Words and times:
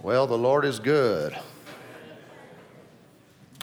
Well, 0.00 0.28
the 0.28 0.38
Lord 0.38 0.64
is 0.64 0.78
good. 0.78 1.36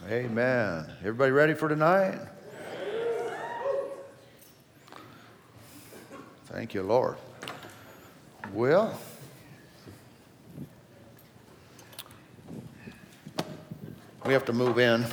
Amen. 0.09 0.85
Everybody 1.00 1.31
ready 1.31 1.54
for 1.54 1.69
tonight? 1.69 2.19
Thank 6.47 6.73
you, 6.73 6.83
Lord. 6.83 7.15
Well, 8.53 8.99
we 14.25 14.33
have 14.33 14.45
to 14.45 14.54
move 14.54 14.77
in. 14.77 15.05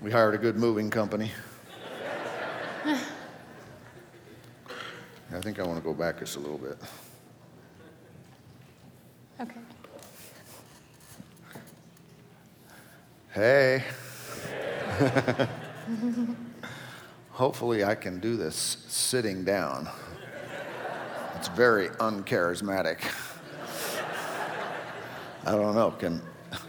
We 0.00 0.12
hired 0.12 0.36
a 0.36 0.38
good 0.38 0.56
moving 0.56 0.90
company. 0.90 1.32
Think 5.46 5.60
I 5.60 5.62
want 5.62 5.78
to 5.78 5.84
go 5.84 5.94
back 5.94 6.18
just 6.18 6.34
a 6.34 6.40
little 6.40 6.58
bit. 6.58 6.76
Okay. 9.40 9.60
Hey. 13.32 13.84
Hopefully, 17.30 17.84
I 17.84 17.94
can 17.94 18.18
do 18.18 18.36
this 18.36 18.56
sitting 18.88 19.44
down. 19.44 19.88
It's 21.36 21.46
very 21.46 21.90
uncharismatic. 21.90 23.08
I 25.44 25.52
don't 25.52 25.76
know. 25.76 25.92
Can 25.92 26.20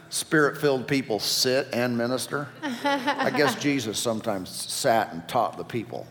spirit 0.09 0.55
filled 0.55 0.87
people 0.87 1.19
sit 1.19 1.67
and 1.73 1.97
minister? 1.97 2.47
I 2.83 3.33
guess 3.35 3.55
Jesus 3.59 3.97
sometimes 3.97 4.51
sat 4.51 5.13
and 5.13 5.27
taught 5.27 5.57
the 5.57 5.63
people. 5.63 6.05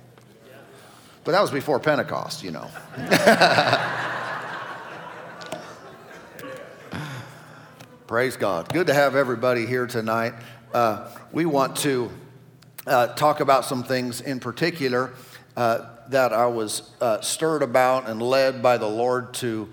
But 1.26 1.32
that 1.32 1.42
was 1.42 1.50
before 1.50 1.78
Pentecost, 1.80 2.44
you 2.44 2.52
know. 2.52 2.70
Praise 8.06 8.36
God. 8.36 8.72
Good 8.72 8.86
to 8.86 8.94
have 8.94 9.16
everybody 9.16 9.66
here 9.66 9.88
tonight. 9.88 10.34
Uh, 10.72 11.10
we 11.32 11.44
want 11.44 11.74
to 11.78 12.12
uh, 12.86 13.08
talk 13.08 13.40
about 13.40 13.64
some 13.64 13.82
things 13.82 14.20
in 14.20 14.38
particular 14.38 15.14
uh, 15.56 15.86
that 16.10 16.32
I 16.32 16.46
was 16.46 16.88
uh, 17.00 17.20
stirred 17.22 17.64
about 17.64 18.08
and 18.08 18.22
led 18.22 18.62
by 18.62 18.78
the 18.78 18.86
Lord 18.86 19.34
to, 19.34 19.68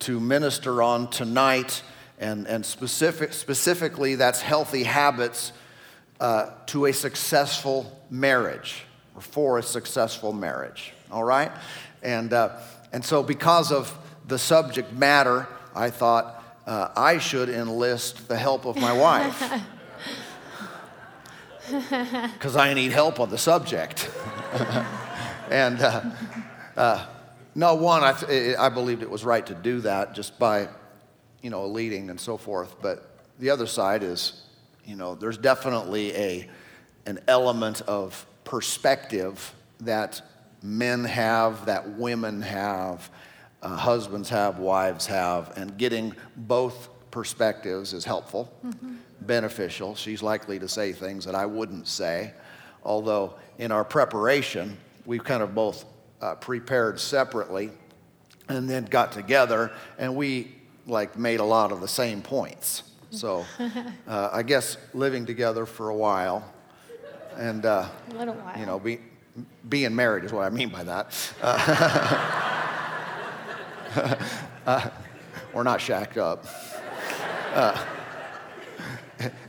to 0.00 0.20
minister 0.20 0.82
on 0.82 1.08
tonight. 1.08 1.82
And, 2.18 2.46
and 2.46 2.66
specific, 2.66 3.32
specifically, 3.32 4.16
that's 4.16 4.42
healthy 4.42 4.82
habits 4.82 5.54
uh, 6.20 6.50
to 6.66 6.84
a 6.84 6.92
successful 6.92 7.98
marriage 8.10 8.84
or 9.16 9.22
for 9.22 9.56
a 9.56 9.62
successful 9.62 10.34
marriage. 10.34 10.92
All 11.10 11.24
right? 11.24 11.52
And, 12.02 12.32
uh, 12.32 12.58
and 12.92 13.04
so, 13.04 13.22
because 13.22 13.72
of 13.72 13.96
the 14.26 14.38
subject 14.38 14.92
matter, 14.92 15.46
I 15.74 15.90
thought, 15.90 16.42
uh, 16.66 16.90
I 16.96 17.18
should 17.18 17.48
enlist 17.48 18.28
the 18.28 18.36
help 18.36 18.66
of 18.66 18.76
my 18.76 18.92
wife. 18.92 19.62
Because 21.70 22.56
I 22.56 22.72
need 22.72 22.92
help 22.92 23.20
on 23.20 23.28
the 23.28 23.36
subject. 23.36 24.10
and 25.50 25.78
uh, 25.80 26.02
uh, 26.76 27.06
no, 27.54 27.74
one, 27.74 28.02
I, 28.02 28.12
th- 28.12 28.56
I 28.56 28.68
believed 28.68 29.02
it 29.02 29.10
was 29.10 29.24
right 29.24 29.44
to 29.46 29.54
do 29.54 29.80
that 29.80 30.14
just 30.14 30.38
by, 30.38 30.68
you 31.42 31.50
know, 31.50 31.66
leading 31.66 32.08
and 32.08 32.18
so 32.18 32.38
forth. 32.38 32.76
But 32.80 33.18
the 33.38 33.50
other 33.50 33.66
side 33.66 34.02
is, 34.02 34.44
you 34.84 34.96
know, 34.96 35.14
there's 35.14 35.36
definitely 35.36 36.14
a, 36.14 36.48
an 37.04 37.18
element 37.28 37.82
of 37.82 38.24
perspective 38.44 39.54
that 39.80 40.22
men 40.62 41.04
have, 41.04 41.66
that 41.66 41.88
women 41.90 42.42
have, 42.42 43.10
uh, 43.62 43.76
husbands 43.76 44.28
have, 44.28 44.58
wives 44.58 45.06
have, 45.06 45.56
and 45.56 45.76
getting 45.78 46.14
both 46.36 46.88
perspectives 47.10 47.92
is 47.92 48.04
helpful, 48.04 48.52
mm-hmm. 48.64 48.94
beneficial. 49.22 49.94
She's 49.94 50.22
likely 50.22 50.58
to 50.58 50.68
say 50.68 50.92
things 50.92 51.24
that 51.24 51.34
I 51.34 51.46
wouldn't 51.46 51.88
say, 51.88 52.32
although 52.84 53.34
in 53.58 53.72
our 53.72 53.84
preparation, 53.84 54.76
we've 55.06 55.24
kind 55.24 55.42
of 55.42 55.54
both 55.54 55.84
uh, 56.20 56.34
prepared 56.36 57.00
separately 57.00 57.70
and 58.48 58.68
then 58.68 58.84
got 58.84 59.12
together 59.12 59.70
and 59.98 60.14
we 60.16 60.52
like 60.86 61.18
made 61.18 61.40
a 61.40 61.44
lot 61.44 61.70
of 61.72 61.80
the 61.80 61.88
same 61.88 62.22
points. 62.22 62.82
So 63.10 63.44
uh, 64.06 64.30
I 64.32 64.42
guess 64.42 64.76
living 64.94 65.26
together 65.26 65.66
for 65.66 65.88
a 65.88 65.94
while 65.94 66.52
and, 67.36 67.64
uh, 67.64 67.88
a 68.10 68.14
little 68.14 68.34
while. 68.34 68.58
you 68.58 68.66
know, 68.66 68.78
be, 68.78 68.98
being 69.68 69.94
married 69.94 70.24
is 70.24 70.32
what 70.32 70.44
I 70.44 70.50
mean 70.50 70.68
by 70.68 70.84
that. 70.84 71.32
Uh, 71.42 72.56
uh, 74.66 74.90
we're 75.52 75.62
not 75.62 75.80
shacked 75.80 76.16
up. 76.16 76.44
Uh, 77.52 77.84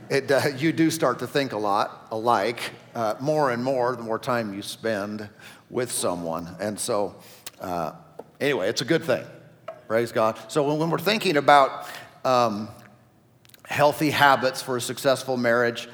it, 0.08 0.30
uh, 0.30 0.48
you 0.56 0.72
do 0.72 0.90
start 0.90 1.20
to 1.20 1.26
think 1.26 1.52
a 1.52 1.58
lot 1.58 2.08
alike, 2.10 2.58
uh, 2.94 3.14
more 3.20 3.50
and 3.50 3.62
more 3.62 3.94
the 3.94 4.02
more 4.02 4.18
time 4.18 4.54
you 4.54 4.62
spend 4.62 5.28
with 5.68 5.92
someone. 5.92 6.48
And 6.58 6.78
so, 6.78 7.16
uh, 7.60 7.92
anyway, 8.40 8.68
it's 8.68 8.80
a 8.80 8.86
good 8.86 9.04
thing. 9.04 9.24
Praise 9.86 10.12
God. 10.12 10.38
So, 10.48 10.66
when, 10.66 10.78
when 10.78 10.90
we're 10.90 10.98
thinking 10.98 11.36
about 11.36 11.86
um, 12.24 12.68
healthy 13.64 14.10
habits 14.10 14.62
for 14.62 14.76
a 14.76 14.80
successful 14.80 15.36
marriage, 15.36 15.88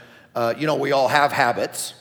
you 0.59 0.67
know, 0.67 0.77
we 0.77 0.93
all 0.93 1.09
have 1.09 1.33
habits. 1.33 1.95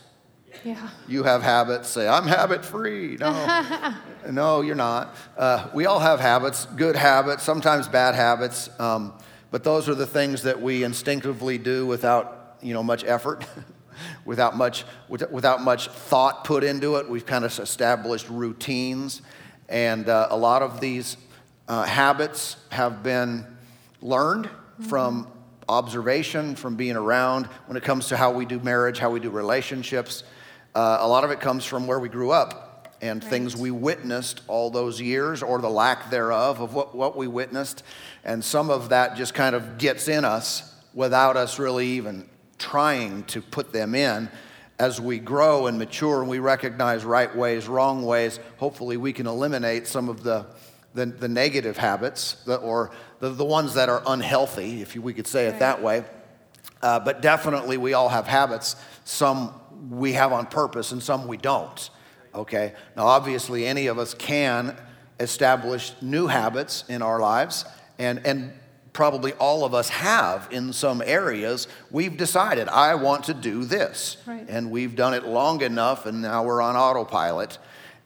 Yeah. 0.65 0.89
You 1.07 1.21
have 1.23 1.43
habits. 1.43 1.87
Say, 1.89 2.07
I'm 2.07 2.25
habit 2.25 2.65
free. 2.65 3.17
No, 3.19 3.93
no, 4.31 4.61
you're 4.61 4.73
not. 4.73 5.15
Uh, 5.37 5.69
we 5.75 5.85
all 5.85 5.99
have 5.99 6.19
habits, 6.19 6.65
good 6.75 6.95
habits, 6.95 7.43
sometimes 7.43 7.87
bad 7.87 8.15
habits. 8.15 8.67
Um, 8.79 9.13
but 9.51 9.63
those 9.63 9.87
are 9.87 9.93
the 9.93 10.07
things 10.07 10.41
that 10.41 10.59
we 10.59 10.83
instinctively 10.83 11.59
do 11.59 11.85
without, 11.85 12.57
you 12.63 12.73
know, 12.73 12.81
much 12.81 13.03
effort, 13.03 13.45
without 14.25 14.57
much, 14.57 14.85
without 15.07 15.61
much 15.61 15.87
thought 15.87 16.43
put 16.43 16.63
into 16.63 16.95
it. 16.95 17.07
We've 17.07 17.27
kind 17.27 17.45
of 17.45 17.57
established 17.59 18.27
routines, 18.27 19.21
and 19.69 20.09
uh, 20.09 20.29
a 20.31 20.37
lot 20.37 20.63
of 20.63 20.81
these 20.81 21.15
uh, 21.67 21.83
habits 21.83 22.57
have 22.69 23.03
been 23.03 23.45
learned 24.01 24.45
mm-hmm. 24.45 24.83
from 24.85 25.31
observation, 25.69 26.55
from 26.55 26.75
being 26.75 26.95
around. 26.95 27.45
When 27.67 27.77
it 27.77 27.83
comes 27.83 28.07
to 28.07 28.17
how 28.17 28.31
we 28.31 28.45
do 28.45 28.59
marriage, 28.59 28.97
how 28.97 29.11
we 29.11 29.19
do 29.19 29.29
relationships, 29.29 30.23
uh, 30.75 30.97
a 30.99 31.07
lot 31.07 31.23
of 31.23 31.31
it 31.31 31.39
comes 31.39 31.63
from 31.65 31.87
where 31.87 31.99
we 31.99 32.09
grew 32.09 32.31
up 32.31 32.95
and 33.01 33.23
right. 33.23 33.29
things 33.29 33.55
we 33.55 33.71
witnessed 33.71 34.41
all 34.47 34.69
those 34.69 34.99
years 34.99 35.41
or 35.41 35.59
the 35.59 35.69
lack 35.69 36.09
thereof 36.09 36.59
of 36.59 36.73
what, 36.73 36.93
what 36.93 37.15
we 37.15 37.27
witnessed. 37.27 37.83
And 38.23 38.43
some 38.43 38.69
of 38.69 38.89
that 38.89 39.15
just 39.15 39.33
kind 39.33 39.55
of 39.55 39.77
gets 39.77 40.07
in 40.07 40.25
us 40.25 40.75
without 40.93 41.37
us 41.37 41.59
really 41.59 41.87
even 41.87 42.27
trying 42.57 43.23
to 43.25 43.41
put 43.41 43.71
them 43.71 43.95
in. 43.95 44.29
As 44.77 44.99
we 44.99 45.19
grow 45.19 45.67
and 45.67 45.79
mature 45.79 46.19
and 46.19 46.29
we 46.29 46.39
recognize 46.39 47.05
right 47.05 47.33
ways, 47.33 47.67
wrong 47.67 48.05
ways, 48.05 48.41
hopefully 48.57 48.97
we 48.97 49.13
can 49.13 49.27
eliminate 49.27 49.87
some 49.87 50.09
of 50.09 50.23
the, 50.23 50.45
the, 50.93 51.05
the 51.05 51.29
negative 51.29 51.77
habits 51.77 52.33
the, 52.45 52.57
or 52.57 52.91
the, 53.19 53.29
the 53.29 53.45
ones 53.45 53.75
that 53.75 53.87
are 53.87 54.03
unhealthy, 54.07 54.81
if 54.81 54.93
we 54.97 55.13
could 55.13 55.27
say 55.27 55.45
it 55.45 55.59
that 55.59 55.81
way. 55.81 56.03
Uh, 56.81 56.99
but 56.99 57.21
definitely 57.21 57.77
we 57.77 57.93
all 57.93 58.09
have 58.09 58.27
habits. 58.27 58.75
Some 59.05 59.53
we 59.89 60.13
have 60.13 60.31
on 60.31 60.45
purpose 60.45 60.91
and 60.91 61.01
some 61.01 61.27
we 61.27 61.37
don't. 61.37 61.89
Okay? 62.33 62.73
Now, 62.95 63.07
obviously, 63.07 63.65
any 63.65 63.87
of 63.87 63.97
us 63.97 64.13
can 64.13 64.75
establish 65.19 65.93
new 66.01 66.27
habits 66.27 66.83
in 66.89 67.01
our 67.01 67.19
lives, 67.19 67.65
and, 67.97 68.25
and 68.25 68.51
probably 68.91 69.33
all 69.33 69.63
of 69.65 69.73
us 69.73 69.89
have 69.89 70.47
in 70.51 70.73
some 70.73 71.01
areas. 71.05 71.67
We've 71.91 72.17
decided, 72.17 72.67
I 72.67 72.95
want 72.95 73.25
to 73.25 73.33
do 73.33 73.65
this. 73.65 74.17
Right. 74.25 74.45
And 74.47 74.71
we've 74.71 74.95
done 74.95 75.13
it 75.13 75.25
long 75.25 75.61
enough, 75.61 76.05
and 76.05 76.21
now 76.21 76.43
we're 76.43 76.61
on 76.61 76.75
autopilot. 76.75 77.57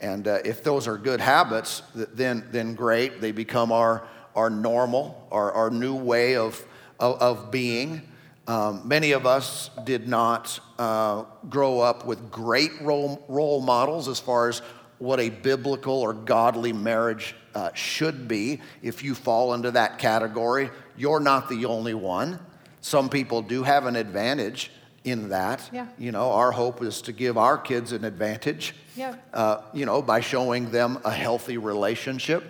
And 0.01 0.27
uh, 0.27 0.39
if 0.45 0.63
those 0.63 0.87
are 0.87 0.97
good 0.97 1.21
habits, 1.21 1.81
then, 1.93 2.47
then 2.51 2.73
great. 2.73 3.21
They 3.21 3.31
become 3.31 3.71
our, 3.71 4.07
our 4.35 4.49
normal, 4.49 5.27
our, 5.31 5.51
our 5.51 5.69
new 5.69 5.95
way 5.95 6.35
of, 6.35 6.63
of, 6.99 7.21
of 7.21 7.51
being. 7.51 8.01
Um, 8.49 8.81
many 8.83 9.11
of 9.11 9.27
us 9.27 9.69
did 9.83 10.07
not 10.07 10.59
uh, 10.79 11.25
grow 11.49 11.81
up 11.81 12.07
with 12.07 12.31
great 12.31 12.71
role, 12.81 13.23
role 13.27 13.61
models 13.61 14.07
as 14.07 14.19
far 14.19 14.49
as 14.49 14.63
what 14.97 15.19
a 15.19 15.29
biblical 15.29 15.93
or 15.93 16.13
godly 16.13 16.73
marriage 16.73 17.35
uh, 17.53 17.69
should 17.75 18.27
be. 18.27 18.59
If 18.81 19.03
you 19.03 19.13
fall 19.13 19.53
into 19.53 19.69
that 19.71 19.99
category, 19.99 20.71
you're 20.97 21.19
not 21.19 21.47
the 21.47 21.65
only 21.65 21.93
one. 21.93 22.39
Some 22.81 23.07
people 23.07 23.43
do 23.43 23.61
have 23.61 23.85
an 23.85 23.95
advantage 23.95 24.71
in 25.03 25.29
that. 25.29 25.69
Yeah. 25.71 25.85
You 25.99 26.11
know, 26.11 26.31
our 26.31 26.51
hope 26.51 26.81
is 26.81 27.03
to 27.03 27.11
give 27.11 27.37
our 27.37 27.57
kids 27.57 27.91
an 27.91 28.03
advantage, 28.03 28.73
yeah. 28.95 29.15
Uh, 29.31 29.61
you 29.75 29.85
know, 29.85 30.01
by 30.01 30.21
showing 30.21 30.71
them 30.71 30.97
a 31.05 31.11
healthy 31.11 31.59
relationship. 31.59 32.43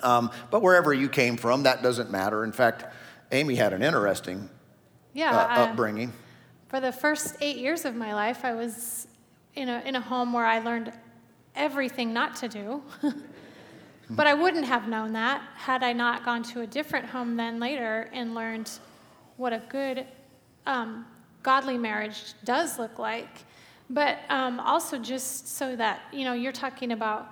Um, 0.00 0.30
but 0.52 0.62
wherever 0.62 0.94
you 0.94 1.08
came 1.08 1.36
from, 1.36 1.64
that 1.64 1.82
doesn't 1.82 2.12
matter. 2.12 2.44
In 2.44 2.52
fact, 2.52 2.84
Amy 3.32 3.56
had 3.56 3.72
an 3.72 3.82
interesting 3.82 4.48
yeah, 5.14 5.30
uh, 5.30 5.70
upbringing? 5.70 6.12
for 6.68 6.80
the 6.80 6.92
first 6.92 7.36
eight 7.40 7.56
years 7.56 7.84
of 7.84 7.94
my 7.94 8.12
life, 8.12 8.44
I 8.44 8.52
was 8.52 9.06
in 9.54 9.68
a, 9.68 9.80
in 9.86 9.94
a 9.96 10.00
home 10.00 10.32
where 10.32 10.46
I 10.46 10.58
learned 10.58 10.92
everything 11.54 12.12
not 12.12 12.36
to 12.36 12.48
do. 12.48 12.82
But 14.10 14.26
I 14.26 14.34
wouldn't 14.34 14.66
have 14.66 14.86
known 14.86 15.14
that 15.14 15.42
had 15.54 15.82
I 15.82 15.92
not 15.92 16.24
gone 16.24 16.42
to 16.44 16.60
a 16.60 16.66
different 16.66 17.06
home 17.06 17.36
then 17.36 17.58
later 17.58 18.10
and 18.12 18.34
learned 18.34 18.70
what 19.36 19.52
a 19.52 19.62
good, 19.68 20.06
um, 20.66 21.06
godly 21.42 21.78
marriage 21.78 22.34
does 22.44 22.78
look 22.78 22.98
like. 22.98 23.44
But 23.88 24.18
um, 24.28 24.60
also, 24.60 24.98
just 24.98 25.56
so 25.56 25.74
that, 25.76 26.02
you 26.12 26.24
know, 26.24 26.34
you're 26.34 26.52
talking 26.52 26.92
about 26.92 27.28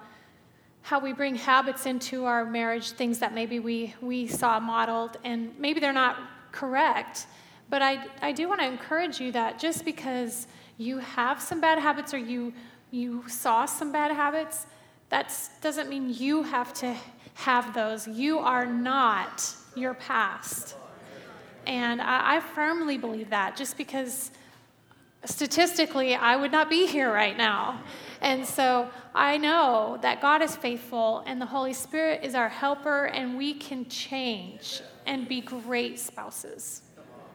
how 0.81 0.99
we 0.99 1.13
bring 1.13 1.35
habits 1.35 1.87
into 1.87 2.25
our 2.25 2.45
marriage, 2.45 2.93
things 2.93 3.19
that 3.19 3.35
maybe 3.35 3.61
we, 3.61 3.95
we 4.01 4.27
saw 4.27 4.59
modeled, 4.59 5.19
and 5.25 5.57
maybe 5.59 5.79
they're 5.79 5.93
not 5.93 6.19
correct. 6.53 7.27
But 7.73 7.81
I, 7.81 8.05
I 8.21 8.33
do 8.33 8.51
want 8.51 8.61
to 8.61 8.67
encourage 8.67 9.19
you 9.19 9.33
that 9.33 9.59
just 9.59 9.87
because 9.87 10.47
you 10.77 10.99
have 10.99 11.41
some 11.41 11.59
bad 11.59 11.79
habits 11.79 12.13
or 12.13 12.19
you, 12.19 12.53
you 12.91 13.27
saw 13.31 13.65
some 13.65 13.91
bad 13.91 14.13
habits, 14.15 14.67
that 15.09 15.35
doesn't 15.63 15.89
mean 15.89 16.13
you 16.13 16.43
have 16.43 16.75
to 16.75 16.95
have 17.33 17.73
those. 17.73 18.07
You 18.07 18.41
are 18.41 18.67
not 18.67 19.57
your 19.75 19.95
past. 19.95 20.77
And 21.67 22.03
I, 22.03 22.37
I 22.37 22.41
firmly 22.41 22.99
believe 22.99 23.31
that 23.31 23.57
just 23.57 23.79
because 23.79 24.33
statistically 25.25 26.15
I 26.15 26.37
would 26.37 26.53
not 26.53 26.69
be 26.69 26.87
here 26.87 27.11
right 27.11 27.39
now. 27.39 27.81
And 28.21 28.45
so 28.45 28.91
I 29.15 29.39
know 29.39 29.99
that 30.03 30.21
God 30.21 30.43
is 30.43 30.55
faithful 30.57 31.23
and 31.25 31.41
the 31.41 31.47
Holy 31.47 31.73
Spirit 31.73 32.23
is 32.23 32.35
our 32.35 32.51
helper, 32.51 33.07
and 33.07 33.39
we 33.39 33.55
can 33.55 33.89
change 33.89 34.83
and 35.07 35.27
be 35.27 35.41
great 35.41 35.99
spouses. 35.99 36.82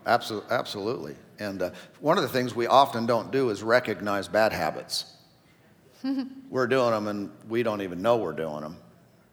Absolutely. 0.08 0.50
absolutely. 0.50 1.16
And 1.38 1.62
uh, 1.62 1.72
one 2.00 2.18
of 2.18 2.24
the 2.24 2.30
things 2.30 2.56
we 2.56 2.66
often 2.66 3.06
don't 3.06 3.32
do 3.32 3.50
is 3.50 3.62
recognize 3.62 4.28
bad 4.28 4.54
habits. 4.54 5.14
we're 6.50 6.68
doing 6.68 6.92
them 6.92 7.08
and 7.08 7.30
we 7.50 7.62
don't 7.62 7.82
even 7.82 8.02
know 8.02 8.18
we're 8.18 8.32
doing 8.32 8.62
them. 8.62 8.78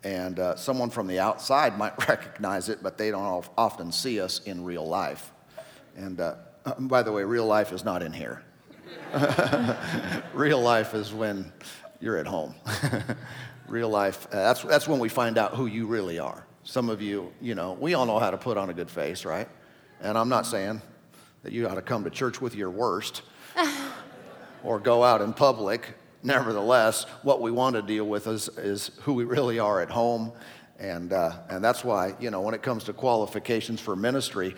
And 0.03 0.39
uh, 0.39 0.57
someone 0.57 0.91
from 0.91 1.07
the 1.07 1.21
outside 1.21 1.79
might 1.79 1.97
recognize 2.09 2.69
it, 2.69 2.83
but 2.83 2.99
they 2.99 3.11
don't 3.11 3.47
often 3.57 3.93
see 3.93 4.21
us 4.21 4.41
in 4.41 4.65
real 4.65 4.87
life. 4.87 5.33
And 5.97 6.21
uh, 6.21 6.35
by 6.79 7.03
the 7.03 7.13
way, 7.13 7.23
real 7.23 7.47
life 7.47 7.73
is 7.73 7.85
not 7.85 8.03
in 8.03 8.13
here. 8.13 8.43
real 10.35 10.61
life 10.61 10.93
is 10.95 11.13
when 11.13 11.53
you're 12.01 12.19
at 12.19 12.27
home. 12.27 12.55
real 13.69 13.89
life, 13.89 14.27
uh, 14.27 14.37
that's, 14.37 14.63
that's 14.63 14.89
when 14.89 14.99
we 14.99 15.09
find 15.09 15.39
out 15.39 15.55
who 15.55 15.67
you 15.67 15.87
really 15.87 16.19
are. 16.19 16.45
Some 16.65 16.89
of 16.89 17.01
you, 17.01 17.33
you 17.41 17.55
know, 17.55 17.75
we 17.75 17.95
all 17.95 18.07
know 18.07 18.19
how 18.19 18.31
to 18.31 18.39
put 18.39 18.57
on 18.57 18.71
a 18.71 18.75
good 18.75 18.91
face, 18.91 19.25
right? 19.25 19.49
And 20.01 20.19
I'm 20.19 20.29
not 20.29 20.47
saying 20.47 20.83
that 21.43 21.53
you 21.53 21.69
ought 21.69 21.75
to 21.75 21.83
come 21.83 22.05
to 22.05 22.11
church 22.11 22.41
with 22.41 22.55
your 22.55 22.71
worst 22.71 23.23
or 24.65 24.81
go 24.81 25.05
out 25.05 25.21
in 25.21 25.33
public. 25.33 25.95
Nevertheless, 26.23 27.05
what 27.23 27.41
we 27.41 27.51
want 27.51 27.77
to 27.77 27.83
deal 27.83 28.07
with 28.07 28.27
is, 28.27 28.49
is 28.57 28.91
who 29.03 29.15
we 29.15 29.25
really 29.25 29.59
are 29.59 29.81
at 29.81 29.91
home. 29.91 30.33
And, 30.79 31.13
uh, 31.13 31.33
and 31.49 31.63
that's 31.63 31.85
why, 31.85 32.15
you 32.19 32.31
know, 32.31 32.41
when 32.41 32.55
it 32.55 32.63
comes 32.63 32.85
to 32.85 32.93
qualifications 32.93 33.81
for 33.81 33.95
ministry, 33.95 34.55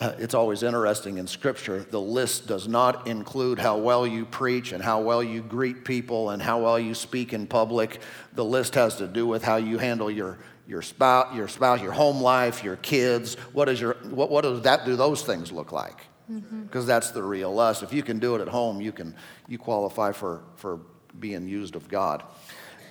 uh, 0.00 0.12
it's 0.18 0.34
always 0.34 0.62
interesting 0.62 1.18
in 1.18 1.26
Scripture. 1.26 1.82
The 1.82 2.00
list 2.00 2.46
does 2.46 2.68
not 2.68 3.08
include 3.08 3.58
how 3.58 3.78
well 3.78 4.06
you 4.06 4.24
preach 4.24 4.70
and 4.70 4.82
how 4.82 5.00
well 5.00 5.22
you 5.22 5.42
greet 5.42 5.84
people 5.84 6.30
and 6.30 6.40
how 6.40 6.60
well 6.60 6.78
you 6.78 6.94
speak 6.94 7.32
in 7.32 7.48
public. 7.48 8.00
The 8.34 8.44
list 8.44 8.76
has 8.76 8.94
to 8.96 9.08
do 9.08 9.26
with 9.26 9.42
how 9.42 9.56
you 9.56 9.78
handle 9.78 10.08
your, 10.08 10.38
your, 10.68 10.82
spouse, 10.82 11.34
your 11.34 11.48
spouse, 11.48 11.80
your 11.80 11.92
home 11.92 12.20
life, 12.20 12.62
your 12.62 12.76
kids. 12.76 13.34
What, 13.54 13.68
is 13.70 13.80
your, 13.80 13.94
what, 14.10 14.30
what 14.30 14.42
does 14.42 14.62
that 14.62 14.84
do 14.84 14.94
those 14.94 15.22
things 15.22 15.50
look 15.50 15.72
like? 15.72 15.96
Because 16.28 16.44
mm-hmm. 16.44 16.86
that's 16.86 17.10
the 17.10 17.22
real 17.22 17.58
us. 17.58 17.82
If 17.82 17.92
you 17.92 18.02
can 18.02 18.18
do 18.18 18.36
it 18.36 18.42
at 18.42 18.48
home, 18.48 18.80
you, 18.82 18.92
can, 18.92 19.16
you 19.48 19.56
qualify 19.56 20.12
for, 20.12 20.42
for 20.56 20.80
being 21.18 21.48
used 21.48 21.74
of 21.74 21.88
God. 21.88 22.22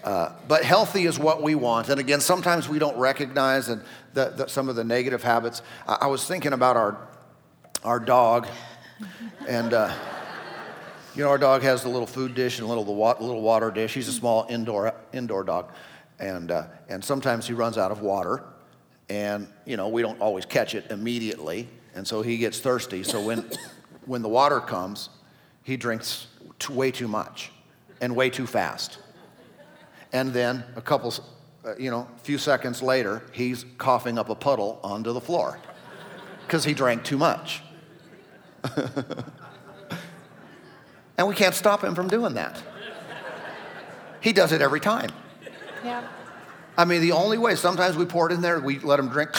Uh, 0.04 0.32
but 0.48 0.64
healthy 0.64 1.06
is 1.06 1.20
what 1.20 1.44
we 1.44 1.54
want. 1.54 1.90
And 1.90 2.00
again, 2.00 2.20
sometimes 2.20 2.68
we 2.68 2.80
don't 2.80 2.98
recognize 2.98 3.70
and 3.70 3.84
the, 4.14 4.30
the, 4.30 4.48
some 4.48 4.70
of 4.70 4.76
the 4.76 4.84
negative 4.84 5.22
habits. 5.22 5.62
I, 5.88 5.98
I, 6.02 6.08
was 6.08 6.26
thinking 6.26 6.54
about 6.54 6.78
our, 6.78 7.08
our 7.84 8.00
dog, 8.00 8.48
and 9.48 9.74
uh, 9.74 9.94
you 11.14 11.24
know, 11.24 11.30
our 11.30 11.38
dog 11.38 11.62
has 11.64 11.84
the 11.84 11.90
little 11.90 12.08
food 12.08 12.36
dish 12.36 12.60
and 12.60 12.66
a 12.66 12.70
little, 12.70 12.86
the 12.86 12.92
wa- 12.92 13.18
little 13.20 13.42
water 13.42 13.70
dish. 13.70 13.94
He's 13.94 14.08
a 14.08 14.14
small 14.14 14.46
indoor, 14.50 14.94
indoor 15.14 15.44
dog. 15.44 15.72
And, 16.20 16.52
uh, 16.52 16.68
and 16.90 17.04
sometimes 17.04 17.48
he 17.48 17.54
runs 17.54 17.78
out 17.78 17.92
of 17.92 18.02
water, 18.02 18.44
and 19.10 19.48
you 19.66 19.78
know, 19.78 19.88
we 19.88 20.02
don't 20.02 20.20
always 20.20 20.46
catch 20.46 20.76
it 20.76 20.90
immediately. 20.90 21.68
And 21.96 22.08
so 22.08 22.22
he 22.22 22.38
gets 22.38 22.60
thirsty. 22.60 23.04
So 23.04 23.22
when, 23.22 23.50
when 24.06 24.22
the 24.22 24.30
water 24.30 24.60
comes, 24.60 25.10
he 25.64 25.78
drinks 25.78 26.28
way 26.70 26.92
too 26.92 27.08
much 27.08 27.52
and 28.02 28.16
way 28.16 28.30
too 28.30 28.48
fast. 28.48 29.00
And 30.14 30.32
then 30.32 30.64
a 30.76 30.82
couple, 30.82 31.14
uh, 31.66 31.76
you 31.78 31.92
know, 31.92 32.08
a 32.16 32.20
few 32.20 32.38
seconds 32.38 32.82
later, 32.82 33.24
he's 33.32 33.66
coughing 33.78 34.18
up 34.18 34.30
a 34.30 34.36
puddle 34.36 34.80
onto 34.84 35.12
the 35.14 35.22
floor 35.22 35.60
because 36.46 36.64
he 36.64 36.74
drank 36.74 37.04
too 37.04 37.18
much. 37.18 37.62
and 41.18 41.28
we 41.28 41.36
can't 41.36 41.56
stop 41.56 41.84
him 41.84 41.94
from 41.94 42.08
doing 42.08 42.34
that. 42.36 42.62
He 44.22 44.34
does 44.34 44.52
it 44.52 44.62
every 44.62 44.80
time. 44.80 45.10
Yeah. 45.84 46.08
I 46.78 46.86
mean, 46.86 47.02
the 47.02 47.14
only 47.14 47.38
way, 47.38 47.56
sometimes 47.56 47.98
we 47.98 48.06
pour 48.06 48.30
it 48.30 48.34
in 48.34 48.42
there, 48.42 48.60
we 48.60 48.78
let 48.80 49.00
him 49.00 49.10
drink, 49.10 49.32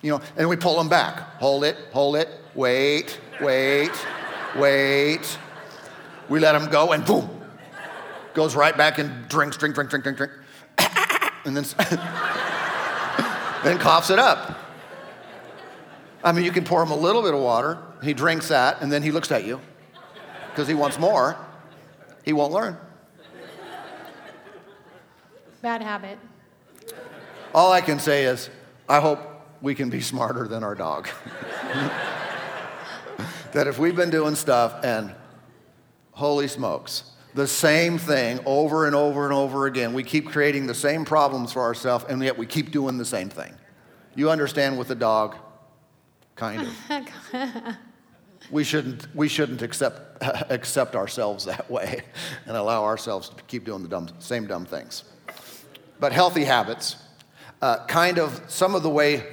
you 0.00 0.12
know, 0.12 0.20
and 0.36 0.48
we 0.48 0.54
pull 0.54 0.80
him 0.80 0.88
back. 0.88 1.18
Hold 1.38 1.64
it, 1.64 1.76
hold 1.92 2.14
it, 2.14 2.28
wait, 2.54 3.18
wait, 3.40 3.90
wait. 4.56 5.38
We 6.28 6.38
let 6.38 6.54
him 6.54 6.70
go, 6.70 6.92
and 6.92 7.04
boom, 7.04 7.28
goes 8.34 8.54
right 8.54 8.76
back 8.76 8.98
and 8.98 9.28
drinks, 9.28 9.56
drink, 9.56 9.74
drink, 9.74 9.90
drink, 9.90 10.04
drink, 10.04 10.18
drink, 10.18 10.32
and 11.44 11.56
then, 11.56 11.64
then 13.64 13.78
coughs 13.78 14.10
it 14.10 14.20
up. 14.20 14.56
I 16.22 16.32
mean, 16.32 16.44
you 16.44 16.52
can 16.52 16.64
pour 16.64 16.82
him 16.82 16.92
a 16.92 16.96
little 16.96 17.22
bit 17.22 17.34
of 17.34 17.40
water, 17.40 17.78
he 18.02 18.14
drinks 18.14 18.48
that, 18.48 18.82
and 18.82 18.92
then 18.92 19.02
he 19.02 19.10
looks 19.10 19.32
at 19.32 19.44
you 19.44 19.60
because 20.50 20.68
he 20.68 20.74
wants 20.74 20.98
more. 20.98 21.36
He 22.24 22.32
won't 22.32 22.52
learn. 22.52 22.76
Bad 25.60 25.82
habit. 25.82 26.18
All 27.54 27.72
I 27.72 27.80
can 27.80 27.98
say 27.98 28.24
is, 28.24 28.48
I 28.88 29.00
hope 29.00 29.20
we 29.60 29.74
can 29.74 29.90
be 29.90 30.00
smarter 30.00 30.46
than 30.46 30.62
our 30.62 30.74
dog. 30.74 31.08
that 33.52 33.66
if 33.66 33.78
we've 33.78 33.96
been 33.96 34.10
doing 34.10 34.34
stuff 34.34 34.84
and 34.84 35.12
holy 36.12 36.46
smokes, 36.46 37.04
the 37.34 37.46
same 37.46 37.98
thing 37.98 38.40
over 38.46 38.86
and 38.86 38.94
over 38.94 39.24
and 39.24 39.32
over 39.32 39.66
again. 39.66 39.92
We 39.92 40.02
keep 40.02 40.28
creating 40.28 40.66
the 40.66 40.74
same 40.74 41.04
problems 41.04 41.52
for 41.52 41.62
ourselves, 41.62 42.04
and 42.08 42.22
yet 42.22 42.38
we 42.38 42.46
keep 42.46 42.70
doing 42.70 42.98
the 42.98 43.04
same 43.04 43.28
thing. 43.28 43.54
You 44.14 44.30
understand 44.30 44.78
with 44.78 44.90
a 44.90 44.94
dog? 44.94 45.36
Kind 46.36 46.62
of. 46.62 47.76
we 48.50 48.64
shouldn't, 48.64 49.06
we 49.14 49.28
shouldn't 49.28 49.62
accept, 49.62 50.22
accept 50.50 50.94
ourselves 50.96 51.44
that 51.44 51.70
way 51.70 52.02
and 52.46 52.56
allow 52.56 52.84
ourselves 52.84 53.28
to 53.30 53.42
keep 53.44 53.64
doing 53.64 53.82
the 53.82 53.88
dumb, 53.88 54.08
same 54.18 54.46
dumb 54.46 54.64
things. 54.64 55.04
But 56.00 56.12
healthy 56.12 56.44
habits, 56.44 56.96
uh, 57.60 57.84
kind 57.86 58.18
of 58.18 58.40
some 58.48 58.74
of 58.74 58.82
the 58.82 58.90
way 58.90 59.24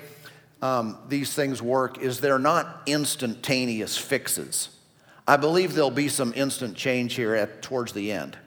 um, 0.61 0.97
these 1.09 1.33
things 1.33 1.61
work 1.61 1.99
is 1.99 2.19
they're 2.19 2.39
not 2.39 2.81
instantaneous 2.85 3.97
fixes. 3.97 4.69
I 5.27 5.37
believe 5.37 5.73
there'll 5.73 5.91
be 5.91 6.07
some 6.07 6.33
instant 6.35 6.75
change 6.75 7.15
here 7.15 7.35
at, 7.35 7.61
towards 7.61 7.93
the 7.93 8.11
end. 8.11 8.37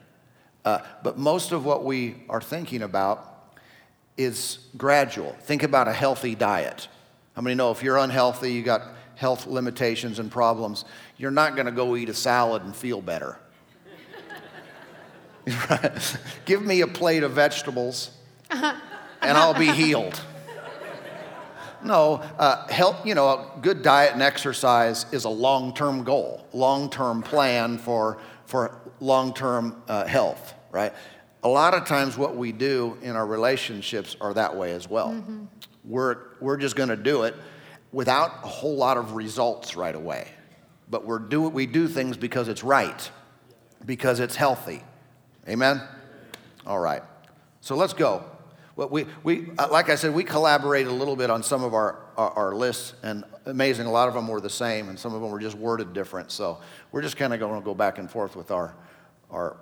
Uh, 0.65 0.79
but 1.03 1.17
most 1.17 1.51
of 1.51 1.65
what 1.65 1.83
we 1.83 2.23
are 2.29 2.41
thinking 2.41 2.81
about 2.81 3.55
is 4.17 4.59
gradual. 4.77 5.31
Think 5.41 5.63
about 5.63 5.87
a 5.87 5.93
healthy 5.93 6.35
diet. 6.35 6.89
How 7.35 7.41
many 7.41 7.55
know 7.55 7.71
if 7.71 7.81
you're 7.81 7.97
unhealthy, 7.97 8.51
you 8.51 8.63
got 8.63 8.81
health 9.15 9.47
limitations 9.47 10.19
and 10.19 10.31
problems, 10.31 10.85
you're 11.17 11.31
not 11.31 11.55
going 11.55 11.65
to 11.65 11.71
go 11.71 11.95
eat 11.95 12.09
a 12.09 12.13
salad 12.13 12.63
and 12.63 12.75
feel 12.75 13.01
better. 13.01 13.37
Give 16.45 16.65
me 16.65 16.81
a 16.81 16.87
plate 16.87 17.23
of 17.23 17.31
vegetables 17.31 18.11
and 18.49 19.37
I'll 19.37 19.53
be 19.53 19.71
healed. 19.71 20.19
No, 21.83 22.15
uh, 22.37 22.67
help, 22.67 23.05
you 23.05 23.15
know, 23.15 23.27
a 23.27 23.59
good 23.61 23.81
diet 23.81 24.13
and 24.13 24.21
exercise 24.21 25.05
is 25.13 25.23
a 25.23 25.29
long 25.29 25.73
term 25.73 26.03
goal, 26.03 26.45
long 26.51 26.89
term 26.89 27.21
plan 27.21 27.77
for, 27.77 28.17
for 28.45 28.81
long 28.99 29.33
term 29.33 29.81
uh, 29.87 30.05
health, 30.05 30.53
right? 30.71 30.93
A 31.43 31.47
lot 31.47 31.73
of 31.73 31.85
times, 31.85 32.17
what 32.17 32.35
we 32.35 32.51
do 32.51 32.97
in 33.01 33.15
our 33.15 33.25
relationships 33.25 34.17
are 34.19 34.33
that 34.33 34.57
way 34.57 34.73
as 34.73 34.89
well. 34.89 35.11
Mm-hmm. 35.11 35.45
We're, 35.85 36.17
we're 36.41 36.57
just 36.57 36.75
going 36.75 36.89
to 36.89 36.97
do 36.97 37.23
it 37.23 37.33
without 37.93 38.43
a 38.43 38.47
whole 38.47 38.75
lot 38.75 38.97
of 38.97 39.13
results 39.13 39.77
right 39.77 39.95
away. 39.95 40.27
But 40.89 41.05
we're 41.05 41.19
do, 41.19 41.47
we 41.47 41.65
do 41.65 41.87
things 41.87 42.17
because 42.17 42.49
it's 42.49 42.63
right, 42.63 43.09
because 43.85 44.19
it's 44.19 44.35
healthy. 44.35 44.83
Amen? 45.49 45.81
All 46.67 46.79
right. 46.79 47.01
So 47.61 47.75
let's 47.75 47.93
go. 47.93 48.23
Well, 48.75 48.89
we, 48.89 49.07
we, 49.23 49.49
uh, 49.57 49.67
like 49.69 49.89
I 49.89 49.95
said, 49.95 50.13
we 50.13 50.23
collaborated 50.23 50.91
a 50.91 50.95
little 50.95 51.15
bit 51.15 51.29
on 51.29 51.41
some 51.41 51.63
of 51.63 51.73
our, 51.73 51.99
our, 52.15 52.29
our, 52.31 52.55
lists, 52.55 52.93
and 53.03 53.23
amazing, 53.45 53.87
a 53.87 53.91
lot 53.91 54.07
of 54.07 54.13
them 54.13 54.27
were 54.27 54.39
the 54.39 54.49
same, 54.49 54.89
and 54.89 54.97
some 54.97 55.13
of 55.13 55.21
them 55.21 55.31
were 55.31 55.39
just 55.39 55.57
worded 55.57 55.91
different. 55.91 56.31
So 56.31 56.59
we're 56.91 57.01
just 57.01 57.17
kind 57.17 57.33
of 57.33 57.39
going 57.39 57.59
to 57.59 57.65
go 57.65 57.73
back 57.73 57.97
and 57.97 58.09
forth 58.09 58.35
with 58.35 58.51
our, 58.51 58.75
our, 59.31 59.57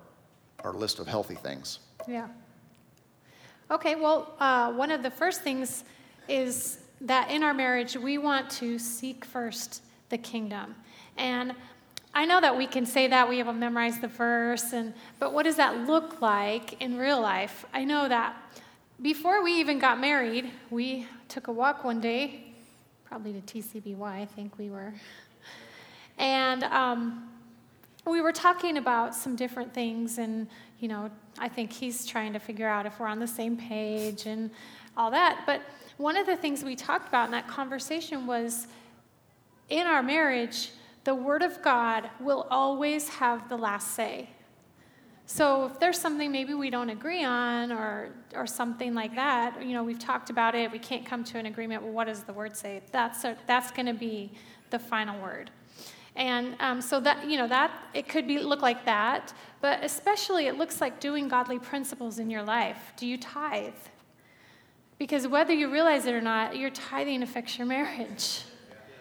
our 0.60 0.74
list 0.74 1.00
of 1.00 1.08
healthy 1.08 1.36
things. 1.36 1.80
Yeah. 2.08 2.28
Okay, 3.72 3.96
well, 3.96 4.36
uh, 4.40 4.74
one 4.74 4.92
of 4.92 5.04
the 5.04 5.12
first 5.12 5.42
things 5.42 5.84
is 6.28 6.80
that 7.02 7.32
in 7.32 7.44
our 7.44 7.54
marriage, 7.54 7.96
we 7.96 8.18
want 8.18 8.50
to 8.50 8.78
seek 8.78 9.24
first 9.24 9.84
the 10.10 10.18
kingdom. 10.18 10.76
And 11.18 11.56
I 12.18 12.26
know 12.26 12.42
that 12.42 12.58
we 12.58 12.66
can 12.66 12.88
say 12.88 13.06
that, 13.10 13.30
we 13.30 13.38
have 13.38 13.56
memorized 13.56 14.02
the 14.02 14.08
verse, 14.08 14.74
and, 14.74 14.96
but 15.20 15.34
what 15.34 15.44
does 15.44 15.58
that 15.58 15.86
look 15.86 16.20
like 16.20 16.82
in 16.82 16.98
real 16.98 17.22
life? 17.22 17.64
I 17.76 17.84
know 17.84 18.10
that 18.10 18.36
before 19.00 19.44
we 19.44 19.54
even 19.60 19.78
got 19.78 20.00
married, 20.00 20.50
we 20.72 21.06
took 21.28 21.46
a 21.46 21.52
walk 21.52 21.84
one 21.84 22.02
day, 22.02 22.46
probably 23.06 23.34
to 23.34 23.42
TCBY, 23.42 24.02
I 24.02 24.26
think 24.26 24.58
we 24.58 24.72
were. 24.72 24.96
And 26.18 26.64
um, 26.64 27.30
we 28.08 28.20
were 28.20 28.34
talking 28.34 28.78
about 28.78 29.14
some 29.14 29.36
different 29.36 29.72
things, 29.72 30.18
and, 30.18 30.48
you 30.80 30.88
know, 30.88 31.12
I 31.38 31.48
think 31.48 31.72
he's 31.72 32.04
trying 32.04 32.34
to 32.34 32.40
figure 32.40 32.68
out 32.68 32.88
if 32.88 33.00
we're 33.00 33.06
on 33.06 33.20
the 33.20 33.28
same 33.28 33.56
page 33.56 34.26
and 34.26 34.50
all 34.98 35.12
that. 35.12 35.44
But 35.46 35.62
one 35.98 36.18
of 36.18 36.26
the 36.26 36.36
things 36.36 36.64
we 36.64 36.76
talked 36.76 37.10
about 37.10 37.26
in 37.26 37.32
that 37.34 37.48
conversation 37.48 38.26
was 38.26 38.66
in 39.70 39.86
our 39.86 40.02
marriage, 40.02 40.72
the 41.08 41.16
Word 41.16 41.42
of 41.42 41.62
God 41.62 42.10
will 42.20 42.46
always 42.52 43.08
have 43.08 43.48
the 43.48 43.56
last 43.56 43.96
say. 43.96 44.30
So 45.26 45.68
if 45.68 45.80
there's 45.80 45.98
something 45.98 46.34
maybe 46.34 46.54
we 46.54 46.70
don't 46.70 46.90
agree 46.90 47.24
on 47.24 47.72
or, 47.72 48.10
or 48.36 48.46
something 48.46 48.94
like 48.94 49.16
that, 49.16 49.66
you 49.66 49.72
know, 49.72 49.86
we've 49.86 50.00
talked 50.00 50.30
about 50.30 50.54
it, 50.54 50.70
we 50.70 50.80
can't 50.80 51.06
come 51.06 51.24
to 51.24 51.38
an 51.38 51.46
agreement, 51.46 51.82
well, 51.82 51.94
what 51.94 52.08
does 52.08 52.24
the 52.24 52.34
Word 52.34 52.58
say? 52.58 52.82
That's, 52.92 53.24
a, 53.24 53.38
that's 53.48 53.72
going 53.72 53.86
to 53.86 53.94
be 53.94 54.34
the 54.70 54.80
final 54.80 55.18
word. 55.22 55.50
And 56.18 56.58
um, 56.60 56.82
so 56.82 57.00
that, 57.00 57.30
you 57.30 57.38
know, 57.38 57.48
that, 57.48 57.72
it 57.94 58.10
could 58.10 58.28
be, 58.28 58.40
look 58.40 58.62
like 58.62 58.84
that, 58.84 59.34
but 59.62 59.82
especially 59.86 60.48
it 60.48 60.58
looks 60.58 60.82
like 60.82 61.00
doing 61.00 61.30
godly 61.30 61.58
principles 61.58 62.20
in 62.20 62.30
your 62.30 62.44
life. 62.44 62.92
Do 62.98 63.08
you 63.08 63.18
tithe? 63.18 63.72
Because 64.98 65.26
whether 65.26 65.54
you 65.54 65.72
realize 65.72 66.06
it 66.06 66.14
or 66.14 66.20
not, 66.20 66.58
your 66.58 66.70
tithing 66.70 67.24
affects 67.24 67.58
your 67.58 67.66
marriage. 67.66 68.42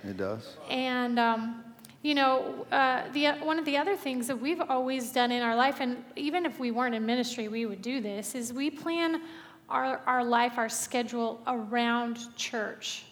It 0.04 0.16
does. 0.16 0.56
And, 0.70 1.18
um, 1.18 1.64
you 2.06 2.14
know, 2.14 2.64
uh, 2.70 3.02
the, 3.14 3.32
one 3.42 3.58
of 3.58 3.64
the 3.64 3.76
other 3.76 3.96
things 3.96 4.28
that 4.28 4.40
we've 4.40 4.60
always 4.60 5.10
done 5.10 5.32
in 5.32 5.42
our 5.42 5.56
life, 5.56 5.80
and 5.80 6.04
even 6.14 6.46
if 6.46 6.60
we 6.60 6.70
weren't 6.70 6.94
in 6.94 7.04
ministry, 7.04 7.48
we 7.48 7.66
would 7.66 7.82
do 7.82 8.00
this, 8.00 8.36
is 8.36 8.52
we 8.52 8.70
plan 8.70 9.20
our, 9.68 10.00
our 10.06 10.22
life, 10.22 10.52
our 10.56 10.68
schedule 10.68 11.40
around 11.48 12.18
church. 12.36 13.06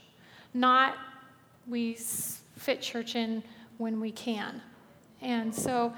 Not 0.54 0.94
we 1.66 1.94
fit 2.56 2.80
church 2.80 3.16
in 3.16 3.42
when 3.78 3.98
we 3.98 4.12
can. 4.12 4.62
And 5.20 5.52
so, 5.52 5.92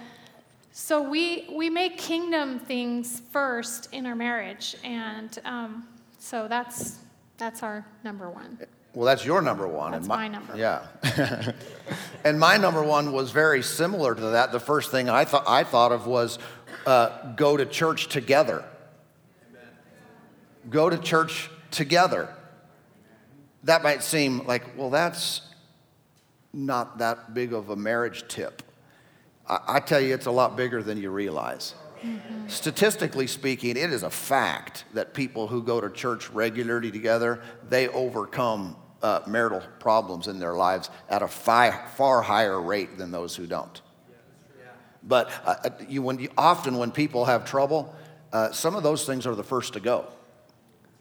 so 0.72 1.02
we, 1.02 1.50
we 1.52 1.68
make 1.68 1.98
kingdom 1.98 2.58
things 2.58 3.20
first 3.30 3.90
in 3.92 4.06
our 4.06 4.16
marriage. 4.16 4.74
And 4.82 5.38
um, 5.44 5.86
so 6.18 6.48
that's, 6.48 7.00
that's 7.36 7.62
our 7.62 7.84
number 8.04 8.30
one. 8.30 8.56
Well, 8.96 9.04
that's 9.04 9.26
your 9.26 9.42
number 9.42 9.68
one. 9.68 9.92
That's 9.92 10.04
and 10.04 10.08
my 10.08 10.26
number. 10.26 10.56
Yeah. 10.56 11.52
and 12.24 12.40
my 12.40 12.56
number 12.56 12.82
one 12.82 13.12
was 13.12 13.30
very 13.30 13.62
similar 13.62 14.14
to 14.14 14.20
that. 14.22 14.52
The 14.52 14.58
first 14.58 14.90
thing 14.90 15.10
I 15.10 15.26
thought 15.26 15.44
I 15.46 15.64
thought 15.64 15.92
of 15.92 16.06
was 16.06 16.38
uh, 16.86 17.34
go 17.34 17.58
to 17.58 17.66
church 17.66 18.08
together. 18.08 18.64
Go 20.70 20.88
to 20.88 20.96
church 20.96 21.50
together. 21.70 22.34
That 23.64 23.82
might 23.82 24.02
seem 24.02 24.46
like, 24.46 24.78
well, 24.78 24.88
that's 24.88 25.42
not 26.54 26.96
that 26.96 27.34
big 27.34 27.52
of 27.52 27.68
a 27.68 27.76
marriage 27.76 28.26
tip. 28.28 28.62
I, 29.46 29.58
I 29.68 29.80
tell 29.80 30.00
you, 30.00 30.14
it's 30.14 30.24
a 30.24 30.30
lot 30.30 30.56
bigger 30.56 30.82
than 30.82 30.96
you 30.96 31.10
realize. 31.10 31.74
Mm-hmm. 32.02 32.48
Statistically 32.48 33.26
speaking, 33.26 33.76
it 33.76 33.92
is 33.92 34.02
a 34.04 34.10
fact 34.10 34.86
that 34.94 35.12
people 35.12 35.48
who 35.48 35.62
go 35.62 35.82
to 35.82 35.90
church 35.90 36.30
regularly 36.30 36.90
together, 36.90 37.42
they 37.68 37.88
overcome 37.88 38.74
uh, 39.02 39.20
marital 39.26 39.62
problems 39.78 40.26
in 40.26 40.38
their 40.38 40.54
lives 40.54 40.90
at 41.08 41.22
a 41.22 41.28
fi- 41.28 41.86
far 41.96 42.22
higher 42.22 42.60
rate 42.60 42.98
than 42.98 43.10
those 43.10 43.36
who 43.36 43.46
don't. 43.46 43.80
But 45.06 45.30
uh, 45.44 45.54
uh, 45.64 45.70
you, 45.88 46.02
when 46.02 46.18
you, 46.18 46.30
often 46.36 46.78
when 46.78 46.90
people 46.90 47.24
have 47.26 47.44
trouble, 47.44 47.94
uh, 48.32 48.50
some 48.50 48.74
of 48.74 48.82
those 48.82 49.06
things 49.06 49.26
are 49.26 49.34
the 49.34 49.44
first 49.44 49.74
to 49.74 49.80
go. 49.80 50.06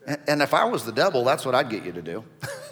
And, 0.05 0.19
and 0.27 0.41
if 0.41 0.53
I 0.53 0.65
was 0.65 0.85
the 0.85 0.91
devil, 0.91 1.23
that's 1.23 1.45
what 1.45 1.55
I'd 1.55 1.69
get 1.69 1.83
you 1.83 1.91
to 1.91 2.01
do. 2.01 2.23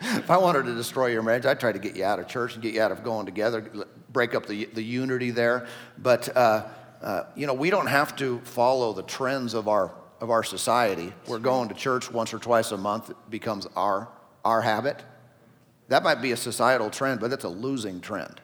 if 0.00 0.30
I 0.30 0.36
wanted 0.36 0.66
to 0.66 0.74
destroy 0.74 1.06
your 1.06 1.22
marriage, 1.22 1.44
I'd 1.44 1.58
try 1.58 1.72
to 1.72 1.78
get 1.78 1.96
you 1.96 2.04
out 2.04 2.20
of 2.20 2.28
church 2.28 2.54
and 2.54 2.62
get 2.62 2.74
you 2.74 2.82
out 2.82 2.92
of 2.92 3.02
going 3.02 3.26
together, 3.26 3.68
break 4.10 4.34
up 4.34 4.46
the, 4.46 4.66
the 4.66 4.82
unity 4.82 5.30
there. 5.30 5.66
But, 5.98 6.34
uh, 6.36 6.68
uh, 7.02 7.24
you 7.34 7.46
know, 7.46 7.54
we 7.54 7.70
don't 7.70 7.88
have 7.88 8.14
to 8.16 8.40
follow 8.44 8.92
the 8.92 9.02
trends 9.02 9.54
of 9.54 9.66
our, 9.66 9.92
of 10.20 10.30
our 10.30 10.44
society. 10.44 11.12
We're 11.26 11.40
going 11.40 11.68
to 11.70 11.74
church 11.74 12.12
once 12.12 12.32
or 12.32 12.38
twice 12.38 12.70
a 12.70 12.76
month, 12.76 13.10
it 13.10 13.16
becomes 13.28 13.66
our, 13.74 14.08
our 14.44 14.60
habit. 14.60 15.02
That 15.88 16.02
might 16.02 16.22
be 16.22 16.32
a 16.32 16.36
societal 16.36 16.90
trend, 16.90 17.20
but 17.20 17.32
it's 17.32 17.44
a 17.44 17.48
losing 17.48 18.00
trend. 18.00 18.40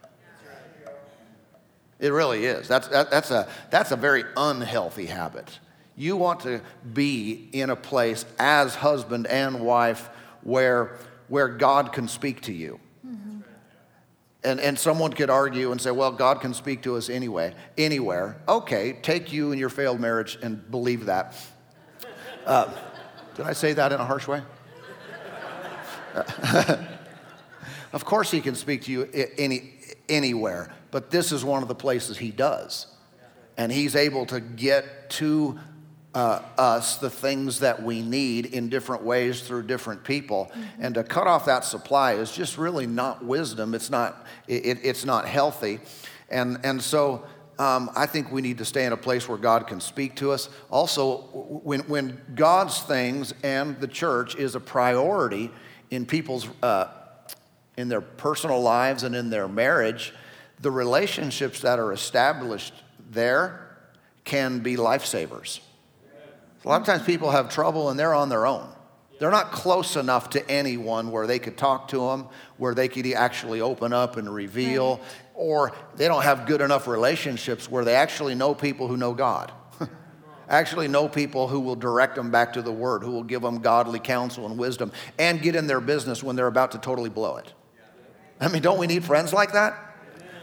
It 1.99 2.13
really 2.13 2.45
is. 2.45 2.69
That's, 2.69 2.89
that, 2.89 3.11
that's, 3.11 3.31
a, 3.31 3.49
that's 3.71 3.91
a 3.91 3.97
very 3.97 4.25
unhealthy 4.37 5.07
habit. 5.07 5.59
You 5.97 6.17
want 6.17 6.41
to 6.41 6.61
be 6.93 7.49
in 7.53 7.71
a 7.71 7.77
place 7.77 8.27
as 8.39 8.75
husband 8.75 9.27
and 9.27 9.61
wife 9.61 10.11
where 10.43 10.99
where 11.29 11.49
God 11.49 11.93
can 11.93 12.09
speak 12.09 12.43
to 12.43 12.53
you. 12.53 12.79
Mm-hmm. 13.07 13.41
And, 14.45 14.61
and 14.61 14.79
someone 14.79 15.13
could 15.13 15.31
argue 15.31 15.73
and 15.73 15.81
say, 15.81 15.91
well, 15.91 16.13
God 16.13 16.41
can 16.41 16.55
speak 16.55 16.83
to 16.83 16.97
us 16.97 17.09
anyway, 17.09 17.55
anywhere. 17.77 18.41
Okay, 18.49 18.93
take 19.03 19.33
you 19.33 19.51
and 19.51 19.59
your 19.59 19.69
failed 19.69 20.01
marriage 20.01 20.39
and 20.43 20.71
believe 20.71 21.07
that. 21.07 21.35
Uh, 22.45 22.73
did 23.35 23.47
I 23.47 23.53
say 23.53 23.73
that 23.73 23.93
in 23.93 24.01
a 24.01 24.05
harsh 24.05 24.29
way? 24.29 24.43
of 27.93 28.05
course, 28.05 28.31
he 28.31 28.41
can 28.41 28.55
speak 28.55 28.83
to 28.83 28.93
you 28.93 29.09
any, 29.39 29.75
anywhere, 30.09 30.75
but 30.91 31.11
this 31.11 31.33
is 31.33 31.45
one 31.45 31.63
of 31.63 31.69
the 31.69 31.75
places 31.75 32.19
he 32.19 32.31
does. 32.31 32.87
And 33.57 33.73
he's 33.73 33.97
able 33.97 34.27
to 34.27 34.41
get 34.41 35.11
to 35.11 35.59
uh, 36.15 36.41
us 36.57 36.97
the 36.97 37.11
things 37.11 37.61
that 37.61 37.83
we 37.83 38.01
need 38.01 38.47
in 38.47 38.71
different 38.71 39.03
ways 39.03 39.43
through 39.43 39.63
different 39.65 40.03
people. 40.03 40.51
Mm-hmm. 40.51 40.85
And 40.85 40.95
to 40.95 41.05
cut 41.05 41.27
off 41.27 41.45
that 41.45 41.65
supply 41.65 42.15
is 42.15 42.33
just 42.33 42.57
really 42.57 42.87
not 42.87 43.23
wisdom. 43.23 43.75
It's 43.75 43.91
not, 43.91 44.27
it, 44.49 44.79
it's 44.83 45.05
not 45.05 45.27
healthy. 45.27 45.79
And, 46.31 46.59
and 46.65 46.83
so 46.83 47.27
um, 47.59 47.91
I 47.95 48.07
think 48.07 48.33
we 48.33 48.41
need 48.41 48.59
to 48.59 48.65
stay 48.65 48.87
in 48.87 48.93
a 48.93 48.97
place 48.97 49.29
where 49.29 49.39
God 49.39 49.67
can 49.67 49.81
speak 49.81 50.17
to 50.17 50.33
us. 50.33 50.49
Also, 50.71 51.19
when, 51.65 51.81
when 51.81 52.21
God's 52.35 52.81
things 52.81 53.35
and 53.43 53.79
the 53.81 53.89
church 53.89 54.37
is 54.37 54.55
a 54.55 54.61
priority 54.61 55.51
in 55.91 56.07
people's, 56.07 56.49
uh, 56.63 56.87
in 57.77 57.89
their 57.89 58.01
personal 58.01 58.61
lives 58.61 59.03
and 59.03 59.15
in 59.15 59.31
their 59.31 59.49
marriage, 59.49 60.13
the 60.61 60.71
relationships 60.71 61.61
that 61.61 61.79
are 61.79 61.93
established 61.93 62.75
there 63.11 63.77
can 64.25 64.61
be 64.61 64.77
lifesavers. 64.77 65.61
A 66.65 66.69
lot 66.69 66.81
of 66.81 66.87
times 66.87 67.05
people 67.05 67.31
have 67.31 67.49
trouble 67.49 67.91
and 67.91 67.99
they're 67.99 68.15
on 68.15 68.29
their 68.29 68.47
own. 68.47 68.69
They're 69.19 69.31
not 69.31 69.53
close 69.53 69.97
enough 69.97 70.31
to 70.31 70.51
anyone 70.51 71.11
where 71.11 71.27
they 71.27 71.39
could 71.39 71.57
talk 71.57 71.89
to 71.89 71.99
them, 71.99 72.27
where 72.59 72.75
they 72.75 72.89
could 72.89 73.07
actually 73.13 73.61
open 73.61 73.93
up 73.93 74.17
and 74.17 74.33
reveal, 74.33 74.97
right. 74.97 75.05
or 75.35 75.73
they 75.95 76.07
don't 76.07 76.23
have 76.23 76.47
good 76.47 76.61
enough 76.61 76.87
relationships 76.87 77.71
where 77.71 77.85
they 77.85 77.95
actually 77.95 78.35
know 78.35 78.55
people 78.55 78.89
who 78.89 78.97
know 78.97 79.15
God. 79.15 79.53
Actually 80.49 80.89
know 80.89 81.09
people 81.09 81.49
who 81.49 81.61
will 81.61 81.77
direct 81.77 82.17
them 82.17 82.31
back 82.31 82.53
to 82.55 82.63
the 82.63 82.73
Word, 82.73 83.03
who 83.03 83.13
will 83.13 83.25
give 83.25 83.43
them 83.43 83.59
godly 83.59 83.99
counsel 83.99 84.47
and 84.47 84.59
wisdom, 84.59 84.93
and 85.19 85.43
get 85.43 85.57
in 85.57 85.67
their 85.67 85.81
business 85.81 86.23
when 86.23 86.37
they're 86.37 86.47
about 86.47 86.73
to 86.73 86.79
totally 86.79 87.11
blow 87.11 87.37
it. 87.37 87.53
I 88.41 88.49
mean, 88.49 88.63
don't 88.63 88.79
we 88.79 88.87
need 88.87 89.05
friends 89.05 89.33
like 89.33 89.53
that? 89.53 89.87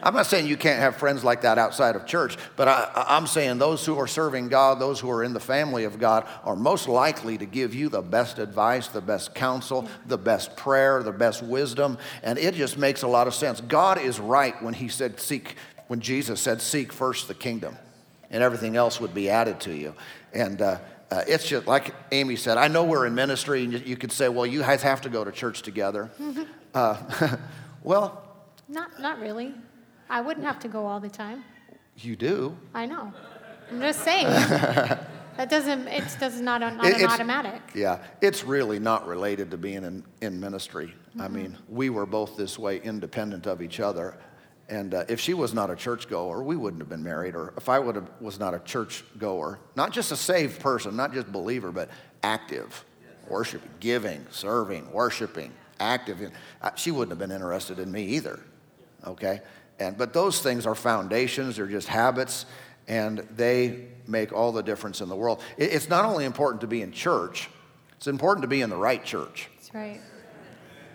I'm 0.03 0.13
not 0.13 0.25
saying 0.25 0.47
you 0.47 0.57
can't 0.57 0.81
have 0.81 0.97
friends 0.97 1.23
like 1.23 1.41
that 1.41 1.57
outside 1.57 1.95
of 1.95 2.05
church, 2.05 2.37
but 2.57 2.67
I, 2.67 3.17
am 3.17 3.25
saying 3.25 3.57
those 3.57 3.85
who 3.85 3.97
are 3.97 4.07
serving 4.07 4.49
God, 4.49 4.77
those 4.77 4.99
who 4.99 5.09
are 5.09 5.23
in 5.23 5.31
the 5.31 5.39
family 5.39 5.85
of 5.85 5.97
God, 5.97 6.27
are 6.43 6.57
most 6.57 6.89
likely 6.89 7.37
to 7.37 7.45
give 7.45 7.73
you 7.73 7.87
the 7.87 8.01
best 8.01 8.37
advice, 8.37 8.89
the 8.89 8.99
best 8.99 9.33
counsel, 9.33 9.87
the 10.05 10.17
best 10.17 10.57
prayer, 10.57 11.01
the 11.01 11.13
best 11.13 11.41
wisdom. 11.41 11.97
And 12.21 12.37
it 12.37 12.53
just 12.53 12.77
makes 12.77 13.03
a 13.03 13.07
lot 13.07 13.27
of 13.27 13.33
sense. 13.33 13.61
God 13.61 13.97
is 13.97 14.19
right 14.19 14.61
when 14.61 14.73
He 14.73 14.89
said, 14.89 15.21
Seek, 15.21 15.55
when 15.87 16.01
Jesus 16.01 16.41
said, 16.41 16.61
Seek 16.61 16.91
first 16.91 17.29
the 17.29 17.33
kingdom, 17.33 17.77
and 18.33 18.43
everything 18.43 18.75
else 18.75 18.99
would 18.99 19.13
be 19.13 19.29
added 19.29 19.61
to 19.61 19.73
you. 19.73 19.93
And, 20.33 20.61
uh, 20.61 20.79
uh, 21.11 21.23
it's 21.27 21.47
just 21.47 21.67
like 21.67 21.93
Amy 22.11 22.35
said, 22.35 22.57
I 22.57 22.67
know 22.67 22.83
we're 22.83 23.05
in 23.05 23.13
ministry, 23.13 23.63
and 23.63 23.71
you, 23.71 23.79
you 23.85 23.95
could 23.95 24.11
say, 24.11 24.29
well, 24.29 24.47
you 24.47 24.61
guys 24.61 24.81
have 24.81 24.99
to 25.01 25.09
go 25.09 25.23
to 25.23 25.31
church 25.31 25.61
together. 25.61 26.11
Uh, 26.73 26.97
well, 27.83 28.23
not, 28.67 28.99
not 28.99 29.19
really. 29.19 29.53
I 30.09 30.21
wouldn't 30.21 30.43
have 30.43 30.57
to 30.61 30.67
go 30.67 30.87
all 30.87 30.99
the 30.99 31.07
time. 31.07 31.43
You 31.97 32.15
do. 32.15 32.57
I 32.73 32.87
know. 32.87 33.13
I'm 33.69 33.79
just 33.79 34.03
saying. 34.03 34.25
that 35.37 35.51
doesn't, 35.51 35.87
it 35.87 36.03
does 36.19 36.41
not, 36.41 36.61
not 36.61 36.83
it, 36.83 36.99
an 36.99 37.05
automatic. 37.05 37.61
Yeah, 37.75 37.99
it's 38.21 38.43
really 38.43 38.79
not 38.79 39.05
related 39.05 39.51
to 39.51 39.57
being 39.57 39.83
in, 39.83 40.03
in 40.21 40.39
ministry. 40.39 40.95
Mm-hmm. 41.09 41.21
I 41.21 41.27
mean, 41.27 41.57
we 41.69 41.91
were 41.91 42.07
both 42.07 42.37
this 42.37 42.57
way, 42.57 42.79
independent 42.81 43.45
of 43.45 43.61
each 43.61 43.79
other. 43.79 44.17
And 44.69 44.93
uh, 44.93 45.03
if 45.09 45.19
she 45.19 45.33
was 45.33 45.53
not 45.53 45.69
a 45.69 45.75
churchgoer, 45.75 46.41
we 46.41 46.55
wouldn't 46.55 46.81
have 46.81 46.89
been 46.89 47.03
married. 47.03 47.35
Or 47.35 47.53
if 47.57 47.69
I 47.69 47.79
would 47.79 47.95
have, 47.95 48.09
was 48.21 48.39
not 48.39 48.53
a 48.53 48.59
churchgoer, 48.59 49.59
not 49.75 49.91
just 49.91 50.11
a 50.11 50.15
saved 50.15 50.59
person, 50.59 50.95
not 50.95 51.13
just 51.13 51.31
believer, 51.31 51.71
but 51.71 51.89
active, 52.23 52.85
worshiping, 53.27 53.69
giving, 53.79 54.25
serving, 54.31 54.91
worshiping, 54.91 55.51
active. 55.79 56.31
Uh, 56.61 56.71
she 56.75 56.91
wouldn't 56.91 57.11
have 57.11 57.19
been 57.19 57.35
interested 57.35 57.79
in 57.79 57.91
me 57.91 58.03
either. 58.03 58.39
Okay? 59.05 59.41
And, 59.79 59.97
but 59.97 60.13
those 60.13 60.41
things 60.41 60.65
are 60.65 60.75
foundations, 60.75 61.57
they're 61.57 61.67
just 61.67 61.87
habits, 61.87 62.45
and 62.87 63.19
they 63.35 63.87
make 64.07 64.31
all 64.31 64.51
the 64.51 64.61
difference 64.61 65.01
in 65.01 65.09
the 65.09 65.15
world. 65.15 65.41
It's 65.57 65.89
not 65.89 66.05
only 66.05 66.25
important 66.25 66.61
to 66.61 66.67
be 66.67 66.81
in 66.81 66.91
church, 66.91 67.49
it's 67.97 68.07
important 68.07 68.43
to 68.43 68.47
be 68.47 68.61
in 68.61 68.69
the 68.69 68.77
right 68.77 69.03
church. 69.03 69.49
That's 69.55 69.73
right. 69.73 70.01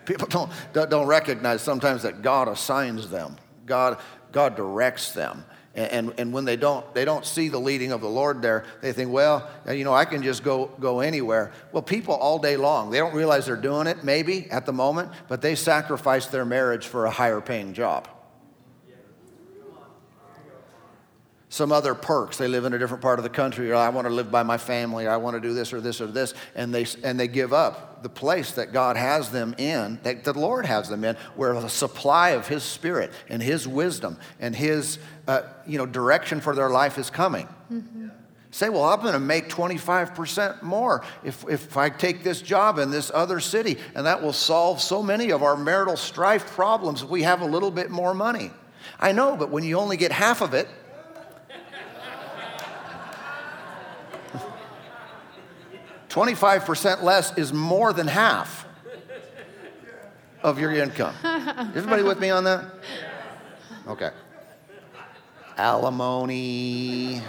People 0.05 0.27
don't, 0.27 0.51
don't 0.73 1.07
recognize 1.07 1.61
sometimes 1.61 2.03
that 2.03 2.21
God 2.21 2.47
assigns 2.47 3.09
them, 3.09 3.35
God, 3.69 3.99
God 4.33 4.57
directs 4.57 5.13
them. 5.13 5.45
And, 5.75 6.13
and, 6.17 6.33
when 6.33 6.43
they 6.43 6.57
don't, 6.57 6.93
they 6.93 7.05
don't 7.05 7.25
see 7.25 7.47
the 7.47 7.59
leading 7.59 7.93
of 7.93 8.01
the 8.01 8.09
Lord 8.09 8.41
there, 8.41 8.65
they 8.81 8.91
think, 8.91 9.11
well, 9.11 9.49
you 9.71 9.85
know, 9.85 9.93
I 9.93 10.03
can 10.03 10.21
just 10.23 10.43
go, 10.43 10.65
go 10.79 10.99
anywhere. 10.99 11.53
Well, 11.71 11.83
people 11.83 12.15
all 12.15 12.39
day 12.39 12.57
long, 12.57 12.89
they 12.89 12.97
don't 12.97 13.13
realize 13.13 13.45
they're 13.45 13.55
doing 13.55 13.87
it, 13.87 14.03
maybe 14.03 14.49
at 14.51 14.65
the 14.65 14.73
moment, 14.73 15.11
but 15.29 15.41
they 15.41 15.55
sacrifice 15.55 16.25
their 16.25 16.43
marriage 16.43 16.87
for 16.87 17.05
a 17.05 17.11
higher 17.11 17.39
paying 17.39 17.73
job. 17.73 18.09
Some 21.49 21.71
other 21.71 21.95
perks. 21.95 22.37
They 22.37 22.47
live 22.47 22.65
in 22.65 22.73
a 22.73 22.79
different 22.79 23.01
part 23.01 23.17
of 23.17 23.23
the 23.23 23.29
country, 23.29 23.71
or 23.71 23.75
I 23.75 23.89
want 23.89 24.07
to 24.07 24.13
live 24.13 24.31
by 24.31 24.43
my 24.43 24.57
family, 24.57 25.07
or 25.07 25.09
I 25.09 25.17
want 25.17 25.35
to 25.35 25.41
do 25.41 25.53
this 25.53 25.73
or 25.73 25.81
this 25.81 25.99
or 25.99 26.05
this, 26.07 26.35
and 26.55 26.73
they, 26.73 26.85
and 27.03 27.19
they 27.19 27.27
give 27.27 27.53
up 27.53 28.03
the 28.03 28.09
place 28.09 28.51
that 28.51 28.71
God 28.71 28.95
has 28.95 29.31
them 29.31 29.55
in, 29.57 29.99
that 30.03 30.23
the 30.23 30.37
Lord 30.37 30.67
has 30.67 30.87
them 30.87 31.03
in, 31.03 31.15
where 31.35 31.59
the 31.59 31.67
supply 31.67 32.29
of 32.29 32.47
His 32.47 32.63
Spirit 32.63 33.11
and 33.27 33.41
His 33.41 33.67
wisdom 33.67 34.17
and 34.39 34.55
His 34.55 34.99
uh, 35.27 35.41
you 35.65 35.79
know, 35.79 35.87
direction 35.87 36.39
for 36.39 36.55
their 36.55 36.69
life 36.69 36.97
is 36.99 37.09
coming. 37.09 37.47
Mm-hmm. 37.71 38.09
Say, 38.51 38.69
well, 38.69 38.83
I'm 38.83 39.01
going 39.01 39.13
to 39.13 39.19
make 39.19 39.49
25% 39.49 40.63
more 40.63 41.03
if, 41.23 41.45
if 41.47 41.77
I 41.77 41.89
take 41.89 42.23
this 42.23 42.41
job 42.41 42.79
in 42.79 42.89
this 42.89 43.11
other 43.13 43.39
city, 43.39 43.77
and 43.93 44.05
that 44.05 44.21
will 44.21 44.33
solve 44.33 44.81
so 44.81 45.03
many 45.03 45.31
of 45.31 45.43
our 45.43 45.55
marital 45.55 45.97
strife 45.97 46.47
problems 46.47 47.03
if 47.03 47.09
we 47.09 47.23
have 47.23 47.41
a 47.41 47.45
little 47.45 47.69
bit 47.69 47.91
more 47.91 48.13
money. 48.13 48.51
I 48.99 49.11
know, 49.11 49.35
but 49.35 49.49
when 49.49 49.63
you 49.63 49.77
only 49.77 49.97
get 49.97 50.11
half 50.11 50.41
of 50.41 50.53
it, 50.53 50.67
25% 56.09 57.03
less 57.03 57.37
is 57.37 57.53
more 57.53 57.93
than 57.93 58.07
half 58.07 58.65
of 60.43 60.59
your 60.59 60.73
income. 60.73 61.13
Everybody 61.23 62.03
with 62.03 62.19
me 62.19 62.29
on 62.31 62.43
that? 62.45 62.65
Okay. 63.87 64.09
Alimony. 65.57 67.21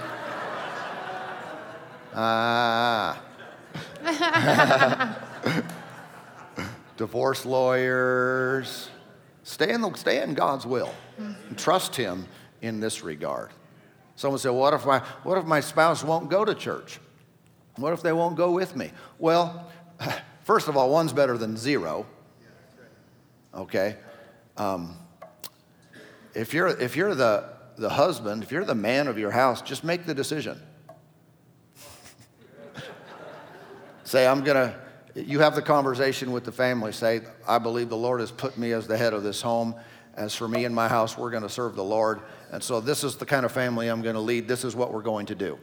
Ah. 2.15 3.23
Divorce 6.97 7.47
lawyers. 7.47 8.89
Stay 9.43 9.73
in, 9.73 9.81
the, 9.81 9.93
stay 9.95 10.23
in 10.23 10.35
God's 10.35 10.67
will. 10.67 10.95
And 11.19 11.59
trust 11.59 11.97
Him 11.97 12.27
in 12.63 12.81
this 12.81 13.03
regard. 13.03 13.51
Someone 14.17 14.39
said, 14.39 14.51
what 14.51 14.75
if, 14.75 14.85
my, 14.87 14.99
what 15.23 15.39
if 15.39 15.45
my 15.45 15.61
spouse 15.61 16.05
won't 16.05 16.31
go 16.31 16.45
to 16.45 16.55
church? 16.55 17.01
What 17.81 17.93
if 17.93 18.03
they 18.03 18.13
won't 18.13 18.37
go 18.37 18.53
with 18.53 18.77
me? 18.77 18.91
Well, 19.19 19.71
first 20.45 20.69
of 20.69 20.77
all, 20.77 20.91
one's 20.91 21.13
better 21.13 21.37
than 21.39 21.57
zero. 21.57 22.07
Okay? 23.55 23.97
Um, 24.57 24.97
if 26.35 26.55
you're, 26.55 26.69
if 26.69 26.97
you're 26.97 27.15
the, 27.15 27.49
the 27.77 27.91
husband, 27.91 28.43
if 28.43 28.53
you're 28.53 28.65
the 28.65 28.75
man 28.75 29.09
of 29.09 29.19
your 29.19 29.31
house, 29.31 29.63
just 29.63 29.85
make 29.85 30.07
the 30.07 30.15
decision. 30.15 30.61
say, 34.05 34.27
I'm 34.27 34.45
going 34.45 34.57
to, 34.57 34.75
you 35.15 35.41
have 35.41 35.55
the 35.55 35.63
conversation 35.63 36.31
with 36.31 36.45
the 36.45 36.53
family. 36.53 36.93
Say, 36.93 37.23
I 37.49 37.59
believe 37.59 37.89
the 37.89 37.97
Lord 37.97 38.21
has 38.21 38.31
put 38.31 38.57
me 38.57 38.73
as 38.73 38.87
the 38.87 38.97
head 38.97 39.13
of 39.13 39.23
this 39.23 39.43
home. 39.43 39.75
As 40.15 40.35
for 40.35 40.47
me 40.47 40.65
and 40.65 40.75
my 40.75 40.89
house, 40.89 41.17
we're 41.17 41.31
going 41.31 41.43
to 41.43 41.49
serve 41.49 41.75
the 41.76 41.85
Lord. 41.85 42.21
And 42.52 42.63
so 42.63 42.81
this 42.81 43.04
is 43.04 43.17
the 43.17 43.26
kind 43.26 43.47
of 43.47 43.52
family 43.52 43.89
I'm 43.89 44.02
going 44.02 44.15
to 44.15 44.21
lead. 44.21 44.47
This 44.47 44.65
is 44.65 44.76
what 44.76 44.93
we're 44.93 45.02
going 45.02 45.26
to 45.26 45.35
do. 45.35 45.59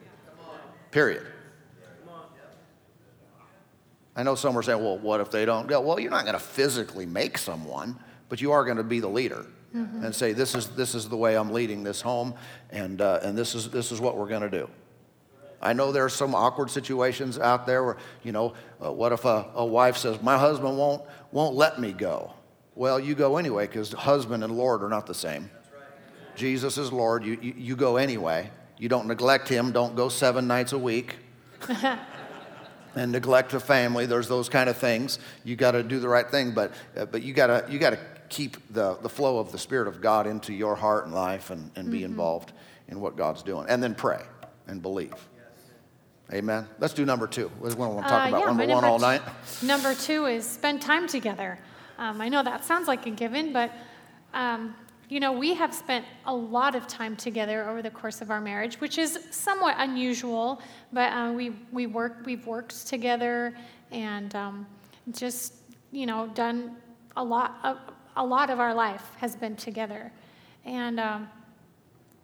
Period. 0.92 1.28
I 4.18 4.24
know 4.24 4.34
some 4.34 4.58
are 4.58 4.64
saying, 4.64 4.84
well, 4.84 4.98
what 4.98 5.22
if 5.22 5.30
they 5.30 5.46
don't 5.46 5.68
go? 5.68 5.80
Well, 5.80 6.00
you're 6.00 6.12
not 6.12 6.24
going 6.24 6.34
to 6.34 6.40
physically 6.40 7.06
make 7.06 7.38
someone, 7.38 7.98
but 8.30 8.42
you 8.42 8.52
are 8.52 8.66
going 8.66 8.78
to 8.78 8.84
be 8.84 9.00
the 9.00 9.08
leader 9.08 9.46
mm-hmm. 9.76 10.04
and 10.04 10.14
say, 10.14 10.34
this 10.34 10.56
is, 10.56 10.70
this 10.70 10.96
is 10.96 11.08
the 11.08 11.16
way 11.16 11.38
I'm 11.38 11.52
leading 11.52 11.84
this 11.84 12.02
home, 12.02 12.34
and, 12.72 13.00
uh, 13.00 13.20
and 13.22 13.38
this, 13.38 13.54
is, 13.54 13.70
this 13.70 13.92
is 13.92 14.02
what 14.02 14.18
we're 14.18 14.28
going 14.28 14.42
to 14.42 14.50
do. 14.50 14.68
I 15.62 15.74
know 15.74 15.92
there 15.92 16.04
are 16.04 16.10
some 16.10 16.34
awkward 16.34 16.72
situations 16.72 17.38
out 17.38 17.68
there 17.68 17.84
where, 17.84 17.98
you 18.24 18.32
know, 18.32 18.54
uh, 18.84 18.92
what 18.92 19.12
if 19.12 19.24
a, 19.24 19.50
a 19.54 19.66
wife 19.66 19.98
says, 19.98 20.20
my 20.22 20.38
husband 20.38 20.78
won't, 20.78 21.04
won't 21.32 21.56
let 21.56 21.80
me 21.80 21.94
go? 21.94 22.34
Well, 22.74 23.00
you 23.00 23.14
go 23.14 23.38
anyway 23.38 23.68
because 23.68 23.92
husband 23.94 24.44
and 24.44 24.56
Lord 24.56 24.84
are 24.84 24.90
not 24.90 25.06
the 25.06 25.16
same. 25.16 25.50
Jesus 26.36 26.78
is 26.78 26.92
Lord. 26.92 27.24
You, 27.24 27.38
you, 27.42 27.54
you 27.58 27.76
go 27.76 27.98
anyway. 27.98 28.52
You 28.78 28.90
don't 28.90 29.08
neglect 29.08 29.48
him. 29.50 29.72
Don't 29.72 29.96
go 29.96 30.10
seven 30.10 30.48
nights 30.48 30.74
a 30.74 30.78
week. 30.78 31.16
and 32.98 33.12
neglect 33.12 33.52
the 33.52 33.60
family. 33.60 34.06
There's 34.06 34.28
those 34.28 34.50
kind 34.50 34.70
of 34.70 34.78
things. 34.78 35.20
You 35.44 35.56
got 35.56 35.72
to 35.72 35.84
do 35.84 36.00
the 36.00 36.10
right 36.10 36.30
thing, 36.30 36.52
but, 36.52 36.74
uh, 36.96 37.06
but 37.06 37.22
you 37.24 37.34
got 37.34 37.48
to 37.48 37.66
you 37.72 37.80
got 37.80 37.92
to 37.92 38.00
keep 38.30 38.74
the, 38.74 38.98
the 39.02 39.10
flow 39.10 39.40
of 39.40 39.52
the 39.52 39.58
Spirit 39.58 39.88
of 39.88 40.02
God 40.02 40.28
into 40.28 40.54
your 40.54 40.76
heart 40.76 41.06
and 41.06 41.14
life 41.14 41.50
and, 41.50 41.72
and 41.76 41.90
be 41.90 42.00
mm-hmm. 42.00 42.06
involved 42.06 42.54
in 42.88 43.00
what 43.00 43.16
God's 43.16 43.44
doing. 43.44 43.68
And 43.70 43.82
then 43.82 43.96
pray 43.96 44.22
and 44.68 44.82
believe. 44.82 45.14
Amen. 46.34 46.68
Let's 46.80 46.94
do 46.94 47.06
number 47.06 47.26
two. 47.26 47.50
We 47.62 47.74
want 47.74 48.04
to 48.04 48.10
talk 48.10 48.26
uh, 48.26 48.30
about? 48.30 48.40
Yeah, 48.40 48.46
number 48.48 48.68
one 48.68 48.84
all 48.84 49.00
night? 49.00 49.22
Number 49.64 49.96
two 49.96 50.26
is 50.26 50.46
spend 50.46 50.82
time 50.82 51.08
together. 51.08 51.58
Um, 51.98 52.20
I 52.20 52.28
know 52.28 52.44
that 52.44 52.66
sounds 52.66 52.88
like 52.88 53.06
a 53.06 53.12
given, 53.12 53.54
but 53.54 53.72
um, 54.34 54.76
you 55.10 55.20
know, 55.22 55.32
we 55.32 55.54
have 55.54 55.74
spent 55.74 56.06
a 56.26 56.34
lot 56.34 56.76
of 56.76 56.86
time 56.86 57.16
together 57.16 57.68
over 57.70 57.82
the 57.82 57.90
course 57.90 58.22
of 58.22 58.30
our 58.30 58.42
marriage, 58.42 58.80
which 58.82 58.98
is 58.98 59.20
somewhat 59.32 59.76
unusual, 59.78 60.62
but 60.92 61.12
uh, 61.14 61.32
we, 61.32 61.52
we 61.72 61.88
work, 61.88 62.18
we've 62.26 62.46
worked 62.46 62.88
together 62.88 63.54
and 63.92 64.36
um, 64.36 64.68
just, 65.12 65.54
you 65.92 66.06
know, 66.06 66.28
done 66.34 66.76
a 67.16 67.24
lot, 67.24 67.58
of, 67.64 67.78
a 68.18 68.26
lot 68.26 68.50
of 68.50 68.60
our 68.60 68.74
life 68.74 69.12
has 69.18 69.36
been 69.36 69.56
together. 69.56 70.12
And 70.66 71.00
um, 71.00 71.30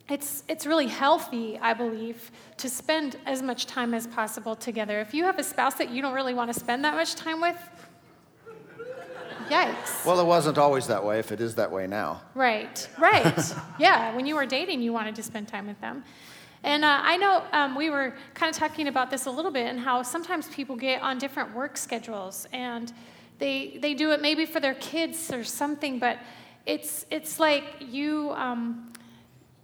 it's, 0.10 0.44
it's 0.50 0.66
really 0.66 0.88
healthy, 0.88 1.58
I 1.60 1.74
believe, 1.74 2.32
to 2.58 2.70
spend 2.70 3.16
as 3.26 3.42
much 3.42 3.66
time 3.66 3.94
as 3.94 4.08
possible 4.08 4.56
together. 4.56 5.00
If 5.00 5.14
you 5.14 5.24
have 5.24 5.40
a 5.40 5.44
spouse 5.44 5.76
that 5.76 5.90
you 5.90 6.02
don't 6.02 6.14
really 6.14 6.34
want 6.34 6.54
to 6.54 6.60
spend 6.60 6.84
that 6.84 6.96
much 6.96 7.16
time 7.16 7.40
with, 7.40 7.58
Yikes. 9.50 10.06
Well, 10.06 10.20
it 10.20 10.26
wasn't 10.26 10.58
always 10.58 10.88
that 10.88 11.04
way 11.04 11.20
if 11.20 11.32
it 11.32 11.40
is 11.42 11.56
that 11.56 11.72
way 11.72 11.88
now. 11.88 12.22
Right, 12.36 12.88
right. 12.98 13.54
yeah, 13.80 14.16
when 14.16 14.26
you 14.26 14.36
were 14.36 14.46
dating, 14.46 14.82
you 14.82 14.94
wanted 14.94 15.16
to 15.16 15.24
spend 15.24 15.48
time 15.48 15.68
with 15.68 15.80
them. 15.82 16.04
And 16.64 16.86
uh, 16.86 17.00
I 17.04 17.18
know 17.18 17.44
um, 17.52 17.76
we 17.76 17.90
were 17.90 18.16
kind 18.34 18.50
of 18.50 18.58
talking 18.58 18.88
about 18.88 19.12
this 19.12 19.26
a 19.26 19.32
little 19.32 19.52
bit 19.52 19.68
and 19.68 19.80
how 19.80 20.02
sometimes 20.02 20.48
people 20.48 20.76
get 20.78 21.02
on 21.02 21.18
different 21.18 21.54
work 21.54 21.76
schedules 21.76 22.48
and 22.54 22.94
they, 23.40 23.78
they 23.82 23.94
do 23.94 24.12
it 24.12 24.22
maybe 24.22 24.46
for 24.46 24.62
their 24.62 24.76
kids 24.76 25.32
or 25.34 25.44
something, 25.44 26.00
but 26.00 26.20
it's, 26.66 27.06
it's 27.12 27.40
like 27.40 27.64
you, 27.82 28.32
um, 28.36 28.94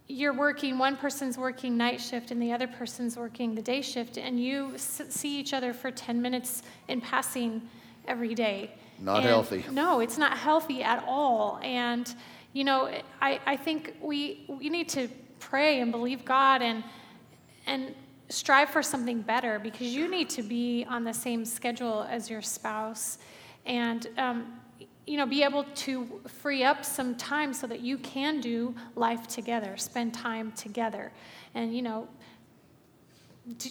you're 0.08 0.34
working, 0.34 0.76
one 0.76 0.96
person's 0.96 1.38
working 1.38 1.76
night 1.78 2.00
shift 2.00 2.30
and 2.32 2.42
the 2.42 2.52
other 2.52 2.66
person's 2.66 3.16
working 3.16 3.54
the 3.54 3.62
day 3.62 3.80
shift, 3.80 4.18
and 4.18 4.38
you 4.42 4.72
s- 4.74 5.00
see 5.08 5.38
each 5.38 5.54
other 5.54 5.72
for 5.72 5.90
10 5.90 6.20
minutes 6.20 6.62
in 6.88 7.00
passing 7.00 7.62
every 8.06 8.34
day. 8.34 8.72
Not 9.00 9.18
and 9.18 9.26
healthy. 9.26 9.64
No, 9.70 10.00
it's 10.00 10.18
not 10.18 10.36
healthy 10.36 10.82
at 10.82 11.02
all. 11.06 11.58
And, 11.62 12.14
you 12.52 12.64
know, 12.64 12.90
I, 13.20 13.40
I 13.46 13.56
think 13.56 13.94
we, 14.00 14.44
we 14.48 14.68
need 14.68 14.88
to 14.90 15.08
pray 15.38 15.80
and 15.80 15.90
believe 15.90 16.24
God 16.24 16.60
and, 16.60 16.84
and 17.66 17.94
strive 18.28 18.68
for 18.68 18.82
something 18.82 19.22
better 19.22 19.58
because 19.58 19.88
you 19.88 20.08
need 20.08 20.28
to 20.30 20.42
be 20.42 20.84
on 20.88 21.04
the 21.04 21.14
same 21.14 21.44
schedule 21.44 22.06
as 22.10 22.28
your 22.28 22.42
spouse 22.42 23.18
and, 23.64 24.08
um, 24.18 24.60
you 25.06 25.16
know, 25.16 25.26
be 25.26 25.42
able 25.42 25.64
to 25.74 26.20
free 26.28 26.62
up 26.62 26.84
some 26.84 27.14
time 27.16 27.52
so 27.52 27.66
that 27.66 27.80
you 27.80 27.96
can 27.98 28.40
do 28.40 28.74
life 28.94 29.26
together, 29.26 29.76
spend 29.76 30.12
time 30.14 30.52
together. 30.52 31.10
And, 31.54 31.74
you 31.74 31.82
know, 31.82 32.06
do, 33.56 33.70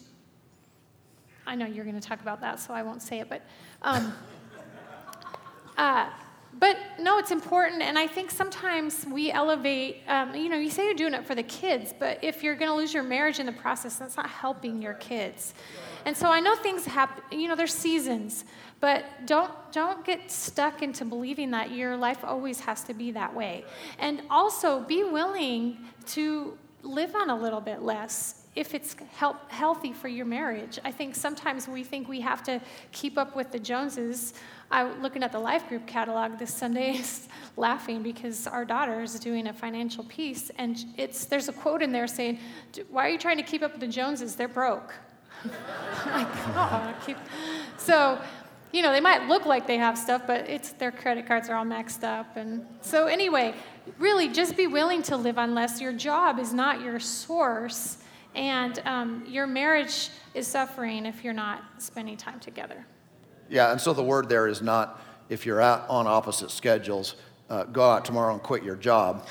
I 1.46 1.56
know 1.56 1.66
you're 1.66 1.86
going 1.86 2.00
to 2.00 2.06
talk 2.06 2.22
about 2.22 2.42
that, 2.42 2.60
so 2.60 2.74
I 2.74 2.82
won't 2.82 3.04
say 3.04 3.20
it, 3.20 3.30
but. 3.30 3.44
Um, 3.84 4.14
uh, 5.80 6.10
but 6.60 6.78
no, 7.00 7.20
it's 7.20 7.32
important, 7.32 7.82
and 7.82 7.98
I 7.98 8.06
think 8.06 8.32
sometimes 8.32 9.06
we 9.06 9.32
elevate. 9.32 10.02
Um, 10.10 10.36
you 10.36 10.50
know, 10.50 10.58
you 10.58 10.70
say 10.70 10.84
you're 10.84 10.94
doing 10.94 11.14
it 11.14 11.26
for 11.26 11.36
the 11.36 11.44
kids, 11.44 11.94
but 11.98 12.22
if 12.22 12.44
you're 12.44 12.56
going 12.56 12.70
to 12.70 12.76
lose 12.76 12.94
your 12.94 13.04
marriage 13.04 13.40
in 13.40 13.46
the 13.46 13.54
process, 13.54 13.96
that's 13.96 14.18
not 14.18 14.30
helping 14.30 14.82
your 14.82 14.96
kids. 14.96 15.54
And 16.06 16.18
so 16.18 16.30
I 16.30 16.42
know 16.42 16.56
things 16.58 16.86
happen. 16.86 17.24
You 17.40 17.48
know, 17.48 17.56
there's 17.56 17.74
seasons, 17.74 18.44
but 18.82 19.06
don't 19.26 19.52
don't 19.72 20.04
get 20.04 20.30
stuck 20.30 20.82
into 20.82 21.06
believing 21.06 21.52
that 21.52 21.72
your 21.72 21.96
life 21.96 22.26
always 22.26 22.60
has 22.60 22.84
to 22.84 22.94
be 22.94 23.12
that 23.12 23.34
way. 23.34 23.64
And 23.98 24.22
also, 24.30 24.82
be 24.82 25.06
willing 25.06 25.78
to 26.08 26.58
live 26.84 27.16
on 27.16 27.30
a 27.30 27.36
little 27.40 27.62
bit 27.62 27.84
less 27.84 28.40
if 28.56 28.74
it's 28.74 28.96
help, 29.16 29.50
healthy 29.52 29.94
for 29.94 30.08
your 30.08 30.26
marriage. 30.26 30.80
I 30.84 30.92
think 30.92 31.16
sometimes 31.16 31.68
we 31.68 31.84
think 31.84 32.10
we 32.10 32.20
have 32.22 32.44
to 32.44 32.60
keep 32.92 33.18
up 33.18 33.36
with 33.36 33.52
the 33.52 33.60
Joneses. 33.60 34.34
I 34.72 34.84
looking 34.84 35.24
at 35.24 35.32
the 35.32 35.40
life 35.40 35.68
group 35.68 35.88
catalog 35.88 36.38
this 36.38 36.54
Sunday, 36.54 37.02
laughing 37.58 38.04
because 38.04 38.46
our 38.46 38.66
daughter 38.66 39.02
is 39.02 39.20
doing 39.20 39.48
a 39.48 39.54
financial 39.54 40.04
piece, 40.04 40.52
and 40.58 40.84
it's 40.98 41.26
there's 41.26 41.50
a 41.50 41.54
quote 41.54 41.82
in 41.82 41.92
there 41.92 42.08
saying, 42.08 42.40
"Why 42.90 43.08
are 43.08 43.10
you 43.10 43.18
trying 43.18 43.38
to 43.38 43.44
keep 43.44 43.64
up 43.64 43.72
with 43.72 43.82
the 43.82 43.88
Joneses? 43.88 44.36
They're 44.36 44.48
broke." 44.48 44.94
like, 45.46 46.28
oh. 46.56 46.94
So, 47.78 48.22
you 48.74 48.82
know, 48.82 48.92
they 48.92 49.00
might 49.00 49.28
look 49.28 49.46
like 49.46 49.66
they 49.66 49.78
have 49.78 49.98
stuff, 49.98 50.24
but 50.28 50.50
it's 50.50 50.74
their 50.74 50.92
credit 50.92 51.26
cards 51.26 51.50
are 51.50 51.56
all 51.56 51.66
maxed 51.66 52.04
up, 52.04 52.38
and 52.38 52.66
so 52.82 53.08
anyway, 53.08 53.56
really, 53.98 54.28
just 54.28 54.56
be 54.56 54.68
willing 54.68 55.02
to 55.04 55.18
live 55.18 55.40
on 55.40 55.56
less. 55.56 55.82
Your 55.82 55.94
job 55.94 56.38
is 56.38 56.54
not 56.54 56.82
your 56.82 57.00
source, 57.00 57.98
and 58.36 58.80
um, 58.86 59.26
your 59.28 59.48
marriage 59.48 60.10
is 60.36 60.46
suffering 60.46 61.08
if 61.08 61.24
you're 61.24 61.34
not 61.34 61.64
spending 61.80 62.18
time 62.18 62.40
together. 62.40 62.86
Yeah, 63.50 63.72
and 63.72 63.82
so 63.82 63.94
the 63.94 64.04
word 64.04 64.30
there 64.30 64.48
is 64.48 64.62
not 64.62 65.02
if 65.30 65.46
you're 65.46 65.62
out 65.62 65.88
on 65.90 66.08
opposite 66.08 66.52
schedules, 66.52 67.16
uh, 67.50 67.64
go 67.66 67.90
out 67.90 68.04
tomorrow 68.04 68.34
and 68.34 68.42
quit 68.42 68.64
your 68.64 68.76
job. 68.76 69.26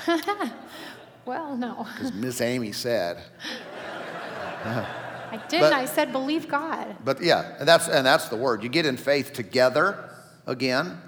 well, 1.25 1.57
no. 1.57 1.87
Because 1.95 2.13
Miss 2.15 2.41
Amy 2.41 2.73
said. 2.73 3.23
I 4.65 5.43
didn't. 5.49 5.71
But, 5.71 5.73
I 5.73 5.85
said 5.85 6.13
believe 6.13 6.49
God. 6.49 6.97
But 7.05 7.23
yeah, 7.23 7.57
and 7.59 7.69
that's 7.69 7.89
and 7.89 8.07
that's 8.07 8.29
the 8.29 8.37
word. 8.37 8.63
You 8.63 8.69
get 8.69 8.87
in 8.87 8.97
faith 8.97 9.33
together 9.33 10.11
again. 10.47 11.01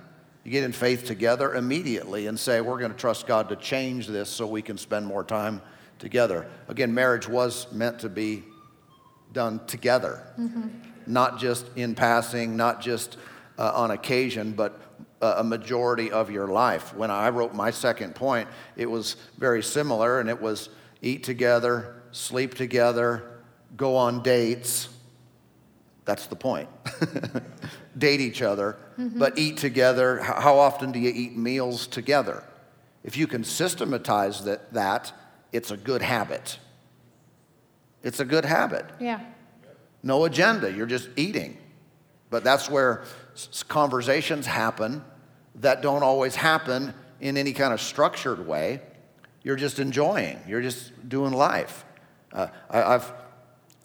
You 0.45 0.51
get 0.51 0.65
in 0.65 0.73
faith 0.73 1.05
together 1.05 1.55
immediately 1.55 2.27
and 2.27 2.39
say, 2.39 2.61
we're 2.63 2.79
going 2.79 2.93
to 2.93 2.97
trust 2.97 3.27
God 3.27 3.51
to 3.51 3.57
change 3.57 4.07
this 4.07 4.31
so 4.31 4.47
we 4.47 4.63
can 4.63 4.79
spend 4.79 5.07
more 5.07 5.23
time 5.23 5.61
together. 5.99 6.49
Again, 6.69 6.95
marriage 6.95 7.29
was 7.29 7.71
meant 7.73 7.99
to 8.01 8.09
be 8.09 8.45
done 9.33 9.61
together. 9.67 10.33
Mm-hmm 10.39 10.90
not 11.07 11.39
just 11.39 11.67
in 11.77 11.95
passing, 11.95 12.57
not 12.57 12.81
just 12.81 13.17
uh, 13.59 13.73
on 13.75 13.91
occasion, 13.91 14.53
but 14.53 14.81
uh, 15.21 15.35
a 15.39 15.45
majority 15.45 16.11
of 16.11 16.31
your 16.31 16.49
life. 16.49 16.95
When 16.95 17.11
I 17.11 17.29
wrote 17.29 17.55
my 17.55 17.71
second 17.71 18.15
point, 18.15 18.49
it 18.77 18.87
was 18.87 19.17
very 19.39 19.63
similar, 19.63 20.21
and 20.21 20.29
it 20.29 20.41
was 20.41 20.71
eat 21.03 21.25
together, 21.25 22.03
sleep 22.13 22.55
together, 22.55 23.41
go 23.77 23.97
on 23.97 24.23
dates. 24.23 24.89
That's 26.05 26.27
the 26.27 26.37
point. 26.37 26.69
Date 27.99 28.21
each 28.21 28.41
other, 28.41 28.77
mm-hmm. 28.99 29.19
but 29.19 29.39
eat 29.39 29.59
together. 29.59 30.19
How 30.21 30.59
often 30.59 30.93
do 30.93 30.99
you 30.99 31.13
eat 31.15 31.37
meals 31.37 31.87
together? 31.87 32.43
If 33.05 33.17
you 33.17 33.27
can 33.27 33.45
systematize 33.45 34.45
that, 34.45 34.73
that 34.73 35.13
it's 35.53 35.71
a 35.71 35.77
good 35.77 36.03
habit. 36.03 36.59
It's 38.03 38.21
a 38.21 38.25
good 38.25 38.45
habit. 38.45 38.87
Yeah. 38.99 39.21
No 40.03 40.25
agenda, 40.25 40.73
you're 40.73 40.87
just 40.87 41.09
eating. 41.17 41.59
But 42.31 42.45
that's 42.45 42.71
where 42.71 43.05
conversations 43.69 44.47
happen 44.47 45.05
that 45.57 45.83
don't 45.83 46.03
always 46.03 46.35
happen 46.35 46.95
in 47.21 47.37
any 47.37 47.53
kind 47.53 47.73
of 47.75 47.81
structured 47.81 48.47
way. 48.47 48.81
You're 49.43 49.57
just 49.57 49.79
enjoying, 49.79 50.39
you're 50.47 50.63
just 50.63 51.09
doing 51.09 51.33
life. 51.33 51.85
Uh, 52.33 52.49
I, 52.69 52.79
have 52.79 53.13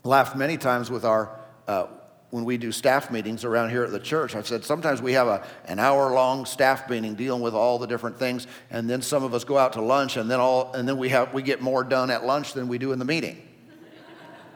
laughed 0.03 0.35
many 0.35 0.57
times 0.57 0.91
with 0.91 1.03
our, 1.05 1.39
uh, 1.67 1.87
when 2.29 2.45
we 2.45 2.57
do 2.57 2.71
staff 2.71 3.09
meetings 3.09 3.43
around 3.43 3.69
here 3.69 3.83
at 3.83 3.91
the 3.91 3.99
church. 3.99 4.35
I've 4.35 4.47
said 4.47 4.63
sometimes 4.63 5.01
we 5.01 5.13
have 5.13 5.27
a, 5.27 5.45
an 5.65 5.79
hour 5.79 6.13
long 6.13 6.45
staff 6.45 6.89
meeting 6.89 7.15
dealing 7.15 7.41
with 7.41 7.53
all 7.53 7.79
the 7.79 7.87
different 7.87 8.19
things, 8.19 8.45
and 8.69 8.89
then 8.89 9.01
some 9.01 9.23
of 9.23 9.33
us 9.33 9.43
go 9.43 9.57
out 9.57 9.73
to 9.73 9.81
lunch, 9.81 10.17
and 10.17 10.29
then, 10.29 10.39
all, 10.39 10.73
and 10.73 10.87
then 10.87 10.97
we, 10.97 11.09
have, 11.09 11.33
we 11.33 11.41
get 11.41 11.61
more 11.61 11.83
done 11.83 12.11
at 12.11 12.25
lunch 12.25 12.53
than 12.53 12.67
we 12.67 12.77
do 12.77 12.91
in 12.91 12.99
the 12.99 13.05
meeting. 13.05 13.41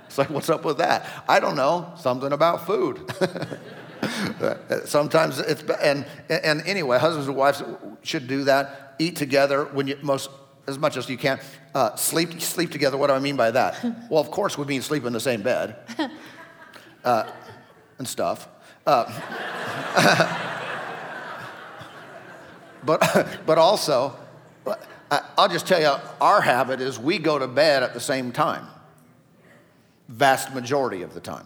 It's 0.10 0.18
like, 0.18 0.32
what's 0.32 0.50
up 0.50 0.66
with 0.66 0.80
that? 0.80 1.06
I 1.30 1.40
don't 1.40 1.56
know. 1.56 1.94
Something 1.96 2.32
about 2.32 2.66
food. 2.66 3.00
Sometimes 4.86 5.38
it's 5.38 5.62
and 5.62 6.04
and 6.30 6.64
anyway, 6.66 6.98
husbands 6.98 7.28
and 7.28 7.38
wives 7.38 7.62
should 8.02 8.28
do 8.28 8.46
that. 8.46 8.96
Eat 8.98 9.16
together 9.16 9.66
when 9.66 9.88
you 9.88 10.00
most 10.02 10.32
as 10.68 10.80
much 10.80 10.98
as 10.98 11.08
you 11.10 11.18
can. 11.18 11.40
Uh, 11.76 11.96
sleep 11.96 12.42
sleep 12.42 12.72
together. 12.72 12.98
What 12.98 13.08
do 13.08 13.14
I 13.14 13.20
mean 13.20 13.36
by 13.36 13.52
that? 13.52 13.78
well, 14.10 14.20
of 14.20 14.32
course, 14.32 14.58
we 14.58 14.66
mean 14.66 14.82
sleep 14.82 15.06
in 15.06 15.14
the 15.14 15.20
same 15.20 15.44
bed 15.44 15.76
uh, 17.04 17.30
and 18.00 18.08
stuff. 18.08 18.48
Uh, 18.88 19.06
but 22.84 23.28
but 23.46 23.60
also, 23.60 24.18
I'll 25.12 25.50
just 25.50 25.68
tell 25.68 25.80
you, 25.80 25.94
our 26.20 26.42
habit 26.42 26.82
is 26.82 26.98
we 26.98 27.20
go 27.20 27.38
to 27.38 27.48
bed 27.48 27.84
at 27.84 27.94
the 27.94 28.00
same 28.00 28.32
time 28.32 28.66
vast 30.10 30.54
majority 30.54 31.04
of 31.04 31.14
the 31.14 31.22
time. 31.22 31.46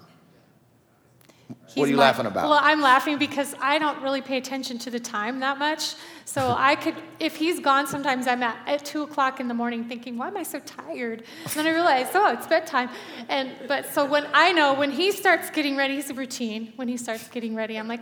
He's 1.68 1.76
what 1.76 1.88
are 1.88 1.92
you 1.92 1.98
my, 1.98 2.04
laughing 2.04 2.26
about? 2.26 2.50
Well, 2.50 2.60
I'm 2.62 2.82
laughing 2.82 3.18
because 3.18 3.54
I 3.60 3.78
don't 3.78 4.02
really 4.02 4.22
pay 4.22 4.38
attention 4.38 4.78
to 4.80 4.90
the 4.90 5.00
time 5.00 5.40
that 5.42 5.60
much. 5.60 5.96
So 6.26 6.56
I 6.58 6.76
could, 6.76 6.96
if 7.20 7.36
he's 7.36 7.60
gone, 7.60 7.86
sometimes 7.86 8.28
I'm 8.28 8.42
at, 8.42 8.58
at 8.68 8.86
two 8.86 9.04
o'clock 9.04 9.40
in 9.40 9.48
the 9.48 9.54
morning 9.54 9.84
thinking, 9.84 10.18
why 10.18 10.28
am 10.30 10.38
I 10.38 10.44
so 10.44 10.60
tired? 10.60 11.24
And 11.44 11.54
then 11.54 11.68
I 11.68 11.72
realize, 11.72 12.08
oh, 12.14 12.32
it's 12.32 12.48
bedtime. 12.48 12.90
And 13.28 13.52
but 13.68 13.86
so 13.94 14.06
when 14.06 14.26
I 14.34 14.52
know 14.54 14.74
when 14.74 14.92
he 14.92 15.12
starts 15.12 15.50
getting 15.50 15.76
ready, 15.76 15.96
he's 15.96 16.10
a 16.10 16.14
routine. 16.14 16.74
When 16.78 16.88
he 16.88 16.96
starts 16.96 17.28
getting 17.28 17.56
ready, 17.56 17.78
I'm 17.78 17.88
like, 17.88 18.02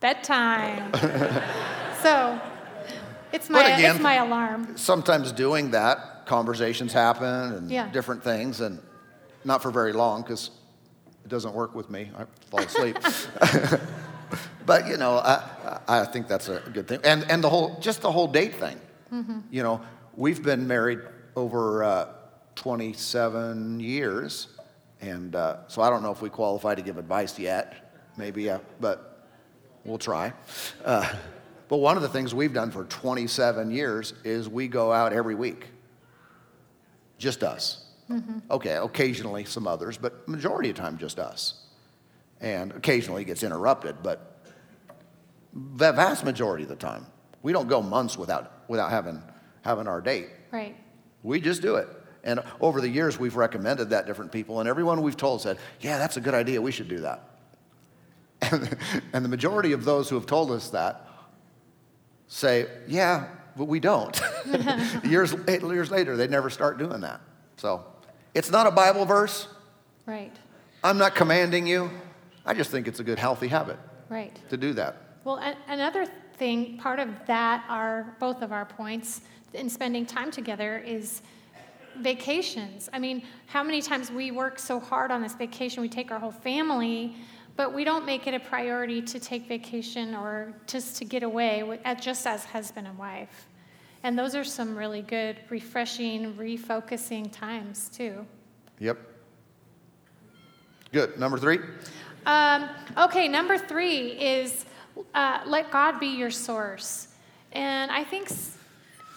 bedtime. 0.00 0.92
so 2.02 2.40
it's 3.32 3.48
my 3.48 3.68
again, 3.68 3.94
it's 3.94 4.02
my 4.02 4.14
alarm. 4.14 4.76
Sometimes 4.76 5.32
doing 5.32 5.70
that, 5.70 6.26
conversations 6.26 6.92
happen 6.92 7.52
and 7.54 7.70
yeah. 7.70 7.90
different 7.90 8.22
things, 8.22 8.60
and 8.60 8.80
not 9.44 9.62
for 9.62 9.70
very 9.70 9.92
long 9.92 10.22
because 10.22 10.50
it 11.24 11.28
doesn't 11.28 11.54
work 11.54 11.74
with 11.74 11.90
me. 11.90 12.10
I 12.16 12.24
fall 12.50 12.60
asleep. 12.60 12.98
but 14.66 14.86
you 14.88 14.96
know, 14.96 15.18
I, 15.18 15.80
I 15.88 16.04
think 16.04 16.28
that's 16.28 16.48
a 16.48 16.60
good 16.72 16.88
thing. 16.88 17.00
And 17.04 17.30
and 17.30 17.42
the 17.42 17.48
whole 17.48 17.78
just 17.80 18.02
the 18.02 18.10
whole 18.10 18.28
date 18.28 18.54
thing. 18.54 18.78
Mm-hmm. 19.12 19.40
You 19.50 19.62
know, 19.62 19.80
we've 20.16 20.42
been 20.42 20.66
married 20.66 21.00
over 21.36 21.82
uh, 21.82 22.08
27 22.54 23.80
years, 23.80 24.48
and 25.00 25.34
uh, 25.34 25.68
so 25.68 25.82
I 25.82 25.90
don't 25.90 26.02
know 26.02 26.12
if 26.12 26.22
we 26.22 26.28
qualify 26.28 26.74
to 26.74 26.82
give 26.82 26.98
advice 26.98 27.38
yet. 27.38 27.92
Maybe, 28.16 28.50
uh, 28.50 28.58
but 28.80 29.26
we'll 29.84 29.98
try. 29.98 30.32
Uh, 30.84 31.10
but 31.68 31.78
one 31.78 31.96
of 31.96 32.02
the 32.02 32.08
things 32.08 32.34
we've 32.34 32.52
done 32.52 32.70
for 32.70 32.84
27 32.84 33.70
years 33.70 34.12
is 34.24 34.48
we 34.48 34.68
go 34.68 34.92
out 34.92 35.12
every 35.12 35.34
week. 35.36 35.66
Just 37.16 37.42
us. 37.42 37.79
Mm-hmm. 38.10 38.38
Okay, 38.50 38.74
occasionally 38.74 39.44
some 39.44 39.66
others, 39.68 39.96
but 39.96 40.26
majority 40.28 40.70
of 40.70 40.76
the 40.76 40.82
time 40.82 40.98
just 40.98 41.18
us. 41.18 41.66
And 42.40 42.72
occasionally 42.72 43.22
it 43.22 43.26
gets 43.26 43.42
interrupted, 43.42 44.02
but 44.02 44.44
the 45.52 45.92
vast 45.92 46.24
majority 46.24 46.64
of 46.64 46.68
the 46.68 46.76
time, 46.76 47.06
we 47.42 47.52
don't 47.52 47.68
go 47.68 47.82
months 47.82 48.18
without, 48.18 48.68
without 48.68 48.90
having, 48.90 49.22
having 49.62 49.86
our 49.86 50.00
date. 50.00 50.28
Right. 50.50 50.76
We 51.22 51.40
just 51.40 51.62
do 51.62 51.76
it. 51.76 51.88
And 52.24 52.40
over 52.60 52.80
the 52.80 52.88
years, 52.88 53.18
we've 53.18 53.36
recommended 53.36 53.90
that 53.90 54.06
different 54.06 54.32
people, 54.32 54.60
and 54.60 54.68
everyone 54.68 55.00
we've 55.02 55.16
told 55.16 55.40
said, 55.40 55.58
Yeah, 55.80 55.98
that's 55.98 56.16
a 56.16 56.20
good 56.20 56.34
idea. 56.34 56.60
We 56.60 56.72
should 56.72 56.88
do 56.88 57.00
that. 57.00 57.26
And, 58.52 58.76
and 59.12 59.24
the 59.24 59.28
majority 59.28 59.72
of 59.72 59.84
those 59.84 60.08
who 60.08 60.16
have 60.16 60.24
told 60.26 60.50
us 60.50 60.70
that 60.70 61.06
say, 62.26 62.66
Yeah, 62.88 63.28
but 63.56 63.66
we 63.66 63.80
don't. 63.80 64.20
years, 65.04 65.34
years 65.46 65.90
later, 65.90 66.16
they 66.16 66.26
never 66.26 66.50
start 66.50 66.78
doing 66.78 67.00
that. 67.00 67.20
So 67.56 67.84
it's 68.34 68.50
not 68.50 68.66
a 68.66 68.70
Bible 68.70 69.04
verse. 69.04 69.48
Right. 70.06 70.34
I'm 70.82 70.98
not 70.98 71.14
commanding 71.14 71.66
you. 71.66 71.90
I 72.46 72.54
just 72.54 72.70
think 72.70 72.88
it's 72.88 73.00
a 73.00 73.04
good, 73.04 73.18
healthy 73.18 73.48
habit. 73.48 73.78
Right. 74.08 74.38
To 74.48 74.56
do 74.56 74.72
that. 74.74 74.96
Well, 75.24 75.40
another 75.68 76.06
thing, 76.36 76.78
part 76.78 76.98
of 76.98 77.08
that 77.26 77.64
are 77.68 78.16
both 78.18 78.42
of 78.42 78.52
our 78.52 78.64
points 78.64 79.20
in 79.52 79.68
spending 79.68 80.06
time 80.06 80.30
together 80.30 80.78
is 80.78 81.22
vacations. 81.98 82.88
I 82.92 82.98
mean, 82.98 83.22
how 83.46 83.62
many 83.62 83.82
times 83.82 84.10
we 84.10 84.30
work 84.30 84.58
so 84.58 84.80
hard 84.80 85.10
on 85.10 85.20
this 85.22 85.34
vacation, 85.34 85.82
we 85.82 85.88
take 85.88 86.10
our 86.10 86.18
whole 86.18 86.30
family, 86.30 87.16
but 87.56 87.74
we 87.74 87.84
don't 87.84 88.06
make 88.06 88.26
it 88.26 88.32
a 88.32 88.40
priority 88.40 89.02
to 89.02 89.20
take 89.20 89.46
vacation 89.46 90.14
or 90.14 90.54
just 90.66 90.96
to 90.96 91.04
get 91.04 91.22
away, 91.22 91.78
just 92.00 92.26
as 92.26 92.44
husband 92.44 92.86
and 92.86 92.96
wife. 92.96 93.48
And 94.02 94.18
those 94.18 94.34
are 94.34 94.44
some 94.44 94.76
really 94.76 95.02
good, 95.02 95.36
refreshing, 95.50 96.34
refocusing 96.34 97.30
times, 97.30 97.88
too. 97.88 98.26
Yep. 98.78 98.98
Good. 100.92 101.18
Number 101.18 101.38
three? 101.38 101.60
Um, 102.26 102.68
okay, 102.96 103.28
number 103.28 103.58
three 103.58 104.12
is 104.12 104.64
uh, 105.14 105.40
let 105.46 105.70
God 105.70 106.00
be 106.00 106.08
your 106.08 106.30
source. 106.30 107.08
And 107.52 107.90
I 107.90 108.04
think 108.04 108.30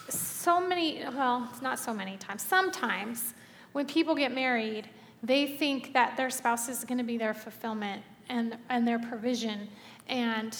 so 0.09 0.59
many, 0.59 1.03
well, 1.15 1.49
not 1.61 1.79
so 1.79 1.93
many 1.93 2.17
times, 2.17 2.41
sometimes 2.41 3.33
when 3.71 3.85
people 3.85 4.15
get 4.15 4.33
married, 4.33 4.89
they 5.23 5.47
think 5.47 5.93
that 5.93 6.17
their 6.17 6.29
spouse 6.29 6.67
is 6.69 6.83
going 6.83 6.97
to 6.97 7.03
be 7.03 7.17
their 7.17 7.33
fulfillment 7.33 8.03
and, 8.29 8.57
and 8.69 8.87
their 8.87 8.99
provision. 8.99 9.67
And 10.07 10.55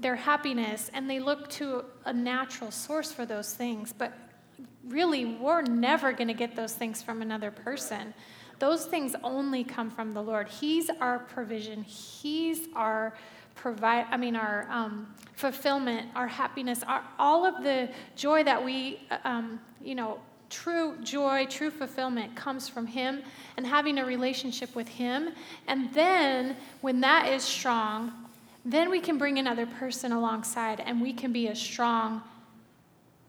their 0.00 0.16
happiness 0.16 0.90
and 0.92 1.08
they 1.08 1.20
look 1.20 1.48
to 1.48 1.84
a 2.04 2.12
natural 2.12 2.70
source 2.70 3.12
for 3.12 3.24
those 3.24 3.54
things. 3.54 3.92
But 3.96 4.12
really, 4.86 5.24
we're 5.24 5.62
never 5.62 6.12
going 6.12 6.28
to 6.28 6.34
get 6.34 6.56
those 6.56 6.74
things 6.74 7.02
from 7.02 7.22
another 7.22 7.50
person. 7.50 8.14
those 8.60 8.86
things 8.86 9.16
only 9.24 9.64
come 9.64 9.90
from 9.90 10.14
the 10.14 10.22
Lord. 10.22 10.48
He's 10.48 10.88
our 11.00 11.18
provision. 11.18 11.82
He's 11.82 12.68
our 12.74 13.14
provide. 13.54 14.06
I 14.10 14.16
mean, 14.16 14.36
our 14.36 14.66
um, 14.70 15.12
fulfillment, 15.34 16.08
our 16.14 16.28
happiness, 16.28 16.82
our, 16.82 17.02
all 17.18 17.44
of 17.44 17.62
the 17.62 17.88
joy 18.16 18.44
that 18.44 18.64
we, 18.64 19.00
um, 19.24 19.60
you 19.82 19.94
know, 19.94 20.20
true 20.50 20.96
joy, 21.02 21.46
true 21.46 21.70
fulfillment 21.70 22.34
comes 22.36 22.68
from 22.68 22.86
Him 22.86 23.22
and 23.56 23.66
having 23.66 23.98
a 23.98 24.04
relationship 24.04 24.74
with 24.74 24.88
Him. 24.88 25.30
And 25.66 25.92
then 25.92 26.56
when 26.80 27.00
that 27.00 27.28
is 27.28 27.42
strong, 27.42 28.12
then 28.64 28.90
we 28.90 29.00
can 29.00 29.18
bring 29.18 29.38
another 29.38 29.66
person 29.66 30.12
alongside 30.12 30.80
and 30.80 31.00
we 31.00 31.12
can 31.12 31.32
be 31.32 31.48
a 31.48 31.54
strong 31.54 32.22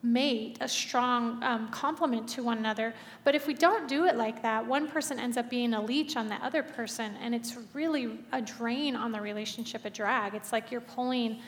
mate, 0.06 0.58
a 0.62 0.68
strong 0.68 1.42
um, 1.44 1.68
complement 1.70 2.30
to 2.30 2.44
one 2.44 2.60
another. 2.60 2.94
But 3.24 3.36
if 3.36 3.48
we 3.48 3.54
don't 3.54 3.88
do 3.88 4.06
it 4.06 4.16
like 4.16 4.42
that, 4.44 4.66
one 4.66 4.88
person 4.88 5.20
ends 5.20 5.36
up 5.36 5.50
being 5.50 5.74
a 5.74 5.82
leech 5.82 6.16
on 6.16 6.30
the 6.30 6.36
other 6.36 6.62
person, 6.62 7.16
and 7.22 7.34
it's 7.34 7.58
really 7.74 8.20
a 8.32 8.42
drain 8.42 8.96
on 8.96 9.12
the 9.12 9.20
relationship, 9.20 9.84
a 9.84 9.90
drag. 9.90 10.36
It's 10.36 10.52
like 10.54 10.72
you're 10.72 10.82
pulling 10.82 11.40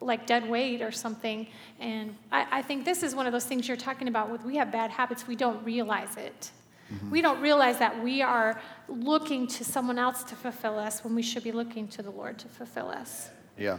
like 0.00 0.26
dead 0.26 0.48
weight 0.48 0.80
or 0.80 0.92
something. 0.92 1.48
And 1.80 2.14
I, 2.30 2.46
I 2.58 2.62
think 2.62 2.84
this 2.84 3.02
is 3.02 3.16
one 3.16 3.26
of 3.26 3.32
those 3.32 3.46
things 3.46 3.66
you're 3.66 3.76
talking 3.76 4.06
about 4.06 4.30
with 4.30 4.44
we 4.44 4.56
have 4.56 4.70
bad 4.70 4.90
habits, 4.92 5.26
we 5.26 5.34
don't 5.34 5.62
realize 5.64 6.16
it. 6.16 6.52
Mm-hmm. 6.92 7.10
We 7.10 7.20
don't 7.20 7.40
realize 7.40 7.78
that 7.78 8.02
we 8.02 8.22
are 8.22 8.60
looking 8.88 9.46
to 9.46 9.64
someone 9.64 9.98
else 9.98 10.22
to 10.24 10.36
fulfill 10.36 10.78
us 10.78 11.04
when 11.04 11.14
we 11.14 11.22
should 11.22 11.44
be 11.44 11.52
looking 11.52 11.88
to 11.88 12.02
the 12.02 12.10
Lord 12.10 12.38
to 12.38 12.48
fulfill 12.48 12.88
us. 12.88 13.30
Yeah. 13.58 13.78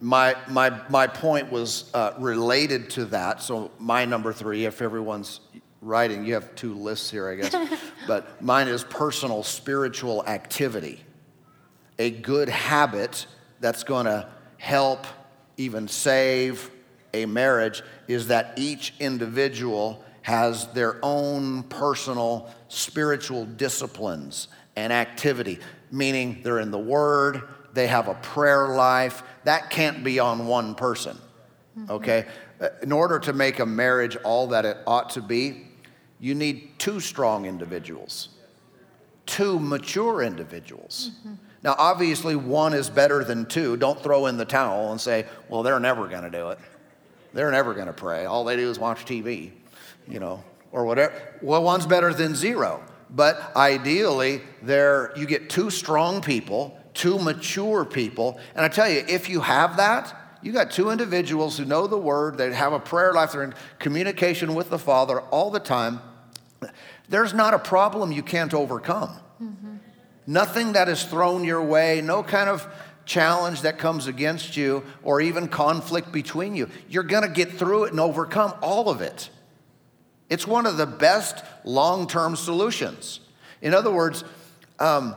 My, 0.00 0.36
my, 0.48 0.80
my 0.88 1.06
point 1.06 1.50
was 1.50 1.90
uh, 1.94 2.12
related 2.18 2.90
to 2.90 3.06
that. 3.06 3.42
So, 3.42 3.70
my 3.78 4.04
number 4.04 4.32
three, 4.32 4.66
if 4.66 4.82
everyone's 4.82 5.40
writing, 5.80 6.24
you 6.24 6.34
have 6.34 6.54
two 6.54 6.74
lists 6.74 7.10
here, 7.10 7.28
I 7.28 7.36
guess. 7.36 7.54
but 8.06 8.40
mine 8.42 8.68
is 8.68 8.84
personal 8.84 9.42
spiritual 9.42 10.24
activity. 10.26 11.00
A 11.98 12.10
good 12.10 12.48
habit 12.48 13.26
that's 13.60 13.82
going 13.82 14.06
to 14.06 14.28
help 14.58 15.06
even 15.56 15.88
save 15.88 16.70
a 17.14 17.26
marriage 17.26 17.82
is 18.06 18.28
that 18.28 18.52
each 18.56 18.94
individual 19.00 20.04
has 20.28 20.66
their 20.74 20.98
own 21.02 21.62
personal 21.62 22.50
spiritual 22.68 23.46
disciplines 23.46 24.48
and 24.76 24.92
activity, 24.92 25.58
meaning 25.90 26.40
they're 26.42 26.58
in 26.58 26.70
the 26.70 26.78
Word, 26.78 27.44
they 27.72 27.86
have 27.86 28.08
a 28.08 28.14
prayer 28.14 28.68
life. 28.68 29.22
That 29.44 29.70
can't 29.70 30.04
be 30.04 30.18
on 30.18 30.46
one 30.46 30.74
person, 30.74 31.16
mm-hmm. 31.78 31.92
okay? 31.92 32.26
Uh, 32.60 32.68
in 32.82 32.92
order 32.92 33.18
to 33.20 33.32
make 33.32 33.58
a 33.58 33.64
marriage 33.64 34.16
all 34.16 34.48
that 34.48 34.66
it 34.66 34.76
ought 34.86 35.08
to 35.10 35.22
be, 35.22 35.66
you 36.20 36.34
need 36.34 36.72
two 36.78 37.00
strong 37.00 37.46
individuals, 37.46 38.28
two 39.24 39.58
mature 39.58 40.20
individuals. 40.20 41.12
Mm-hmm. 41.20 41.34
Now, 41.62 41.74
obviously, 41.78 42.36
one 42.36 42.74
is 42.74 42.90
better 42.90 43.24
than 43.24 43.46
two. 43.46 43.78
Don't 43.78 44.02
throw 44.02 44.26
in 44.26 44.36
the 44.36 44.44
towel 44.44 44.90
and 44.90 45.00
say, 45.00 45.24
well, 45.48 45.62
they're 45.62 45.80
never 45.80 46.06
going 46.06 46.24
to 46.24 46.30
do 46.30 46.50
it. 46.50 46.58
They're 47.32 47.50
never 47.50 47.72
going 47.72 47.86
to 47.86 47.94
pray. 47.94 48.26
All 48.26 48.44
they 48.44 48.56
do 48.56 48.68
is 48.68 48.78
watch 48.78 49.06
TV, 49.06 49.52
you 50.08 50.20
know, 50.20 50.42
or 50.72 50.84
whatever. 50.84 51.12
Well, 51.42 51.62
one's 51.62 51.86
better 51.86 52.12
than 52.12 52.34
zero. 52.34 52.82
But 53.10 53.56
ideally, 53.56 54.42
there 54.62 55.12
you 55.16 55.26
get 55.26 55.48
two 55.48 55.70
strong 55.70 56.20
people, 56.20 56.78
two 56.94 57.18
mature 57.18 57.84
people. 57.84 58.38
And 58.54 58.64
I 58.64 58.68
tell 58.68 58.88
you, 58.88 59.04
if 59.08 59.28
you 59.28 59.40
have 59.40 59.78
that, 59.78 60.14
you 60.42 60.52
got 60.52 60.70
two 60.70 60.90
individuals 60.90 61.56
who 61.58 61.64
know 61.64 61.86
the 61.86 61.98
word, 61.98 62.38
they 62.38 62.52
have 62.52 62.72
a 62.72 62.78
prayer 62.78 63.12
life, 63.12 63.32
they're 63.32 63.42
in 63.42 63.54
communication 63.78 64.54
with 64.54 64.70
the 64.70 64.78
Father 64.78 65.20
all 65.20 65.50
the 65.50 65.60
time. 65.60 66.00
There's 67.08 67.34
not 67.34 67.54
a 67.54 67.58
problem 67.58 68.12
you 68.12 68.22
can't 68.22 68.52
overcome. 68.52 69.10
Mm-hmm. 69.42 69.76
Nothing 70.26 70.74
that 70.74 70.88
is 70.88 71.02
thrown 71.04 71.44
your 71.44 71.62
way, 71.62 72.02
no 72.02 72.22
kind 72.22 72.50
of 72.50 72.66
challenge 73.06 73.62
that 73.62 73.78
comes 73.78 74.06
against 74.06 74.56
you 74.56 74.84
or 75.02 75.20
even 75.20 75.48
conflict 75.48 76.12
between 76.12 76.54
you. 76.54 76.68
You're 76.88 77.02
going 77.02 77.22
to 77.22 77.28
get 77.28 77.52
through 77.52 77.84
it 77.84 77.92
and 77.92 78.00
overcome 78.00 78.52
all 78.60 78.90
of 78.90 79.00
it. 79.00 79.30
It's 80.30 80.46
one 80.46 80.66
of 80.66 80.76
the 80.76 80.86
best 80.86 81.44
long 81.64 82.06
term 82.06 82.36
solutions. 82.36 83.20
In 83.62 83.74
other 83.74 83.90
words, 83.90 84.24
um, 84.78 85.16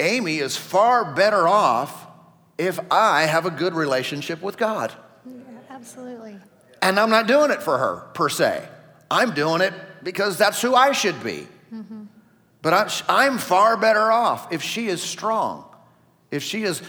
Amy 0.00 0.38
is 0.38 0.56
far 0.56 1.14
better 1.14 1.46
off 1.46 2.06
if 2.58 2.78
I 2.90 3.22
have 3.22 3.46
a 3.46 3.50
good 3.50 3.74
relationship 3.74 4.42
with 4.42 4.56
God. 4.56 4.92
Yeah, 5.24 5.40
absolutely. 5.70 6.38
And 6.82 6.98
I'm 6.98 7.10
not 7.10 7.26
doing 7.26 7.50
it 7.50 7.62
for 7.62 7.78
her, 7.78 8.08
per 8.14 8.28
se. 8.28 8.68
I'm 9.10 9.32
doing 9.34 9.60
it 9.60 9.72
because 10.02 10.36
that's 10.36 10.60
who 10.60 10.74
I 10.74 10.92
should 10.92 11.22
be. 11.22 11.46
Mm-hmm. 11.72 12.04
But 12.60 12.74
I'm, 12.74 12.88
I'm 13.08 13.38
far 13.38 13.76
better 13.76 14.10
off 14.10 14.52
if 14.52 14.62
she 14.62 14.88
is 14.88 15.02
strong, 15.02 15.64
if 16.30 16.42
she 16.42 16.64
is 16.64 16.82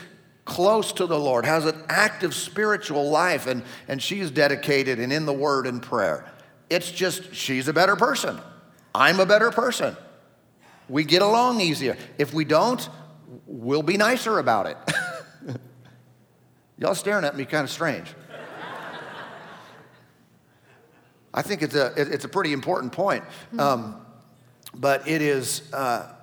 close 0.45 0.91
to 0.93 1.05
the 1.05 1.17
Lord, 1.17 1.45
has 1.45 1.65
an 1.65 1.81
active 1.87 2.33
spiritual 2.33 3.09
life, 3.09 3.47
and, 3.47 3.63
and 3.87 4.01
she 4.01 4.19
is 4.19 4.29
dedicated 4.29 4.99
and 4.99 5.13
in 5.13 5.25
the 5.25 5.33
Word 5.33 5.67
and 5.67 5.81
prayer. 5.81 6.29
It's 6.69 6.91
just 6.91 7.33
she's 7.33 7.67
a 7.67 7.73
better 7.73 7.95
person. 7.95 8.39
I'm 8.95 9.19
a 9.19 9.25
better 9.25 9.51
person. 9.51 9.95
We 10.89 11.03
get 11.03 11.21
along 11.21 11.61
easier. 11.61 11.97
If 12.17 12.33
we 12.33 12.45
don't, 12.45 12.87
we'll 13.47 13.83
be 13.83 13.97
nicer 13.97 14.39
about 14.39 14.67
it. 14.67 14.77
Y'all 16.77 16.95
staring 16.95 17.25
at 17.25 17.35
me 17.35 17.45
kind 17.45 17.63
of 17.63 17.69
strange. 17.69 18.07
I 21.33 21.41
think 21.41 21.63
it's 21.63 21.73
a, 21.73 21.93
it's 21.97 22.25
a 22.25 22.29
pretty 22.29 22.53
important 22.53 22.93
point. 22.93 23.23
Um, 23.57 24.05
but 24.75 25.07
it 25.07 25.21
is, 25.21 25.73
uh, 25.73 26.13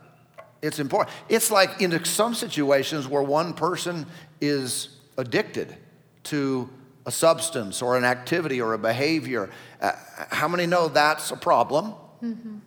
it's 0.63 0.79
important. 0.79 1.15
It's 1.29 1.51
like 1.51 1.81
in 1.81 2.05
some 2.05 2.35
situations 2.35 3.09
where 3.09 3.23
one 3.23 3.55
person 3.55 4.07
is 4.41 4.91
addicted 5.17 5.77
to 6.25 6.69
a 7.07 7.11
substance 7.11 7.83
or 7.83 7.97
an 7.97 8.05
activity 8.05 8.61
or 8.61 8.75
a 8.75 8.79
behavior. 8.79 9.51
Uh, 9.81 9.93
how 10.31 10.49
many 10.49 10.67
know 10.67 10.89
that's 10.89 11.31
a 11.31 11.37
problem? 11.37 11.95
Mm-hmm. 12.23 12.59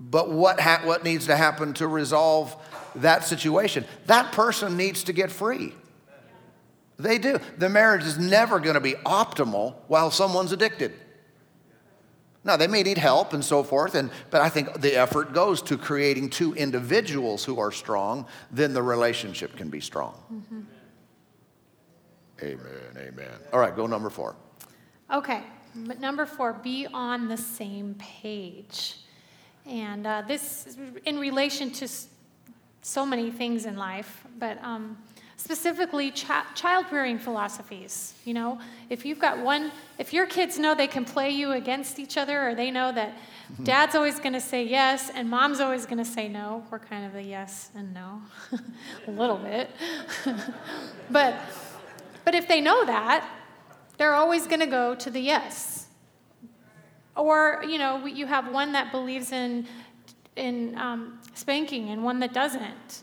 But 0.00 0.30
what, 0.30 0.60
ha- 0.60 0.82
what 0.84 1.04
needs 1.04 1.26
to 1.26 1.36
happen 1.36 1.72
to 1.74 1.86
resolve 1.86 2.56
that 2.96 3.24
situation. 3.24 3.84
That 4.06 4.32
person 4.32 4.76
needs 4.76 5.04
to 5.04 5.12
get 5.12 5.30
free. 5.30 5.72
They 6.98 7.18
do. 7.18 7.38
The 7.58 7.68
marriage 7.68 8.04
is 8.04 8.18
never 8.18 8.60
going 8.60 8.74
to 8.74 8.80
be 8.80 8.92
optimal 8.92 9.74
while 9.88 10.10
someone's 10.10 10.52
addicted. 10.52 10.92
Now, 12.44 12.56
they 12.56 12.66
may 12.66 12.82
need 12.82 12.98
help 12.98 13.32
and 13.32 13.42
so 13.42 13.62
forth, 13.62 13.94
and, 13.94 14.10
but 14.30 14.42
I 14.42 14.50
think 14.50 14.80
the 14.80 14.96
effort 14.96 15.32
goes 15.32 15.62
to 15.62 15.78
creating 15.78 16.28
two 16.28 16.54
individuals 16.54 17.42
who 17.42 17.58
are 17.58 17.72
strong, 17.72 18.26
then 18.50 18.74
the 18.74 18.82
relationship 18.82 19.56
can 19.56 19.70
be 19.70 19.80
strong. 19.80 20.14
Mm-hmm. 20.30 20.60
Amen, 22.44 22.98
amen. 22.98 23.38
All 23.54 23.58
right, 23.58 23.74
go 23.74 23.86
number 23.86 24.10
four. 24.10 24.36
Okay, 25.10 25.42
but 25.74 25.98
number 25.98 26.26
four, 26.26 26.52
be 26.52 26.86
on 26.92 27.26
the 27.26 27.38
same 27.38 27.94
page. 27.94 28.96
And 29.64 30.06
uh, 30.06 30.22
this, 30.28 30.76
in 31.06 31.18
relation 31.18 31.70
to 31.70 31.88
so 32.82 33.06
many 33.06 33.30
things 33.30 33.64
in 33.64 33.78
life, 33.78 34.26
but 34.38 34.62
um, 34.62 34.98
specifically 35.36 36.10
child 36.10 36.86
rearing 36.90 37.18
philosophies. 37.18 38.14
You 38.24 38.34
know, 38.34 38.60
if 38.90 39.04
you've 39.04 39.18
got 39.18 39.38
one, 39.38 39.72
if 39.98 40.12
your 40.12 40.26
kids 40.26 40.58
know 40.58 40.74
they 40.74 40.86
can 40.86 41.04
play 41.04 41.30
you 41.30 41.52
against 41.52 41.98
each 41.98 42.16
other, 42.16 42.48
or 42.48 42.54
they 42.54 42.70
know 42.70 42.92
that 42.92 43.16
dad's 43.62 43.94
always 43.94 44.18
going 44.18 44.32
to 44.34 44.40
say 44.40 44.64
yes 44.64 45.10
and 45.14 45.28
mom's 45.28 45.60
always 45.60 45.86
going 45.86 45.98
to 45.98 46.04
say 46.04 46.28
no, 46.28 46.64
we're 46.70 46.78
kind 46.78 47.04
of 47.06 47.14
a 47.14 47.22
yes 47.22 47.70
and 47.74 47.92
no, 47.94 48.20
a 49.06 49.10
little 49.10 49.38
bit. 49.38 49.70
but, 51.10 51.34
but 52.24 52.34
if 52.34 52.48
they 52.48 52.60
know 52.60 52.84
that, 52.86 53.28
they're 53.96 54.14
always 54.14 54.46
going 54.46 54.60
to 54.60 54.66
go 54.66 54.94
to 54.94 55.10
the 55.10 55.20
yes. 55.20 55.86
Or, 57.16 57.62
you 57.66 57.78
know, 57.78 58.06
you 58.06 58.26
have 58.26 58.50
one 58.52 58.72
that 58.72 58.90
believes 58.90 59.30
in 59.30 59.66
in 60.36 60.76
um, 60.78 61.20
spanking 61.34 61.90
and 61.90 62.02
one 62.02 62.18
that 62.20 62.32
doesn't. 62.32 63.02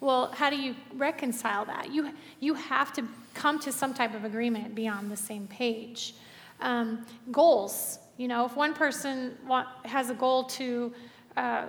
Well, 0.00 0.32
how 0.32 0.48
do 0.48 0.56
you 0.56 0.74
reconcile 0.94 1.66
that? 1.66 1.92
You, 1.92 2.10
you 2.40 2.54
have 2.54 2.92
to 2.94 3.04
come 3.34 3.58
to 3.60 3.72
some 3.72 3.92
type 3.92 4.14
of 4.14 4.24
agreement, 4.24 4.74
be 4.74 4.88
on 4.88 5.08
the 5.08 5.16
same 5.16 5.46
page. 5.46 6.14
Um, 6.60 7.04
goals. 7.30 7.98
You 8.16 8.28
know, 8.28 8.46
if 8.46 8.56
one 8.56 8.74
person 8.74 9.36
want, 9.46 9.68
has 9.84 10.10
a 10.10 10.14
goal 10.14 10.44
to 10.44 10.92
uh, 11.36 11.66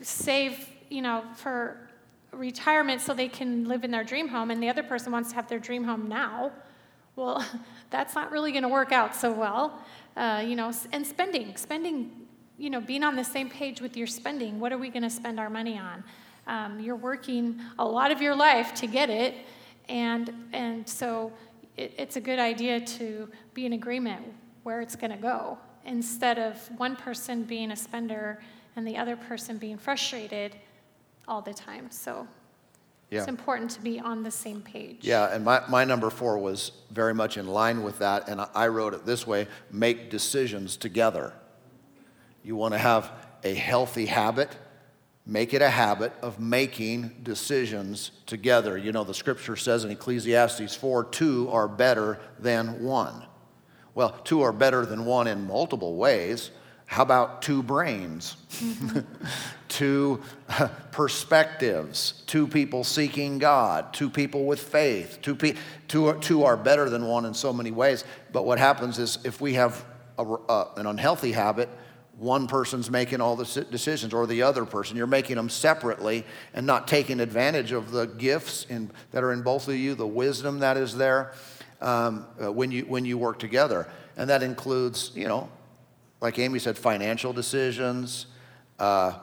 save, 0.00 0.68
you 0.90 1.02
know, 1.02 1.24
for 1.36 1.88
retirement 2.32 3.00
so 3.00 3.14
they 3.14 3.28
can 3.28 3.68
live 3.68 3.84
in 3.84 3.90
their 3.90 4.04
dream 4.04 4.28
home, 4.28 4.50
and 4.50 4.62
the 4.62 4.68
other 4.68 4.82
person 4.82 5.12
wants 5.12 5.30
to 5.30 5.34
have 5.36 5.48
their 5.48 5.58
dream 5.58 5.84
home 5.84 6.08
now, 6.08 6.52
well, 7.16 7.44
that's 7.90 8.14
not 8.14 8.30
really 8.30 8.52
going 8.52 8.62
to 8.62 8.68
work 8.68 8.92
out 8.92 9.14
so 9.14 9.32
well. 9.32 9.78
Uh, 10.16 10.44
you 10.46 10.56
know, 10.56 10.72
and 10.92 11.06
spending. 11.06 11.56
Spending 11.56 12.22
you 12.58 12.70
know, 12.70 12.80
being 12.80 13.02
on 13.02 13.16
the 13.16 13.24
same 13.24 13.50
page 13.50 13.80
with 13.80 13.96
your 13.96 14.06
spending. 14.06 14.60
What 14.60 14.72
are 14.72 14.78
we 14.78 14.88
going 14.88 15.02
to 15.02 15.10
spend 15.10 15.40
our 15.40 15.50
money 15.50 15.78
on? 15.78 16.04
Um, 16.46 16.80
you're 16.80 16.96
working 16.96 17.60
a 17.78 17.84
lot 17.84 18.10
of 18.10 18.20
your 18.20 18.36
life 18.36 18.74
to 18.74 18.86
get 18.86 19.10
it, 19.10 19.34
and 19.88 20.32
and 20.52 20.88
so 20.88 21.32
it, 21.76 21.94
it's 21.98 22.16
a 22.16 22.20
good 22.20 22.38
idea 22.38 22.80
to 22.80 23.28
be 23.54 23.66
in 23.66 23.72
agreement 23.72 24.24
where 24.62 24.80
it's 24.80 24.96
going 24.96 25.10
to 25.10 25.16
go 25.16 25.58
instead 25.84 26.38
of 26.38 26.56
one 26.78 26.94
person 26.94 27.42
being 27.42 27.72
a 27.72 27.76
spender 27.76 28.40
and 28.76 28.86
the 28.86 28.96
other 28.96 29.16
person 29.16 29.58
being 29.58 29.76
frustrated 29.76 30.54
all 31.28 31.40
the 31.42 31.54
time. 31.54 31.90
So 31.90 32.26
Yeah. 33.10 33.20
it's 33.20 33.28
important 33.28 33.70
to 33.72 33.80
be 33.80 34.00
on 34.00 34.22
the 34.22 34.30
same 34.30 34.60
page. 34.62 34.98
Yeah, 35.02 35.32
and 35.34 35.44
my, 35.44 35.62
my 35.68 35.84
number 35.84 36.10
four 36.10 36.38
was 36.38 36.72
very 36.90 37.14
much 37.14 37.36
in 37.36 37.46
line 37.46 37.82
with 37.82 37.98
that, 37.98 38.28
and 38.28 38.40
I- 38.54 38.68
wrote 38.68 38.94
it 38.94 39.04
this 39.06 39.26
way 39.26 39.48
make 39.70 40.10
decisions 40.10 40.76
together. 40.76 41.32
You 42.42 42.56
want 42.56 42.74
to 42.74 42.78
have 42.78 43.10
a 43.44 43.54
healthy 43.54 44.06
habit, 44.06 44.56
make 45.26 45.54
it 45.54 45.62
a 45.62 45.70
habit 45.70 46.12
of 46.22 46.40
making 46.40 47.20
decisions 47.22 48.10
together. 48.26 48.76
You 48.76 48.90
know, 48.92 49.04
the 49.04 49.14
scripture 49.14 49.56
says 49.56 49.84
in 49.84 49.90
Ecclesiastes 49.90 50.74
4 50.74 51.04
two 51.04 51.48
are 51.50 51.68
better 51.68 52.18
than 52.38 52.82
one. 52.82 53.24
Well, 53.94 54.10
two 54.24 54.40
are 54.42 54.52
better 54.52 54.86
than 54.86 55.04
one 55.04 55.26
in 55.26 55.46
multiple 55.46 55.96
ways. 55.96 56.50
How 56.92 57.04
about 57.04 57.40
two 57.40 57.62
brains? 57.62 58.36
two 59.68 60.20
perspectives, 60.90 62.22
two 62.26 62.46
people 62.46 62.84
seeking 62.84 63.38
God, 63.38 63.94
two 63.94 64.10
people 64.10 64.44
with 64.44 64.60
faith. 64.60 65.18
Two, 65.22 65.34
pe- 65.34 65.54
two, 65.88 66.08
are, 66.08 66.18
two 66.18 66.44
are 66.44 66.54
better 66.54 66.90
than 66.90 67.06
one 67.06 67.24
in 67.24 67.32
so 67.32 67.50
many 67.50 67.70
ways. 67.70 68.04
But 68.30 68.44
what 68.44 68.58
happens 68.58 68.98
is 68.98 69.18
if 69.24 69.40
we 69.40 69.54
have 69.54 69.82
a, 70.18 70.22
uh, 70.22 70.68
an 70.76 70.84
unhealthy 70.84 71.32
habit, 71.32 71.70
one 72.18 72.46
person's 72.46 72.90
making 72.90 73.22
all 73.22 73.36
the 73.36 73.64
decisions 73.70 74.12
or 74.12 74.26
the 74.26 74.42
other 74.42 74.66
person. 74.66 74.94
You're 74.98 75.06
making 75.06 75.36
them 75.36 75.48
separately 75.48 76.26
and 76.52 76.66
not 76.66 76.86
taking 76.86 77.20
advantage 77.20 77.72
of 77.72 77.90
the 77.90 78.04
gifts 78.04 78.66
in, 78.68 78.90
that 79.12 79.24
are 79.24 79.32
in 79.32 79.40
both 79.40 79.66
of 79.66 79.76
you, 79.76 79.94
the 79.94 80.06
wisdom 80.06 80.58
that 80.58 80.76
is 80.76 80.94
there 80.94 81.32
um, 81.80 82.26
uh, 82.38 82.52
when, 82.52 82.70
you, 82.70 82.82
when 82.82 83.06
you 83.06 83.16
work 83.16 83.38
together. 83.38 83.88
And 84.18 84.28
that 84.28 84.42
includes, 84.42 85.10
you 85.14 85.26
know, 85.26 85.48
like 86.22 86.38
Amy 86.38 86.60
said, 86.60 86.78
financial 86.78 87.32
decisions, 87.32 88.26
uh, 88.78 89.18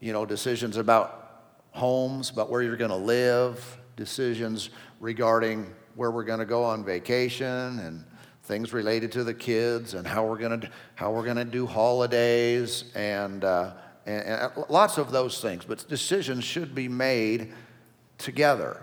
you 0.00 0.12
know, 0.12 0.26
decisions 0.26 0.76
about 0.76 1.44
homes, 1.70 2.30
about 2.30 2.50
where 2.50 2.62
you're 2.62 2.76
going 2.76 2.90
to 2.90 2.96
live, 2.96 3.78
decisions 3.96 4.70
regarding 4.98 5.72
where 5.94 6.10
we're 6.10 6.24
going 6.24 6.40
to 6.40 6.44
go 6.44 6.64
on 6.64 6.84
vacation, 6.84 7.78
and 7.78 8.04
things 8.42 8.72
related 8.72 9.12
to 9.12 9.22
the 9.22 9.32
kids, 9.32 9.94
and 9.94 10.04
how 10.04 10.26
we're 10.26 10.36
going 10.36 10.60
to 10.60 10.70
how 10.96 11.12
we're 11.12 11.22
going 11.24 11.36
to 11.36 11.44
do 11.44 11.64
holidays, 11.64 12.84
and, 12.96 13.44
uh, 13.44 13.72
and, 14.04 14.24
and 14.24 14.52
lots 14.68 14.98
of 14.98 15.12
those 15.12 15.40
things. 15.40 15.64
But 15.64 15.88
decisions 15.88 16.42
should 16.42 16.74
be 16.74 16.88
made 16.88 17.52
together. 18.18 18.82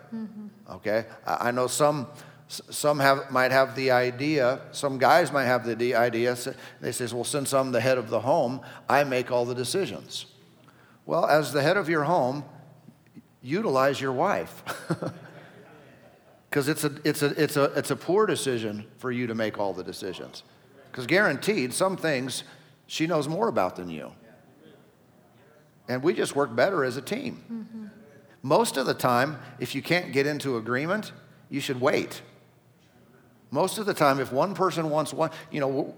Okay, 0.72 1.06
I, 1.28 1.50
I 1.50 1.52
know 1.52 1.68
some 1.68 2.08
some 2.50 3.00
have, 3.00 3.32
might 3.32 3.52
have 3.52 3.76
the 3.76 3.92
idea, 3.92 4.60
some 4.72 4.98
guys 4.98 5.32
might 5.32 5.46
have 5.46 5.66
the 5.66 5.96
idea, 5.96 6.36
they 6.82 6.92
say, 6.92 7.08
well, 7.14 7.24
since 7.24 7.54
I'm 7.54 7.72
the 7.72 7.80
head 7.80 7.98
of 7.98 8.10
the 8.10 8.20
home, 8.20 8.62
I 8.90 9.04
make 9.04 9.32
all 9.32 9.46
the 9.46 9.56
decisions. 9.56 10.26
Well, 11.06 11.26
as 11.26 11.54
the 11.54 11.62
head 11.62 11.78
of 11.78 11.88
your 11.88 12.04
home, 12.04 12.44
utilize 13.42 14.02
your 14.02 14.14
wife. 14.14 14.64
Because 16.50 16.68
it's 16.68 16.84
a, 16.84 16.92
it's, 17.04 17.22
a, 17.22 17.42
it's, 17.42 17.58
a, 17.58 17.66
it's 17.76 17.92
a 17.92 17.96
poor 17.96 18.26
decision 18.26 18.86
for 18.98 19.12
you 19.12 19.28
to 19.28 19.36
make 19.36 19.60
all 19.60 19.72
the 19.72 19.84
decisions. 19.84 20.44
Because 20.92 21.06
guaranteed, 21.06 21.74
some 21.74 21.96
things 21.96 22.44
she 22.88 23.06
knows 23.06 23.28
more 23.28 23.48
about 23.48 23.76
than 23.76 23.90
you. 23.90 24.12
And 25.88 26.02
we 26.02 26.14
just 26.14 26.36
work 26.36 26.56
better 26.56 26.84
as 26.84 26.98
a 26.98 27.02
team. 27.02 27.44
Mm-hmm. 27.52 27.86
Most 28.42 28.78
of 28.78 28.88
the 28.88 28.94
time, 28.94 29.38
if 29.60 29.76
you 29.76 29.82
can't 29.82 30.12
get 30.12 30.26
into 30.26 30.58
agreement, 30.58 31.12
you 31.50 31.60
should 31.60 31.80
wait. 31.80 32.22
Most 33.52 33.78
of 33.78 33.86
the 33.86 33.94
time, 33.94 34.20
if 34.20 34.32
one 34.32 34.54
person 34.54 34.90
wants 34.90 35.14
one, 35.14 35.32
you 35.52 35.60
know, 35.60 35.96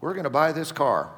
we're 0.00 0.12
going 0.14 0.24
to 0.24 0.30
buy 0.30 0.52
this 0.52 0.72
car, 0.72 1.10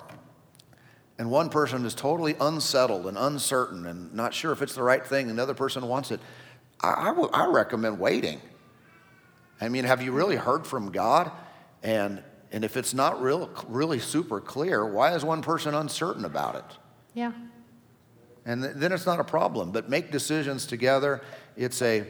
and 1.18 1.30
one 1.30 1.48
person 1.48 1.86
is 1.86 1.94
totally 1.94 2.34
unsettled 2.40 3.06
and 3.06 3.16
uncertain 3.16 3.86
and 3.86 4.12
not 4.14 4.34
sure 4.34 4.52
if 4.52 4.60
it's 4.62 4.74
the 4.74 4.82
right 4.82 5.04
thing, 5.06 5.30
and 5.30 5.38
the 5.38 5.42
other 5.42 5.54
person 5.54 5.86
wants 5.88 6.10
it, 6.10 6.20
I, 6.80 6.88
I, 6.88 7.06
w- 7.06 7.30
I 7.32 7.46
recommend 7.46 7.98
waiting. 7.98 8.40
I 9.60 9.68
mean, 9.68 9.84
have 9.84 10.02
you 10.02 10.12
really 10.12 10.36
heard 10.36 10.66
from 10.66 10.90
God? 10.90 11.30
And, 11.82 12.22
and 12.50 12.64
if 12.64 12.76
it's 12.76 12.92
not 12.92 13.22
real, 13.22 13.48
really 13.68 14.00
super 14.00 14.40
clear, 14.40 14.84
why 14.84 15.14
is 15.14 15.24
one 15.24 15.42
person 15.42 15.74
uncertain 15.74 16.24
about 16.24 16.56
it? 16.56 16.64
Yeah. 17.14 17.32
And 18.44 18.62
th- 18.62 18.74
then 18.76 18.92
it's 18.92 19.06
not 19.06 19.20
a 19.20 19.24
problem. 19.24 19.70
But 19.70 19.88
make 19.88 20.10
decisions 20.10 20.66
together. 20.66 21.22
It's 21.56 21.80
a, 21.80 22.04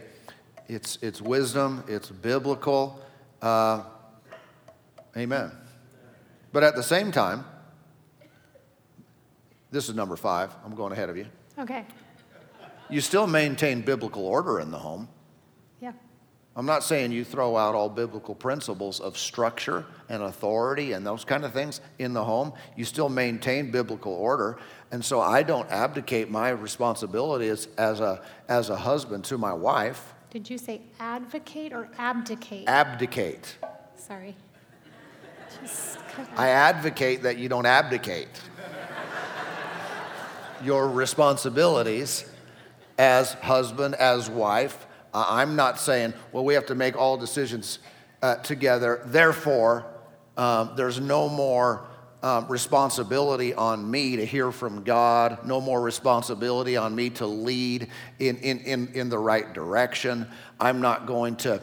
it's, 0.66 0.98
it's 1.02 1.20
wisdom. 1.20 1.84
It's 1.86 2.08
biblical. 2.08 3.00
Uh, 3.44 3.82
amen. 5.18 5.52
But 6.50 6.62
at 6.62 6.76
the 6.76 6.82
same 6.82 7.12
time, 7.12 7.44
this 9.70 9.90
is 9.90 9.94
number 9.94 10.16
five. 10.16 10.50
I'm 10.64 10.74
going 10.74 10.92
ahead 10.92 11.10
of 11.10 11.18
you. 11.18 11.26
Okay. 11.58 11.84
You 12.88 13.02
still 13.02 13.26
maintain 13.26 13.82
biblical 13.82 14.26
order 14.26 14.60
in 14.60 14.70
the 14.70 14.78
home. 14.78 15.08
Yeah. 15.82 15.92
I'm 16.56 16.64
not 16.64 16.84
saying 16.84 17.12
you 17.12 17.22
throw 17.22 17.54
out 17.54 17.74
all 17.74 17.90
biblical 17.90 18.34
principles 18.34 18.98
of 18.98 19.18
structure 19.18 19.84
and 20.08 20.22
authority 20.22 20.92
and 20.92 21.06
those 21.06 21.26
kind 21.26 21.44
of 21.44 21.52
things 21.52 21.82
in 21.98 22.14
the 22.14 22.24
home. 22.24 22.54
You 22.76 22.86
still 22.86 23.10
maintain 23.10 23.70
biblical 23.70 24.14
order. 24.14 24.56
And 24.90 25.04
so 25.04 25.20
I 25.20 25.42
don't 25.42 25.70
abdicate 25.70 26.30
my 26.30 26.48
responsibility 26.48 27.48
as, 27.48 27.68
as, 27.76 28.00
a, 28.00 28.22
as 28.48 28.70
a 28.70 28.76
husband 28.76 29.24
to 29.24 29.36
my 29.36 29.52
wife. 29.52 30.14
Did 30.34 30.50
you 30.50 30.58
say 30.58 30.80
advocate 30.98 31.72
or 31.72 31.88
abdicate? 31.96 32.66
Abdicate. 32.66 33.56
Sorry. 33.94 34.34
Just 35.62 35.98
I 36.36 36.48
advocate 36.48 37.22
that 37.22 37.38
you 37.38 37.48
don't 37.48 37.66
abdicate 37.66 38.26
your 40.64 40.88
responsibilities 40.88 42.28
as 42.98 43.34
husband, 43.34 43.94
as 43.94 44.28
wife. 44.28 44.88
Uh, 45.14 45.24
I'm 45.28 45.54
not 45.54 45.78
saying, 45.78 46.14
well, 46.32 46.44
we 46.44 46.54
have 46.54 46.66
to 46.66 46.74
make 46.74 46.96
all 46.96 47.16
decisions 47.16 47.78
uh, 48.20 48.34
together. 48.38 49.02
Therefore, 49.06 49.86
um, 50.36 50.72
there's 50.74 50.98
no 50.98 51.28
more 51.28 51.86
um, 52.24 52.46
responsibility 52.48 53.52
on 53.52 53.88
me 53.90 54.16
to 54.16 54.24
hear 54.24 54.50
from 54.50 54.82
God, 54.82 55.46
no 55.46 55.60
more 55.60 55.82
responsibility 55.82 56.74
on 56.74 56.94
me 56.94 57.10
to 57.10 57.26
lead 57.26 57.88
in, 58.18 58.38
in, 58.38 58.60
in, 58.60 58.88
in 58.94 59.08
the 59.10 59.18
right 59.18 59.52
direction. 59.52 60.26
I'm 60.58 60.80
not 60.80 61.04
going 61.04 61.36
to 61.36 61.60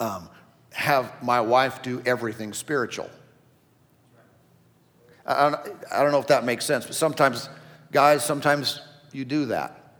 um, 0.00 0.28
have 0.72 1.22
my 1.22 1.40
wife 1.40 1.80
do 1.80 2.02
everything 2.04 2.54
spiritual. 2.54 3.08
I 5.24 5.48
don't, 5.48 5.76
I 5.92 6.02
don't 6.02 6.10
know 6.10 6.18
if 6.18 6.26
that 6.26 6.42
makes 6.42 6.64
sense, 6.64 6.84
but 6.84 6.96
sometimes, 6.96 7.48
guys, 7.92 8.24
sometimes 8.24 8.80
you 9.12 9.24
do 9.24 9.46
that. 9.46 9.94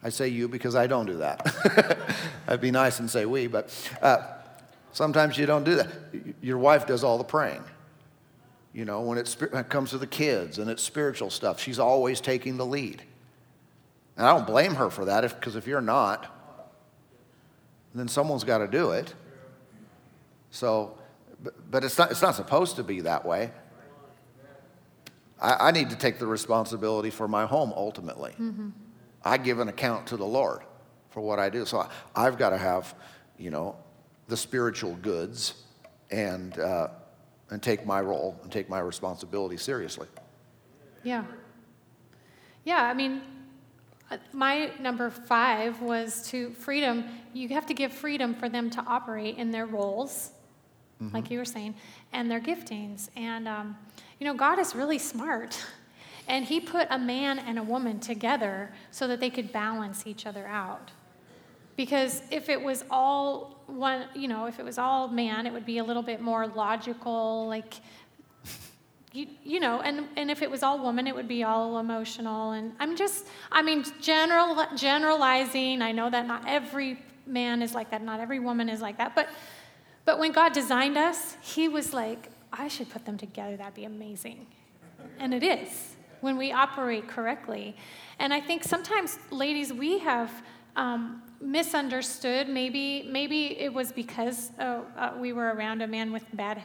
I 0.00 0.10
say 0.10 0.28
you 0.28 0.46
because 0.46 0.76
I 0.76 0.86
don't 0.86 1.06
do 1.06 1.16
that. 1.16 1.98
I'd 2.46 2.60
be 2.60 2.70
nice 2.70 3.00
and 3.00 3.10
say 3.10 3.26
we, 3.26 3.48
but 3.48 3.90
uh, 4.00 4.18
sometimes 4.92 5.36
you 5.36 5.46
don't 5.46 5.64
do 5.64 5.74
that. 5.74 5.88
Your 6.40 6.58
wife 6.58 6.86
does 6.86 7.02
all 7.02 7.18
the 7.18 7.24
praying. 7.24 7.64
You 8.72 8.86
know, 8.86 9.02
when, 9.02 9.18
it's, 9.18 9.38
when 9.38 9.62
it 9.62 9.68
comes 9.68 9.90
to 9.90 9.98
the 9.98 10.06
kids 10.06 10.58
and 10.58 10.70
it's 10.70 10.82
spiritual 10.82 11.28
stuff, 11.28 11.60
she's 11.60 11.78
always 11.78 12.20
taking 12.20 12.56
the 12.56 12.64
lead. 12.64 13.02
And 14.16 14.26
I 14.26 14.34
don't 14.34 14.46
blame 14.46 14.74
her 14.76 14.88
for 14.88 15.04
that, 15.04 15.22
because 15.22 15.56
if, 15.56 15.64
if 15.64 15.68
you're 15.68 15.80
not, 15.82 16.26
then 17.94 18.08
someone's 18.08 18.44
got 18.44 18.58
to 18.58 18.66
do 18.66 18.92
it. 18.92 19.12
So, 20.50 20.96
but, 21.42 21.70
but 21.70 21.84
it's, 21.84 21.98
not, 21.98 22.10
it's 22.10 22.22
not 22.22 22.34
supposed 22.34 22.76
to 22.76 22.82
be 22.82 23.02
that 23.02 23.26
way. 23.26 23.52
I, 25.40 25.68
I 25.68 25.70
need 25.70 25.90
to 25.90 25.96
take 25.96 26.18
the 26.18 26.26
responsibility 26.26 27.10
for 27.10 27.28
my 27.28 27.44
home 27.44 27.74
ultimately. 27.76 28.32
Mm-hmm. 28.32 28.70
I 29.22 29.36
give 29.36 29.58
an 29.58 29.68
account 29.68 30.06
to 30.08 30.16
the 30.16 30.24
Lord 30.26 30.62
for 31.10 31.20
what 31.20 31.38
I 31.38 31.50
do. 31.50 31.66
So 31.66 31.80
I, 31.80 31.88
I've 32.16 32.38
got 32.38 32.50
to 32.50 32.58
have, 32.58 32.94
you 33.36 33.50
know, 33.50 33.76
the 34.28 34.36
spiritual 34.36 34.94
goods 34.96 35.54
and, 36.10 36.58
uh, 36.58 36.88
and 37.52 37.62
take 37.62 37.84
my 37.84 38.00
role 38.00 38.40
and 38.42 38.50
take 38.50 38.70
my 38.70 38.78
responsibility 38.78 39.58
seriously. 39.58 40.08
Yeah. 41.04 41.24
Yeah, 42.64 42.82
I 42.82 42.94
mean, 42.94 43.20
uh, 44.10 44.16
my 44.32 44.70
number 44.80 45.10
five 45.10 45.82
was 45.82 46.26
to 46.30 46.52
freedom. 46.54 47.04
You 47.34 47.48
have 47.48 47.66
to 47.66 47.74
give 47.74 47.92
freedom 47.92 48.34
for 48.34 48.48
them 48.48 48.70
to 48.70 48.80
operate 48.80 49.36
in 49.36 49.50
their 49.50 49.66
roles, 49.66 50.30
mm-hmm. 51.00 51.14
like 51.14 51.30
you 51.30 51.38
were 51.38 51.44
saying, 51.44 51.74
and 52.12 52.30
their 52.30 52.40
giftings. 52.40 53.10
And, 53.16 53.46
um, 53.46 53.76
you 54.18 54.26
know, 54.26 54.34
God 54.34 54.58
is 54.58 54.74
really 54.74 54.98
smart. 54.98 55.62
And 56.28 56.46
He 56.46 56.58
put 56.58 56.88
a 56.90 56.98
man 56.98 57.38
and 57.38 57.58
a 57.58 57.62
woman 57.62 58.00
together 58.00 58.72
so 58.92 59.06
that 59.08 59.20
they 59.20 59.28
could 59.28 59.52
balance 59.52 60.06
each 60.06 60.24
other 60.24 60.46
out. 60.46 60.90
Because 61.76 62.22
if 62.30 62.48
it 62.48 62.60
was 62.60 62.84
all 62.90 63.62
one, 63.66 64.06
you 64.14 64.28
know, 64.28 64.46
if 64.46 64.58
it 64.58 64.64
was 64.64 64.78
all 64.78 65.08
man, 65.08 65.46
it 65.46 65.52
would 65.52 65.64
be 65.64 65.78
a 65.78 65.84
little 65.84 66.02
bit 66.02 66.20
more 66.20 66.46
logical, 66.46 67.46
like, 67.48 67.74
you, 69.12 69.26
you 69.44 69.60
know, 69.60 69.80
and, 69.80 70.06
and 70.16 70.30
if 70.30 70.42
it 70.42 70.50
was 70.50 70.62
all 70.62 70.78
woman, 70.78 71.06
it 71.06 71.14
would 71.14 71.28
be 71.28 71.44
all 71.44 71.78
emotional. 71.78 72.52
And 72.52 72.72
I'm 72.78 72.96
just, 72.96 73.26
I 73.50 73.62
mean, 73.62 73.84
general, 74.00 74.66
generalizing. 74.76 75.82
I 75.82 75.92
know 75.92 76.10
that 76.10 76.26
not 76.26 76.44
every 76.46 76.98
man 77.26 77.62
is 77.62 77.74
like 77.74 77.90
that, 77.90 78.02
not 78.02 78.20
every 78.20 78.38
woman 78.38 78.68
is 78.68 78.80
like 78.80 78.98
that. 78.98 79.14
But, 79.14 79.28
but 80.04 80.18
when 80.18 80.32
God 80.32 80.52
designed 80.52 80.96
us, 80.98 81.36
He 81.40 81.68
was 81.68 81.94
like, 81.94 82.30
I 82.52 82.68
should 82.68 82.90
put 82.90 83.04
them 83.04 83.16
together. 83.16 83.56
That'd 83.56 83.74
be 83.74 83.84
amazing. 83.84 84.46
And 85.18 85.32
it 85.32 85.42
is. 85.42 85.94
when 86.22 86.38
we 86.38 86.52
operate 86.52 87.06
correctly. 87.06 87.76
And 88.18 88.32
I 88.32 88.40
think 88.40 88.64
sometimes, 88.64 89.18
ladies, 89.30 89.72
we 89.72 89.98
have 89.98 90.30
um, 90.76 91.20
misunderstood. 91.42 92.48
Maybe, 92.48 93.02
maybe 93.08 93.58
it 93.58 93.72
was 93.72 93.92
because 93.92 94.52
uh, 94.58 94.80
uh, 94.96 95.12
we 95.18 95.32
were 95.32 95.52
around 95.52 95.82
a 95.82 95.86
man 95.86 96.12
with 96.12 96.24
bad 96.34 96.62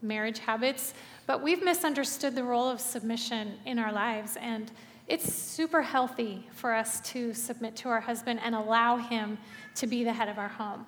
marriage 0.00 0.38
habits, 0.38 0.94
but 1.26 1.42
we've 1.42 1.62
misunderstood 1.62 2.34
the 2.34 2.44
role 2.44 2.68
of 2.68 2.80
submission 2.80 3.54
in 3.66 3.78
our 3.78 3.92
lives. 3.92 4.36
And 4.40 4.70
it's 5.06 5.32
super 5.32 5.82
healthy 5.82 6.46
for 6.52 6.72
us 6.72 7.00
to 7.12 7.34
submit 7.34 7.76
to 7.76 7.88
our 7.88 8.00
husband 8.00 8.40
and 8.42 8.54
allow 8.54 8.96
him 8.96 9.38
to 9.76 9.86
be 9.86 10.04
the 10.04 10.12
head 10.12 10.28
of 10.28 10.38
our 10.38 10.48
home. 10.48 10.86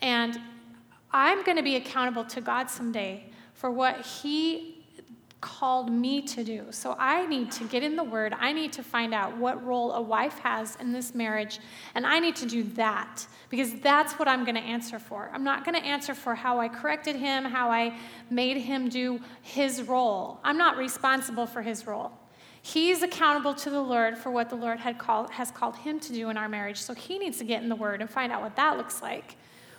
And 0.00 0.38
I'm 1.10 1.42
going 1.44 1.56
to 1.56 1.62
be 1.62 1.76
accountable 1.76 2.24
to 2.26 2.40
God 2.40 2.68
someday 2.68 3.24
for 3.54 3.70
what 3.70 4.04
he 4.04 4.77
called 5.40 5.90
me 5.90 6.20
to 6.22 6.42
do. 6.42 6.66
So 6.70 6.96
I 6.98 7.24
need 7.26 7.52
to 7.52 7.64
get 7.64 7.82
in 7.82 7.94
the 7.94 8.04
Word. 8.04 8.34
I 8.38 8.52
need 8.52 8.72
to 8.72 8.82
find 8.82 9.14
out 9.14 9.36
what 9.36 9.64
role 9.64 9.92
a 9.92 10.02
wife 10.02 10.38
has 10.40 10.76
in 10.76 10.92
this 10.92 11.14
marriage, 11.14 11.60
and 11.94 12.06
I 12.06 12.18
need 12.18 12.34
to 12.36 12.46
do 12.46 12.64
that 12.74 13.26
because 13.48 13.74
that's 13.80 14.14
what 14.14 14.26
I'm 14.26 14.44
going 14.44 14.56
to 14.56 14.60
answer 14.60 14.98
for. 14.98 15.30
I'm 15.32 15.44
not 15.44 15.64
going 15.64 15.74
to 15.80 15.86
answer 15.86 16.14
for 16.14 16.34
how 16.34 16.58
I 16.58 16.68
corrected 16.68 17.16
him, 17.16 17.44
how 17.44 17.70
I 17.70 17.96
made 18.30 18.56
him 18.56 18.88
do 18.88 19.20
his 19.42 19.82
role. 19.82 20.40
I'm 20.42 20.58
not 20.58 20.76
responsible 20.76 21.46
for 21.46 21.62
his 21.62 21.86
role. 21.86 22.12
He's 22.60 23.02
accountable 23.02 23.54
to 23.54 23.70
the 23.70 23.80
Lord 23.80 24.18
for 24.18 24.30
what 24.30 24.50
the 24.50 24.56
Lord 24.56 24.80
had 24.80 24.98
called, 24.98 25.30
has 25.30 25.50
called 25.50 25.76
him 25.76 26.00
to 26.00 26.12
do 26.12 26.28
in 26.28 26.36
our 26.36 26.48
marriage. 26.48 26.78
So 26.78 26.92
he 26.92 27.18
needs 27.18 27.38
to 27.38 27.44
get 27.44 27.62
in 27.62 27.68
the 27.68 27.76
Word 27.76 28.00
and 28.00 28.10
find 28.10 28.32
out 28.32 28.42
what 28.42 28.56
that 28.56 28.76
looks 28.76 29.00
like. 29.00 29.36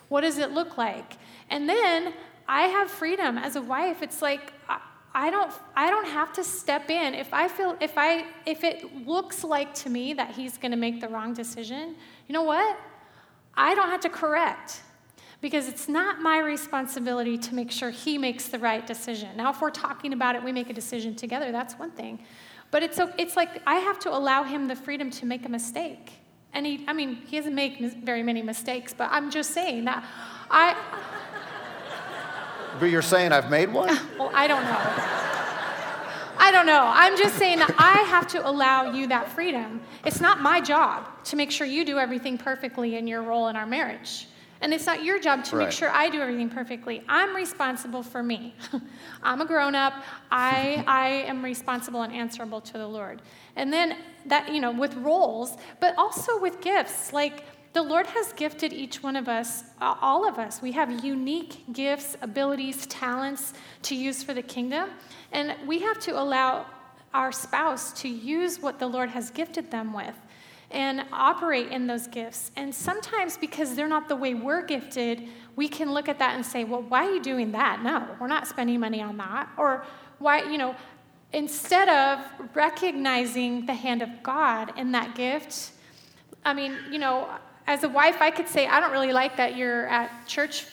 What 0.08 0.22
does 0.22 0.38
it 0.38 0.52
look 0.52 0.78
like? 0.78 1.18
And 1.50 1.70
then 1.70 2.14
I 2.48 2.64
have 2.64 2.90
freedom 2.90 3.38
as 3.38 3.56
a 3.56 3.62
wife. 3.62 4.02
It's 4.02 4.24
like 4.24 4.54
uh, 4.68 4.80
I 5.14 5.30
don't 5.32 5.52
I 5.76 5.90
don't 5.90 6.08
have 6.08 6.32
to 6.34 6.44
step 6.44 6.90
in 6.90 7.14
if 7.16 7.34
I 7.34 7.48
feel 7.48 7.76
if 7.82 7.98
I 7.98 8.26
if 8.46 8.64
it 8.64 9.08
looks 9.08 9.44
like 9.44 9.74
to 9.76 9.90
me 9.90 10.14
that 10.14 10.32
he's 10.36 10.58
going 10.58 10.72
to 10.72 10.78
make 10.78 11.02
the 11.02 11.08
wrong 11.08 11.34
decision. 11.34 11.96
You 12.28 12.34
know 12.34 12.44
what? 12.44 12.78
I 13.56 13.74
don't 13.76 13.90
have 13.90 14.02
to 14.02 14.10
correct 14.10 14.82
because 15.42 15.68
it's 15.68 15.88
not 15.88 16.22
my 16.22 16.40
responsibility 16.40 17.38
to 17.38 17.56
make 17.56 17.72
sure 17.72 17.90
he 17.90 18.18
makes 18.18 18.50
the 18.50 18.60
right 18.60 18.86
decision. 18.86 19.36
Now 19.36 19.50
if 19.50 19.62
we're 19.62 19.72
talking 19.72 20.14
about 20.14 20.36
it, 20.36 20.44
we 20.44 20.52
make 20.52 20.70
a 20.70 20.74
decision 20.74 21.16
together, 21.16 21.52
that's 21.52 21.74
one 21.76 21.92
thing. 21.92 22.20
But 22.72 22.84
it's 22.84 23.00
it's 23.18 23.36
like 23.36 23.62
I 23.66 23.76
have 23.76 23.98
to 24.00 24.16
allow 24.16 24.44
him 24.44 24.68
the 24.68 24.76
freedom 24.76 25.10
to 25.12 25.26
make 25.26 25.46
a 25.46 25.50
mistake. 25.50 26.14
And 26.54 26.66
he 26.66 26.86
I 26.88 26.94
mean, 26.94 27.16
he 27.26 27.38
doesn't 27.38 27.56
make 27.56 27.80
very 27.80 28.22
many 28.22 28.44
mistakes, 28.44 28.94
but 28.94 29.10
I'm 29.12 29.32
just 29.32 29.52
saying 29.52 29.86
that 29.86 30.06
I 30.52 30.76
but 32.80 32.90
you're 32.90 33.02
saying 33.02 33.32
I've 33.32 33.50
made 33.50 33.72
one? 33.72 33.88
well, 34.20 34.32
I 34.34 34.48
don't 34.48 34.64
know. 34.64 35.20
I 36.42 36.52
don't 36.52 36.66
know. 36.66 36.84
I'm 36.86 37.18
just 37.18 37.36
saying 37.36 37.60
that 37.60 37.76
I 37.78 38.04
have 38.04 38.26
to 38.30 38.50
allow 38.50 38.94
you 38.94 39.08
that 39.08 39.30
freedom. 39.30 39.82
It's 40.06 40.22
not 40.22 40.42
my 40.42 40.62
job 40.62 41.06
to 41.26 41.36
make 41.36 41.52
sure 41.52 41.68
you 41.68 41.84
do 41.84 42.00
everything 42.00 42.38
perfectly 42.38 42.96
in 42.96 43.08
your 43.08 43.22
role 43.22 43.50
in 43.50 43.58
our 43.58 43.66
marriage. 43.66 44.28
And 44.62 44.74
it's 44.74 44.86
not 44.86 45.04
your 45.04 45.20
job 45.20 45.44
to 45.46 45.56
right. 45.56 45.66
make 45.66 45.72
sure 45.72 45.90
I 45.90 46.10
do 46.10 46.22
everything 46.22 46.50
perfectly. 46.50 47.04
I'm 47.08 47.36
responsible 47.36 48.04
for 48.04 48.22
me. 48.22 48.56
I'm 49.24 49.42
a 49.42 49.46
grown 49.46 49.76
up. 49.76 49.94
I, 50.32 50.84
I 50.88 51.10
am 51.28 51.44
responsible 51.44 52.02
and 52.02 52.14
answerable 52.14 52.62
to 52.62 52.74
the 52.74 52.88
Lord. 52.88 53.22
And 53.56 53.72
then 53.72 53.98
that, 54.26 54.54
you 54.54 54.60
know, 54.60 54.72
with 54.72 54.96
roles, 54.96 55.56
but 55.80 55.98
also 55.98 56.40
with 56.40 56.62
gifts. 56.62 57.14
Like, 57.14 57.44
the 57.74 57.84
Lord 57.84 58.08
has 58.08 58.34
gifted 58.34 58.74
each 58.74 59.04
one 59.04 59.16
of 59.16 59.28
us, 59.28 59.64
all 59.80 60.28
of 60.28 60.40
us. 60.40 60.62
We 60.62 60.72
have 60.72 61.04
unique 61.04 61.72
gifts, 61.72 62.18
abilities, 62.22 62.88
talents 62.88 63.54
to 63.84 63.96
use 63.96 64.24
for 64.24 64.34
the 64.34 64.42
kingdom. 64.42 64.90
And 65.32 65.56
we 65.68 65.80
have 65.80 66.00
to 66.02 66.20
allow 66.20 66.66
our 67.14 67.32
spouse 67.32 67.94
to 68.02 68.08
use 68.08 68.60
what 68.60 68.80
the 68.80 68.88
Lord 68.88 69.10
has 69.10 69.30
gifted 69.30 69.70
them 69.70 69.94
with 69.94 70.16
and 70.72 71.04
operate 71.12 71.68
in 71.72 71.88
those 71.88 72.08
gifts. 72.08 72.52
And 72.56 72.74
sometimes, 72.74 73.38
because 73.38 73.76
they're 73.76 73.88
not 73.88 74.08
the 74.08 74.16
way 74.16 74.34
we're 74.34 74.64
gifted, 74.64 75.28
we 75.56 75.68
can 75.68 75.94
look 75.94 76.08
at 76.08 76.20
that 76.20 76.36
and 76.36 76.46
say, 76.46 76.64
well, 76.64 76.82
why 76.82 77.06
are 77.06 77.14
you 77.14 77.22
doing 77.22 77.52
that? 77.54 77.82
No, 77.84 78.08
we're 78.20 78.28
not 78.28 78.48
spending 78.48 78.80
money 78.80 79.02
on 79.02 79.18
that. 79.18 79.50
Or 79.58 79.86
why, 80.20 80.44
you 80.44 80.58
know, 80.58 80.76
instead 81.34 81.90
of 81.90 82.24
recognizing 82.56 83.66
the 83.66 83.74
hand 83.74 84.02
of 84.02 84.10
God 84.22 84.78
in 84.78 84.92
that 84.92 85.16
gift, 85.16 85.72
I 86.46 86.54
mean, 86.54 86.78
you 86.92 87.00
know, 87.00 87.28
as 87.70 87.84
a 87.84 87.90
wife, 87.90 88.20
I 88.20 88.32
could 88.32 88.48
say, 88.48 88.66
I 88.66 88.80
don't 88.80 88.92
really 88.92 89.14
like 89.14 89.38
that 89.38 89.56
you're 89.56 89.88
at 89.88 90.28
church 90.28 90.66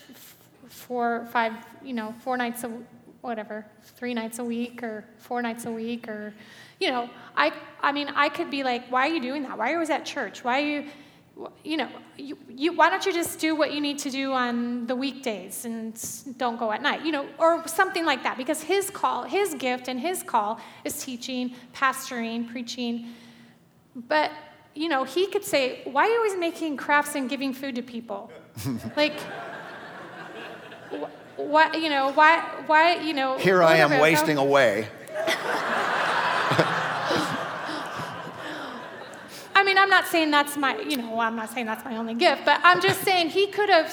four, 0.67 1.29
five, 1.31 1.53
you 1.85 1.93
know, 1.93 2.15
four 2.21 2.39
nights 2.39 2.65
a 2.65 2.73
whatever, 3.21 3.67
three 3.83 4.15
nights 4.15 4.39
a 4.39 4.45
week 4.45 4.83
or 4.83 5.05
four 5.19 5.43
nights 5.43 5.67
a 5.67 5.71
week 5.71 6.09
or, 6.09 6.33
you 6.81 6.91
know, 6.91 7.11
I, 7.37 7.53
I 7.83 7.93
mean, 7.93 8.09
I 8.09 8.31
could 8.31 8.51
be 8.51 8.63
like, 8.63 8.91
why 8.91 9.09
are 9.09 9.13
you 9.13 9.21
doing 9.21 9.43
that? 9.43 9.59
Why 9.59 9.67
are 9.67 9.71
you 9.71 9.77
always 9.77 9.91
at 9.91 10.07
church? 10.07 10.43
Why 10.43 10.63
are 10.63 10.65
you, 10.65 10.85
you 11.63 11.77
know, 11.77 11.91
you, 12.17 12.39
you, 12.49 12.73
why 12.73 12.89
don't 12.89 13.05
you 13.05 13.13
just 13.13 13.41
do 13.41 13.55
what 13.55 13.75
you 13.75 13.83
need 13.83 13.99
to 13.99 14.11
do 14.11 14.33
on 14.33 14.87
the 14.87 14.97
weekdays 14.97 15.67
and 15.67 16.03
don't 16.39 16.59
go 16.59 16.73
at 16.73 16.81
night, 16.81 17.05
you 17.05 17.13
know, 17.13 17.27
or 17.39 17.69
something 17.69 18.07
like 18.07 18.23
that? 18.23 18.39
Because 18.39 18.63
his 18.63 18.89
call, 18.89 19.25
his 19.25 19.53
gift 19.53 19.89
and 19.89 20.01
his 20.01 20.23
call 20.23 20.61
is 20.83 21.05
teaching, 21.05 21.55
pastoring, 21.75 22.51
preaching. 22.51 23.09
But 23.95 24.31
you 24.77 24.89
know, 24.89 25.05
he 25.05 25.27
could 25.27 25.45
say, 25.45 25.81
Why 25.85 26.05
are 26.05 26.09
you 26.09 26.17
always 26.17 26.37
making 26.37 26.77
crafts 26.77 27.15
and 27.15 27.29
giving 27.29 27.53
food 27.53 27.75
to 27.77 27.83
people? 27.83 28.31
like, 28.97 29.19
what, 31.37 31.81
you 31.81 31.89
know, 31.89 32.13
why, 32.13 32.41
why, 32.67 32.97
you 33.01 33.15
know. 33.15 33.39
Here 33.39 33.63
I 33.63 33.77
am 33.77 34.01
wasting 34.01 34.37
away. 34.37 34.89
I 39.57 39.65
mean, 39.65 39.79
I'm 39.79 39.89
not 39.89 40.07
saying 40.07 40.31
that's 40.31 40.55
my, 40.59 40.79
you 40.81 40.99
know, 40.99 41.19
I'm 41.19 41.35
not 41.35 41.49
saying 41.49 41.65
that's 41.65 41.83
my 41.83 41.97
only 41.97 42.13
gift, 42.13 42.45
but 42.45 42.61
I'm 42.63 42.79
just 42.79 43.01
saying 43.01 43.31
he 43.31 43.47
could 43.47 43.71
have, 43.71 43.91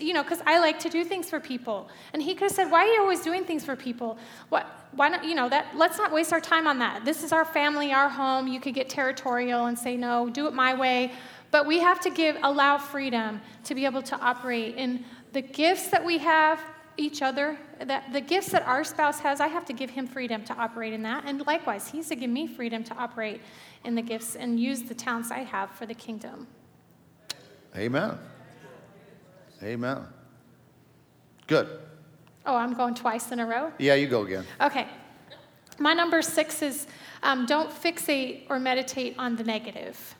you 0.00 0.12
know, 0.12 0.24
because 0.24 0.42
I 0.44 0.58
like 0.58 0.80
to 0.80 0.88
do 0.88 1.04
things 1.04 1.30
for 1.30 1.38
people. 1.38 1.88
And 2.12 2.20
he 2.20 2.34
could 2.34 2.48
have 2.48 2.52
said, 2.52 2.72
Why 2.72 2.80
are 2.80 2.92
you 2.92 3.00
always 3.02 3.20
doing 3.20 3.44
things 3.44 3.64
for 3.64 3.76
people? 3.76 4.18
What, 4.48 4.66
why 4.96 5.08
not, 5.08 5.24
you 5.24 5.36
know, 5.36 5.48
that, 5.48 5.76
let's 5.76 5.96
not 5.96 6.10
waste 6.10 6.32
our 6.32 6.40
time 6.40 6.66
on 6.66 6.80
that. 6.80 7.04
This 7.04 7.22
is 7.22 7.30
our 7.30 7.44
family, 7.44 7.92
our 7.92 8.08
home. 8.08 8.48
You 8.48 8.58
could 8.58 8.74
get 8.74 8.88
territorial 8.88 9.66
and 9.66 9.78
say, 9.78 9.96
No, 9.96 10.28
do 10.28 10.48
it 10.48 10.54
my 10.54 10.74
way. 10.74 11.12
But 11.52 11.66
we 11.66 11.78
have 11.78 12.00
to 12.00 12.10
give, 12.10 12.36
allow 12.42 12.76
freedom 12.76 13.40
to 13.62 13.76
be 13.76 13.84
able 13.84 14.02
to 14.02 14.18
operate 14.18 14.74
in 14.74 15.04
the 15.32 15.40
gifts 15.40 15.86
that 15.90 16.04
we 16.04 16.18
have 16.18 16.60
each 16.98 17.20
other 17.22 17.58
that 17.80 18.12
the 18.12 18.20
gifts 18.20 18.50
that 18.50 18.66
our 18.66 18.82
spouse 18.82 19.20
has 19.20 19.40
i 19.40 19.46
have 19.46 19.64
to 19.64 19.72
give 19.72 19.90
him 19.90 20.06
freedom 20.06 20.42
to 20.42 20.54
operate 20.54 20.92
in 20.92 21.02
that 21.02 21.24
and 21.26 21.46
likewise 21.46 21.88
he's 21.88 22.08
to 22.08 22.16
give 22.16 22.30
me 22.30 22.46
freedom 22.46 22.82
to 22.82 22.94
operate 22.96 23.40
in 23.86 23.94
the 23.94 24.02
gifts 24.02 24.36
and 24.36 24.58
use 24.58 24.82
the 24.82 24.94
talents 24.94 25.30
I 25.30 25.38
have 25.38 25.70
for 25.70 25.86
the 25.86 25.94
kingdom. 25.94 26.46
Amen. 27.76 28.18
Amen. 29.62 30.04
Good. 31.46 31.68
Oh, 32.44 32.56
I'm 32.56 32.74
going 32.74 32.94
twice 32.94 33.32
in 33.32 33.40
a 33.40 33.46
row? 33.46 33.72
Yeah, 33.78 33.94
you 33.94 34.08
go 34.08 34.22
again. 34.22 34.44
Okay. 34.60 34.88
My 35.78 35.94
number 35.94 36.20
six 36.20 36.62
is 36.62 36.86
um, 37.22 37.46
don't 37.46 37.70
fixate 37.70 38.42
or 38.50 38.58
meditate 38.58 39.14
on 39.18 39.36
the 39.36 39.44
negative. 39.44 40.14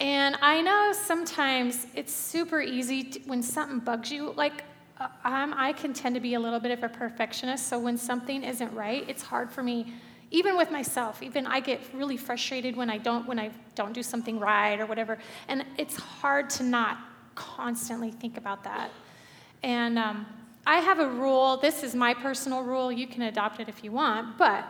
And 0.00 0.36
I 0.42 0.60
know 0.60 0.92
sometimes 0.92 1.86
it's 1.94 2.12
super 2.12 2.60
easy 2.60 3.04
to, 3.04 3.20
when 3.20 3.42
something 3.42 3.78
bugs 3.78 4.10
you. 4.10 4.32
Like, 4.32 4.64
uh, 5.02 5.08
I 5.56 5.72
can 5.72 5.92
tend 5.92 6.14
to 6.14 6.20
be 6.20 6.34
a 6.34 6.40
little 6.40 6.60
bit 6.60 6.70
of 6.70 6.82
a 6.82 6.88
perfectionist, 6.88 7.68
so 7.68 7.78
when 7.78 7.96
something 7.96 8.42
isn't 8.42 8.72
right, 8.74 9.08
it's 9.08 9.22
hard 9.22 9.50
for 9.50 9.62
me 9.62 9.92
even 10.32 10.56
with 10.56 10.70
myself 10.70 11.22
even 11.22 11.46
i 11.46 11.60
get 11.60 11.80
really 11.92 12.16
frustrated 12.16 12.74
when 12.74 12.90
i 12.90 12.98
don't 12.98 13.28
when 13.28 13.38
i 13.38 13.50
don't 13.74 13.92
do 13.92 14.02
something 14.02 14.40
right 14.40 14.80
or 14.80 14.86
whatever 14.86 15.18
and 15.46 15.64
it's 15.78 15.94
hard 15.96 16.50
to 16.50 16.64
not 16.64 16.98
constantly 17.34 18.10
think 18.10 18.36
about 18.36 18.64
that. 18.64 18.90
And 19.62 19.98
um, 19.98 20.26
i 20.66 20.78
have 20.78 20.98
a 20.98 21.08
rule 21.08 21.58
this 21.58 21.82
is 21.84 21.94
my 21.94 22.14
personal 22.14 22.62
rule 22.62 22.90
you 22.90 23.06
can 23.06 23.22
adopt 23.22 23.60
it 23.60 23.68
if 23.68 23.84
you 23.84 23.92
want 23.92 24.36
but 24.38 24.64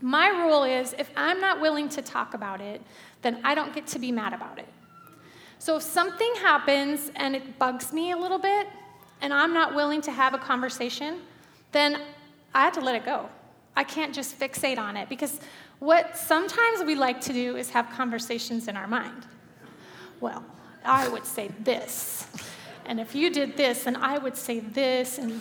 my 0.00 0.28
rule 0.28 0.64
is 0.64 0.94
if 0.96 1.10
i'm 1.16 1.40
not 1.40 1.60
willing 1.60 1.88
to 1.90 2.00
talk 2.00 2.34
about 2.34 2.60
it 2.60 2.80
then 3.22 3.40
i 3.44 3.54
don't 3.54 3.74
get 3.74 3.86
to 3.88 3.98
be 3.98 4.12
mad 4.12 4.32
about 4.32 4.58
it. 4.58 4.68
So 5.60 5.76
if 5.76 5.82
something 5.82 6.32
happens 6.36 7.10
and 7.16 7.34
it 7.34 7.58
bugs 7.58 7.92
me 7.92 8.12
a 8.12 8.16
little 8.16 8.38
bit 8.38 8.68
and 9.20 9.32
i'm 9.32 9.52
not 9.52 9.74
willing 9.74 10.00
to 10.00 10.10
have 10.10 10.34
a 10.34 10.38
conversation 10.38 11.20
then 11.72 12.00
i 12.54 12.64
have 12.64 12.72
to 12.72 12.80
let 12.80 12.94
it 12.94 13.04
go 13.04 13.28
I 13.78 13.84
can't 13.84 14.12
just 14.12 14.36
fixate 14.36 14.76
on 14.76 14.96
it 14.96 15.08
because 15.08 15.38
what 15.78 16.16
sometimes 16.16 16.82
we 16.84 16.96
like 16.96 17.20
to 17.20 17.32
do 17.32 17.54
is 17.54 17.70
have 17.70 17.88
conversations 17.90 18.66
in 18.66 18.76
our 18.76 18.88
mind. 18.88 19.24
Well, 20.20 20.44
I 20.84 21.06
would 21.06 21.24
say 21.24 21.52
this. 21.60 22.26
And 22.86 22.98
if 22.98 23.14
you 23.14 23.30
did 23.30 23.56
this, 23.56 23.86
and 23.86 23.96
I 23.96 24.18
would 24.18 24.36
say 24.36 24.58
this, 24.58 25.18
and 25.18 25.40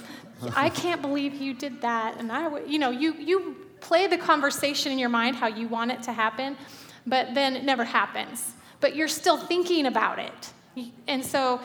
I 0.55 0.69
can't 0.83 1.01
believe 1.01 1.33
you 1.41 1.55
did 1.55 1.81
that. 1.81 2.17
And 2.19 2.31
I 2.31 2.47
would, 2.47 2.69
you 2.69 2.77
know, 2.77 2.91
you, 2.91 3.15
you 3.15 3.55
play 3.79 4.05
the 4.05 4.19
conversation 4.19 4.91
in 4.91 4.99
your 4.99 5.09
mind 5.09 5.35
how 5.35 5.47
you 5.47 5.67
want 5.67 5.89
it 5.89 6.03
to 6.03 6.11
happen, 6.11 6.57
but 7.07 7.33
then 7.33 7.55
it 7.55 7.63
never 7.63 7.85
happens. 7.85 8.53
But 8.81 8.95
you're 8.95 9.07
still 9.07 9.37
thinking 9.37 9.87
about 9.87 10.19
it. 10.19 10.91
And 11.07 11.25
so, 11.25 11.59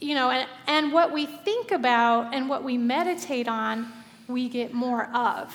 you 0.00 0.14
know, 0.14 0.30
and, 0.30 0.48
and 0.66 0.92
what 0.92 1.12
we 1.12 1.26
think 1.26 1.72
about 1.72 2.32
and 2.32 2.48
what 2.48 2.62
we 2.62 2.78
meditate 2.78 3.48
on, 3.48 3.92
we 4.28 4.48
get 4.48 4.72
more 4.72 5.06
of. 5.14 5.54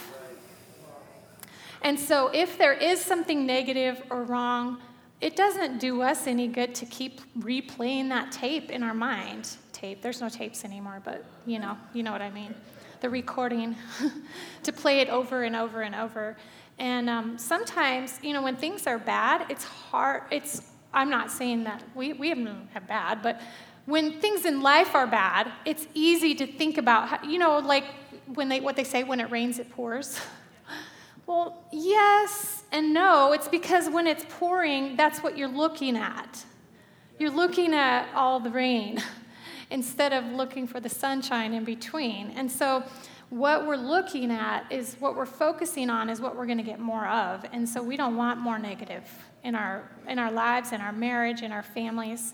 And 1.82 1.97
so 1.97 2.30
if 2.34 2.57
there 2.57 2.73
is 2.73 2.99
something 2.99 3.45
negative 3.45 4.03
or 4.09 4.23
wrong, 4.23 4.80
it 5.21 5.36
doesn't 5.36 5.80
do 5.80 6.01
us 6.01 6.28
any 6.28 6.47
good 6.47 6.75
to 6.75 6.86
keep 6.86 7.21
replaying 7.39 8.09
that 8.09 8.32
tape 8.32 8.69
in 8.69 8.84
our 8.84 8.93
mind. 8.93 9.57
Tape, 9.71 10.01
there's 10.01 10.21
no 10.21 10.30
tapes 10.30 10.65
anymore, 10.65 11.01
but 11.03 11.23
you 11.45 11.59
know, 11.59 11.78
you 11.93 12.03
know 12.03 12.11
what 12.11 12.21
I 12.21 12.30
mean. 12.30 12.53
The 12.99 13.09
recording, 13.09 13.75
to 14.63 14.73
play 14.73 14.99
it 14.99 15.09
over 15.09 15.43
and 15.43 15.55
over 15.55 15.82
and 15.82 15.95
over. 15.95 16.36
And 16.80 17.09
um, 17.09 17.38
sometimes, 17.38 18.19
you 18.21 18.34
know, 18.34 18.41
when 18.41 18.55
things 18.55 18.86
are 18.86 18.99
bad, 18.99 19.45
it's 19.49 19.63
hard. 19.63 20.23
It's 20.32 20.71
I'm 20.93 21.09
not 21.09 21.30
saying 21.32 21.63
that 21.65 21.84
we, 21.95 22.13
we 22.13 22.30
haven't 22.30 22.88
bad, 22.88 23.21
but 23.21 23.41
when 23.88 24.20
things 24.20 24.46
in 24.46 24.62
life 24.62 24.94
are 24.96 25.08
bad, 25.08 25.50
it's 25.64 25.88
easy 25.94 26.36
to 26.36 26.46
think 26.46 26.78
about, 26.78 27.08
how, 27.08 27.24
you 27.24 27.40
know, 27.40 27.60
like 27.60 27.86
when 28.34 28.50
they, 28.50 28.60
what 28.60 28.76
they 28.76 28.84
say, 28.84 29.06
when 29.06 29.22
it 29.22 29.32
rains, 29.32 29.60
it 29.60 29.72
pours. 29.72 30.20
well, 31.26 31.64
yes 31.72 32.64
and 32.74 32.94
no. 32.94 33.32
It's 33.32 33.48
because 33.48 33.90
when 33.90 34.06
it's 34.06 34.26
pouring, 34.28 34.98
that's 34.98 35.24
what 35.24 35.38
you're 35.38 35.48
looking 35.48 35.96
at. 35.96 36.44
You're 37.18 37.32
looking 37.32 37.74
at 37.74 38.14
all 38.14 38.42
the 38.42 38.50
rain 38.52 39.02
instead 39.72 40.12
of 40.12 40.26
looking 40.26 40.68
for 40.68 40.82
the 40.82 40.90
sunshine 40.90 41.54
in 41.54 41.64
between. 41.64 42.32
And 42.32 42.52
so, 42.52 42.84
what 43.30 43.68
we're 43.68 43.76
looking 43.76 44.32
at 44.32 44.70
is 44.72 44.96
what 45.00 45.16
we're 45.16 45.26
focusing 45.26 45.90
on 45.90 46.10
is 46.10 46.22
what 46.22 46.38
we're 46.38 46.46
going 46.46 46.60
to 46.60 46.64
get 46.64 46.80
more 46.80 47.08
of. 47.08 47.46
And 47.54 47.68
so, 47.68 47.82
we 47.82 47.96
don't 47.96 48.18
want 48.18 48.40
more 48.40 48.60
negative 48.60 49.04
in 49.46 49.56
our, 49.56 49.90
in 50.10 50.20
our 50.20 50.32
lives, 50.32 50.74
in 50.74 50.82
our 50.82 50.92
marriage, 50.92 51.42
in 51.42 51.54
our 51.54 51.64
families. 51.64 52.34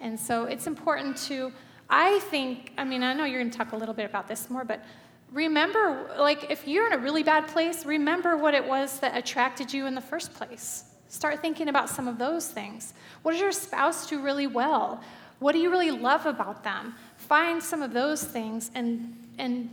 And 0.00 0.18
so 0.18 0.44
it's 0.44 0.66
important 0.66 1.16
to, 1.28 1.52
I 1.88 2.18
think, 2.20 2.72
I 2.78 2.84
mean, 2.84 3.02
I 3.02 3.12
know 3.12 3.24
you're 3.24 3.40
going 3.40 3.50
to 3.50 3.56
talk 3.56 3.72
a 3.72 3.76
little 3.76 3.94
bit 3.94 4.06
about 4.06 4.28
this 4.28 4.48
more, 4.48 4.64
but 4.64 4.84
remember, 5.32 6.10
like, 6.18 6.50
if 6.50 6.66
you're 6.66 6.86
in 6.86 6.92
a 6.92 6.98
really 6.98 7.22
bad 7.22 7.48
place, 7.48 7.84
remember 7.84 8.36
what 8.36 8.54
it 8.54 8.66
was 8.66 8.98
that 9.00 9.16
attracted 9.16 9.72
you 9.72 9.86
in 9.86 9.94
the 9.94 10.00
first 10.00 10.32
place. 10.34 10.84
Start 11.08 11.40
thinking 11.40 11.68
about 11.68 11.90
some 11.90 12.08
of 12.08 12.18
those 12.18 12.48
things. 12.48 12.94
What 13.22 13.32
does 13.32 13.40
your 13.40 13.52
spouse 13.52 14.08
do 14.08 14.20
really 14.22 14.46
well? 14.46 15.02
What 15.40 15.52
do 15.52 15.58
you 15.58 15.70
really 15.70 15.90
love 15.90 16.26
about 16.26 16.62
them? 16.62 16.94
Find 17.16 17.62
some 17.62 17.82
of 17.82 17.92
those 17.92 18.22
things 18.22 18.70
and, 18.74 19.16
and, 19.38 19.68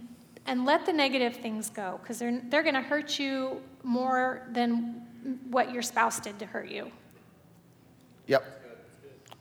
and 0.45 0.65
let 0.65 0.85
the 0.85 0.93
negative 0.93 1.35
things 1.35 1.69
go 1.69 1.99
because 2.01 2.19
they're, 2.19 2.41
they're 2.49 2.63
going 2.63 2.75
to 2.75 2.81
hurt 2.81 3.19
you 3.19 3.61
more 3.83 4.47
than 4.51 5.03
what 5.49 5.73
your 5.73 5.81
spouse 5.81 6.19
did 6.19 6.39
to 6.39 6.45
hurt 6.45 6.69
you. 6.69 6.91
Yep. 8.27 8.56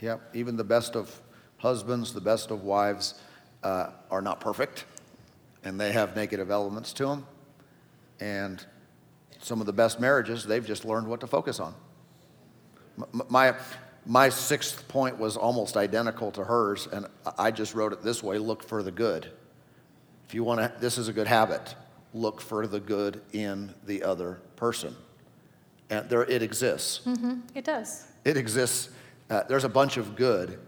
Yep. 0.01 0.35
Even 0.35 0.57
the 0.57 0.65
best 0.65 0.97
of 0.97 1.21
husbands, 1.59 2.13
the 2.13 2.21
best 2.21 2.51
of 2.51 2.63
wives 2.63 3.15
uh, 3.63 3.91
are 4.11 4.23
not 4.23 4.41
perfect, 4.41 4.85
and 5.65 5.81
they 5.81 5.93
have 5.93 6.15
negative 6.15 6.51
elements 6.51 6.93
to 6.95 7.07
them. 7.07 7.27
And 8.21 8.65
some 9.41 9.61
of 9.61 9.67
the 9.67 9.73
best 9.73 10.01
marriages, 10.01 10.45
they've 10.45 10.67
just 10.67 10.85
learned 10.85 11.07
what 11.07 11.21
to 11.21 11.27
focus 11.27 11.61
on. 11.61 11.75
My, 13.29 13.55
my 14.07 14.29
sixth 14.29 14.87
point 14.89 15.19
was 15.19 15.37
almost 15.37 15.77
identical 15.77 16.31
to 16.33 16.45
hers, 16.45 16.89
and 16.93 17.07
I 17.39 17.51
just 17.51 17.75
wrote 17.75 17.93
it 17.93 18.03
this 18.03 18.23
way 18.23 18.39
look 18.39 18.63
for 18.63 18.83
the 18.83 18.93
good. 18.93 19.31
If 20.27 20.35
you 20.35 20.45
want 20.45 20.61
to, 20.61 20.73
this 20.81 20.99
is 20.99 21.09
a 21.09 21.13
good 21.13 21.27
habit. 21.27 21.75
Look 22.15 22.41
for 22.41 22.67
the 22.67 22.81
good 22.81 23.21
in 23.33 23.75
the 23.85 24.03
other 24.03 24.41
person. 24.57 24.97
And 25.91 26.09
there, 26.09 26.25
it 26.25 26.43
exists. 26.43 27.01
Mm-hmm. 27.07 27.41
It 27.55 27.65
does. 27.65 28.07
It 28.25 28.37
exists. 28.37 28.91
Uh, 29.29 29.43
there's 29.49 29.65
a 29.65 29.69
bunch 29.69 29.97
of 29.97 30.17
good, 30.17 30.59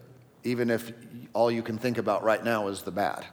even 0.45 0.71
if 0.71 0.93
all 1.33 1.51
you 1.51 1.63
can 1.63 1.79
think 1.79 1.99
about 1.99 2.25
right 2.25 2.43
now 2.43 2.69
is 2.69 2.83
the 2.83 2.91
bad. 2.91 3.25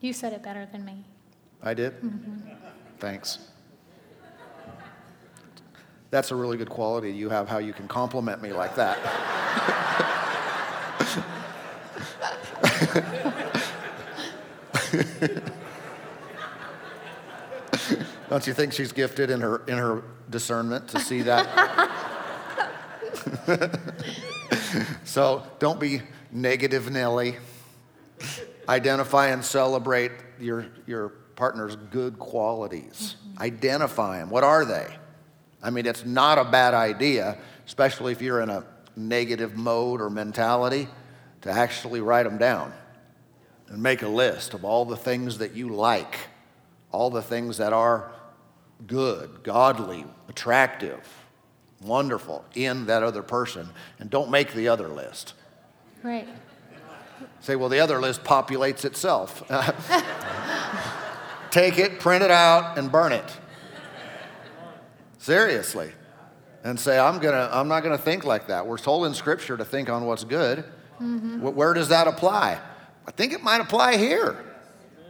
You 0.00 0.12
said 0.12 0.32
it 0.32 0.42
better 0.42 0.68
than 0.70 0.84
me. 0.84 1.04
I 1.62 1.72
did? 1.72 1.94
Mm-hmm. 2.02 2.50
Thanks. 2.98 3.38
That's 6.10 6.30
a 6.30 6.36
really 6.36 6.58
good 6.58 6.68
quality 6.68 7.10
you 7.10 7.30
have, 7.30 7.48
how 7.48 7.58
you 7.58 7.72
can 7.72 7.88
compliment 7.88 8.42
me 8.42 8.52
like 8.52 8.76
that. 8.76 8.98
Don't 18.28 18.46
you 18.46 18.52
think 18.52 18.72
she's 18.72 18.92
gifted 18.92 19.30
in 19.30 19.40
her, 19.40 19.62
in 19.66 19.78
her 19.78 20.02
discernment 20.30 20.88
to 20.88 21.00
see 21.00 21.22
that? 21.22 21.88
so 25.04 25.42
don't 25.58 25.80
be 25.80 26.02
negative, 26.30 26.90
Nelly. 26.90 27.36
Identify 28.68 29.28
and 29.28 29.44
celebrate 29.44 30.12
your, 30.40 30.66
your 30.86 31.10
partner's 31.36 31.76
good 31.76 32.18
qualities. 32.18 33.16
Mm-hmm. 33.28 33.42
Identify 33.42 34.18
them. 34.18 34.30
What 34.30 34.44
are 34.44 34.64
they? 34.64 34.96
I 35.62 35.70
mean, 35.70 35.86
it's 35.86 36.04
not 36.04 36.38
a 36.38 36.44
bad 36.44 36.74
idea, 36.74 37.38
especially 37.66 38.12
if 38.12 38.20
you're 38.20 38.40
in 38.40 38.50
a 38.50 38.64
negative 38.96 39.56
mode 39.56 40.00
or 40.00 40.10
mentality, 40.10 40.88
to 41.42 41.50
actually 41.50 42.00
write 42.00 42.24
them 42.24 42.38
down 42.38 42.72
and 43.68 43.82
make 43.82 44.02
a 44.02 44.08
list 44.08 44.54
of 44.54 44.64
all 44.64 44.84
the 44.84 44.96
things 44.96 45.38
that 45.38 45.54
you 45.54 45.68
like 45.68 46.16
all 46.94 47.10
the 47.10 47.22
things 47.22 47.58
that 47.58 47.72
are 47.72 48.12
good, 48.86 49.42
godly, 49.42 50.06
attractive, 50.28 51.23
wonderful 51.80 52.44
in 52.54 52.86
that 52.86 53.02
other 53.02 53.22
person, 53.22 53.68
and 53.98 54.10
don't 54.10 54.30
make 54.30 54.52
the 54.52 54.68
other 54.68 54.88
list. 54.88 55.34
Right. 56.02 56.28
Say, 57.40 57.56
well, 57.56 57.68
the 57.68 57.80
other 57.80 58.00
list 58.00 58.24
populates 58.24 58.84
itself. 58.84 59.42
Take 61.50 61.78
it, 61.78 62.00
print 62.00 62.24
it 62.24 62.30
out, 62.30 62.78
and 62.78 62.90
burn 62.90 63.12
it. 63.12 63.36
Seriously. 65.18 65.92
And 66.64 66.80
say, 66.80 66.98
I'm, 66.98 67.18
gonna, 67.18 67.48
I'm 67.52 67.68
not 67.68 67.82
going 67.82 67.96
to 67.96 68.02
think 68.02 68.24
like 68.24 68.48
that. 68.48 68.66
We're 68.66 68.78
told 68.78 69.06
in 69.06 69.14
Scripture 69.14 69.56
to 69.56 69.64
think 69.64 69.88
on 69.88 70.06
what's 70.06 70.24
good. 70.24 70.64
Mm-hmm. 71.00 71.42
Where 71.42 71.74
does 71.74 71.88
that 71.88 72.06
apply? 72.06 72.58
I 73.06 73.10
think 73.10 73.32
it 73.32 73.42
might 73.42 73.60
apply 73.60 73.98
here. 73.98 74.44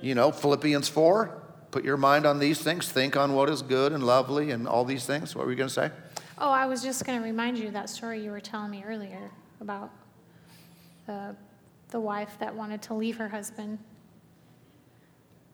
You 0.03 0.15
know, 0.15 0.33
Philippians 0.33 0.89
4 0.89 1.43
Put 1.75 1.83
your 1.83 1.97
mind 1.97 2.25
on 2.25 2.39
these 2.39 2.61
things. 2.61 2.89
Think 2.89 3.17
on 3.17 3.35
what 3.35 3.51
is 3.51 3.61
good 3.61 3.91
and 3.91 4.05
lovely 4.05 4.53
and 4.53 4.69
all 4.69 4.85
these 4.85 5.05
things. 5.05 5.35
What 5.35 5.45
were 5.45 5.51
you 5.51 5.57
going 5.57 5.71
to 5.71 5.75
say? 5.75 5.91
Oh, 6.39 6.51
I 6.51 6.67
was 6.67 6.83
just 6.83 7.05
going 7.05 7.19
to 7.19 7.25
remind 7.25 7.59
you 7.59 7.71
that 7.71 7.89
story 7.89 8.23
you 8.23 8.31
were 8.31 8.41
telling 8.41 8.71
me 8.71 8.83
earlier 8.85 9.31
about 9.61 9.91
the, 11.07 11.37
the 11.91 12.01
wife 12.01 12.37
that 12.41 12.55
wanted 12.55 12.83
to 12.83 12.95
leave 12.95 13.17
her 13.17 13.29
husband. 13.29 13.79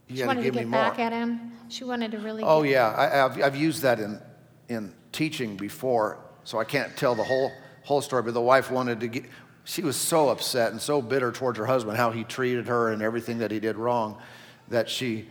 You 0.09 0.17
she 0.17 0.25
wanted 0.25 0.43
to, 0.45 0.51
get 0.51 0.71
back 0.71 0.99
at 0.99 1.13
him. 1.13 1.53
She 1.69 1.85
wanted 1.85 2.11
to 2.13 2.19
really. 2.19 2.43
Oh 2.43 2.63
yeah, 2.63 2.95
I, 2.97 3.17
have 3.17 3.41
I've 3.41 3.57
used 3.57 3.83
that 3.83 4.01
in 4.01 4.21
in 4.69 4.93
teaching 5.13 5.57
before, 5.57 6.19
so 6.43 6.59
I 6.59 6.65
can't 6.65 6.97
tell 6.97 7.15
the 7.15 7.23
whole 7.23 7.53
whole 7.85 8.01
story. 8.01 8.23
But 8.23 8.35
the 8.35 8.41
wife 8.41 8.73
wanted 8.73 8.99
to 9.01 9.09
get. 9.09 9.25
She 9.63 9.83
was 9.83 9.95
so 9.95 10.31
upset 10.31 10.73
and 10.73 10.81
so 10.81 11.01
bitter 11.01 11.31
towards 11.31 11.59
her 11.59 11.67
husband, 11.67 11.97
how 11.97 12.11
he 12.11 12.25
treated 12.25 12.67
her 12.67 12.93
and 12.93 13.03
everything 13.03 13.39
that 13.39 13.53
he 13.53 13.61
did 13.61 13.77
wrong, 13.77 14.19
that 14.69 14.91
she 14.91 15.29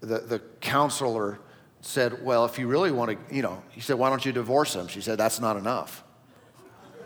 the, 0.00 0.20
the 0.20 0.38
counselor 0.60 1.38
said, 1.82 2.24
Well, 2.24 2.46
if 2.46 2.58
you 2.58 2.66
really 2.66 2.90
want 2.90 3.10
to, 3.10 3.34
you 3.34 3.42
know, 3.42 3.62
he 3.70 3.80
said, 3.80 3.98
Why 3.98 4.08
don't 4.08 4.24
you 4.24 4.32
divorce 4.32 4.74
him? 4.74 4.88
She 4.88 5.02
said, 5.02 5.18
That's 5.18 5.38
not 5.38 5.56
enough. 5.56 6.02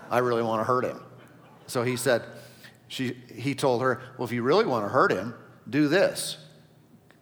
I 0.08 0.18
really 0.18 0.42
want 0.42 0.60
to 0.60 0.64
hurt 0.64 0.84
him. 0.84 1.00
So 1.66 1.82
he 1.82 1.96
said, 1.96 2.22
she, 2.86 3.16
he 3.34 3.56
told 3.56 3.82
her, 3.82 4.00
Well, 4.16 4.26
if 4.26 4.32
you 4.32 4.42
really 4.42 4.66
want 4.66 4.84
to 4.84 4.88
hurt 4.88 5.10
him, 5.10 5.34
do 5.68 5.88
this 5.88 6.38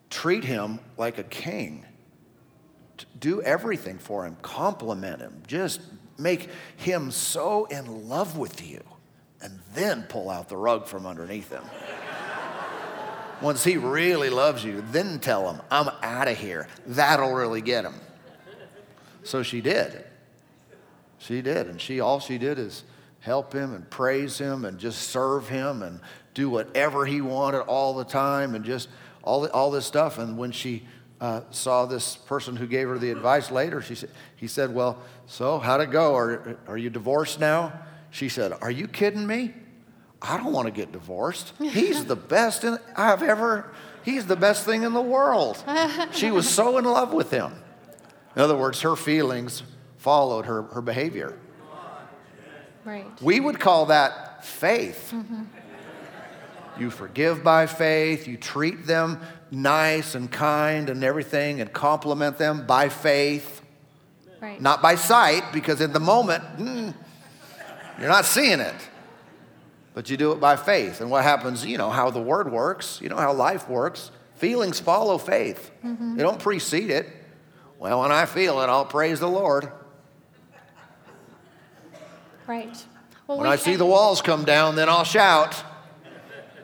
treat 0.09 0.45
him 0.45 0.79
like 0.97 1.17
a 1.17 1.23
king. 1.23 1.85
Do 3.19 3.41
everything 3.41 3.97
for 3.97 4.25
him, 4.25 4.37
compliment 4.41 5.19
him, 5.19 5.43
just 5.45 5.81
make 6.17 6.49
him 6.77 7.11
so 7.11 7.65
in 7.65 8.07
love 8.07 8.37
with 8.37 8.65
you, 8.65 8.81
and 9.41 9.59
then 9.73 10.03
pull 10.03 10.29
out 10.29 10.47
the 10.47 10.55
rug 10.55 10.87
from 10.87 11.05
underneath 11.05 11.49
him. 11.49 11.63
Once 13.45 13.63
he 13.63 13.77
really 13.77 14.31
loves 14.31 14.65
you, 14.65 14.83
then 14.91 15.19
tell 15.19 15.47
him, 15.53 15.61
I'm 15.69 15.87
out 16.01 16.27
of 16.27 16.35
here. 16.35 16.67
That'll 16.87 17.31
really 17.31 17.61
get 17.61 17.85
him. 17.85 17.93
So 19.21 19.43
she 19.43 19.61
did. 19.61 20.03
She 21.19 21.43
did. 21.43 21.67
And 21.67 21.79
she 21.79 21.99
all 21.99 22.19
she 22.19 22.39
did 22.39 22.57
is 22.57 22.83
help 23.19 23.53
him 23.53 23.75
and 23.75 23.87
praise 23.91 24.39
him 24.39 24.65
and 24.65 24.79
just 24.79 25.09
serve 25.09 25.47
him 25.47 25.83
and 25.83 25.99
do 26.33 26.49
whatever 26.49 27.05
he 27.05 27.21
wanted 27.21 27.59
all 27.59 27.93
the 27.93 28.03
time 28.03 28.55
and 28.55 28.65
just 28.65 28.89
all, 29.21 29.45
all 29.49 29.69
this 29.69 29.85
stuff. 29.85 30.17
And 30.17 30.39
when 30.39 30.51
she 30.51 30.87
uh, 31.21 31.41
saw 31.51 31.85
this 31.85 32.15
person 32.15 32.55
who 32.55 32.65
gave 32.65 32.87
her 32.87 32.97
the 32.97 33.11
advice 33.11 33.51
later, 33.51 33.79
she 33.79 33.93
said, 33.93 34.09
he 34.37 34.47
said, 34.47 34.73
Well, 34.73 34.97
so 35.27 35.59
how'd 35.59 35.81
it 35.81 35.91
go? 35.91 36.15
Are, 36.15 36.57
are 36.65 36.79
you 36.79 36.89
divorced 36.89 37.39
now? 37.39 37.73
She 38.09 38.27
said, 38.27 38.53
Are 38.59 38.71
you 38.71 38.87
kidding 38.87 39.27
me? 39.27 39.53
I 40.27 40.37
don't 40.37 40.51
want 40.51 40.65
to 40.65 40.71
get 40.71 40.91
divorced. 40.91 41.53
He's 41.59 42.05
the 42.05 42.15
best 42.15 42.63
in, 42.63 42.79
I've 42.95 43.21
ever, 43.21 43.71
he's 44.03 44.25
the 44.25 44.35
best 44.35 44.65
thing 44.65 44.83
in 44.83 44.93
the 44.93 45.01
world. 45.01 45.63
She 46.11 46.31
was 46.31 46.49
so 46.49 46.77
in 46.77 46.85
love 46.85 47.13
with 47.13 47.29
him. 47.29 47.53
In 48.35 48.41
other 48.41 48.57
words, 48.57 48.81
her 48.81 48.95
feelings 48.95 49.63
followed 49.97 50.45
her, 50.45 50.63
her 50.63 50.81
behavior. 50.81 51.37
Right. 52.83 53.05
We 53.21 53.39
would 53.39 53.59
call 53.59 53.87
that 53.87 54.45
faith. 54.45 55.11
Mm-hmm. 55.13 55.43
You 56.77 56.89
forgive 56.89 57.43
by 57.43 57.67
faith. 57.67 58.27
You 58.27 58.37
treat 58.37 58.85
them 58.85 59.21
nice 59.49 60.15
and 60.15 60.31
kind 60.31 60.89
and 60.89 61.03
everything 61.03 61.61
and 61.61 61.71
compliment 61.71 62.37
them 62.37 62.65
by 62.65 62.89
faith. 62.89 63.61
Right. 64.41 64.59
Not 64.59 64.81
by 64.81 64.95
sight, 64.95 65.53
because 65.53 65.81
in 65.81 65.93
the 65.93 65.99
moment, 65.99 66.43
mm, 66.57 66.93
you're 67.99 68.09
not 68.09 68.25
seeing 68.25 68.59
it. 68.59 68.75
But 69.95 70.09
you 70.09 70.17
do 70.17 70.33
it 70.33 70.41
by 70.41 70.57
faith. 70.57 70.99
And 70.99 71.09
what 71.09 71.23
happens, 71.23 71.65
you 71.65 71.77
know 71.77 71.89
how 71.89 72.11
the 72.11 72.21
word 72.21 72.51
works, 72.51 72.99
you 73.01 73.09
know 73.09 73.15
how 73.15 73.33
life 73.33 73.67
works. 73.67 74.11
Feelings 74.35 74.81
follow 74.81 75.17
faith, 75.17 75.71
mm-hmm. 75.83 76.17
they 76.17 76.21
don't 76.21 76.39
precede 76.39 76.91
it. 76.91 77.07
Well, 77.79 78.01
when 78.01 78.11
I 78.11 78.25
feel 78.25 78.61
it, 78.61 78.67
I'll 78.67 78.85
praise 78.85 79.19
the 79.21 79.29
Lord. 79.29 79.71
Right. 82.45 82.85
Well, 83.27 83.37
When 83.37 83.47
we 83.47 83.53
I 83.53 83.55
see 83.55 83.75
the 83.75 83.85
walls 83.85 84.21
come 84.21 84.43
down, 84.43 84.75
then 84.75 84.89
I'll 84.89 85.05
shout. 85.05 85.63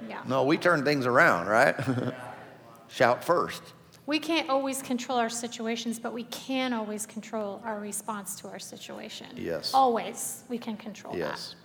Yeah. 0.08 0.22
No, 0.28 0.44
we 0.44 0.58
turn 0.58 0.84
things 0.84 1.06
around, 1.06 1.48
right? 1.48 1.76
shout 2.90 3.24
first. 3.24 3.64
We 4.06 4.20
can't 4.20 4.50
always 4.50 4.82
control 4.82 5.18
our 5.18 5.30
situations, 5.30 5.98
but 5.98 6.14
we 6.14 6.24
can 6.26 6.74
always 6.74 7.06
control 7.06 7.62
our 7.64 7.80
response 7.80 8.36
to 8.42 8.50
our 8.50 8.60
situation. 8.60 9.28
Yes. 9.36 9.74
Always, 9.74 10.44
we 10.50 10.58
can 10.58 10.76
control 10.76 11.18
Yes. 11.18 11.56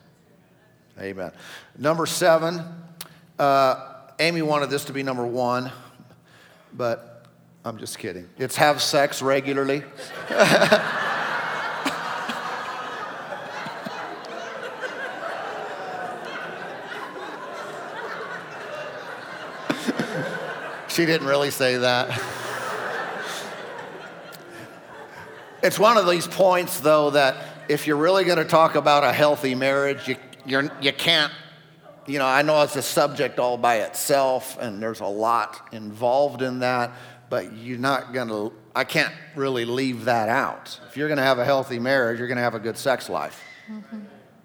Amen. 0.98 1.30
Number 1.76 2.06
seven, 2.06 2.62
uh, 3.38 3.96
Amy 4.18 4.40
wanted 4.40 4.70
this 4.70 4.86
to 4.86 4.94
be 4.94 5.02
number 5.02 5.26
one, 5.26 5.70
but 6.72 7.26
I'm 7.66 7.76
just 7.76 7.98
kidding. 7.98 8.30
It's 8.38 8.56
have 8.56 8.80
sex 8.80 9.20
regularly. 9.20 9.82
she 20.88 21.04
didn't 21.04 21.26
really 21.26 21.50
say 21.50 21.76
that. 21.76 22.08
It's 25.62 25.78
one 25.78 25.98
of 25.98 26.08
these 26.08 26.26
points, 26.26 26.80
though, 26.80 27.10
that 27.10 27.36
if 27.68 27.86
you're 27.86 27.96
really 27.96 28.24
going 28.24 28.38
to 28.38 28.44
talk 28.44 28.76
about 28.76 29.04
a 29.04 29.12
healthy 29.12 29.54
marriage, 29.54 30.08
you, 30.08 30.16
you're, 30.46 30.70
you 30.80 30.92
can't, 30.92 31.32
you 32.06 32.18
know, 32.18 32.26
I 32.26 32.42
know 32.42 32.62
it's 32.62 32.76
a 32.76 32.82
subject 32.82 33.38
all 33.38 33.58
by 33.58 33.78
itself, 33.78 34.56
and 34.60 34.80
there's 34.80 35.00
a 35.00 35.06
lot 35.06 35.68
involved 35.72 36.40
in 36.40 36.60
that, 36.60 36.92
but 37.28 37.52
you're 37.54 37.78
not 37.78 38.12
going 38.12 38.28
to, 38.28 38.52
I 38.74 38.84
can't 38.84 39.12
really 39.34 39.64
leave 39.64 40.04
that 40.04 40.28
out. 40.28 40.78
If 40.88 40.96
you're 40.96 41.08
going 41.08 41.18
to 41.18 41.24
have 41.24 41.38
a 41.38 41.44
healthy 41.44 41.80
marriage, 41.80 42.18
you're 42.18 42.28
going 42.28 42.36
to 42.36 42.42
have 42.42 42.54
a 42.54 42.60
good 42.60 42.78
sex 42.78 43.08
life. 43.08 43.42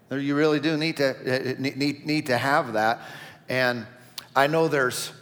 You 0.10 0.36
really 0.36 0.60
do 0.60 0.76
need 0.76 0.98
to, 0.98 1.56
need, 1.62 1.78
need, 1.78 2.06
need 2.06 2.26
to 2.26 2.38
have 2.38 2.74
that. 2.74 3.00
And 3.48 3.86
I 4.36 4.48
know 4.48 4.68
there's, 4.68 5.14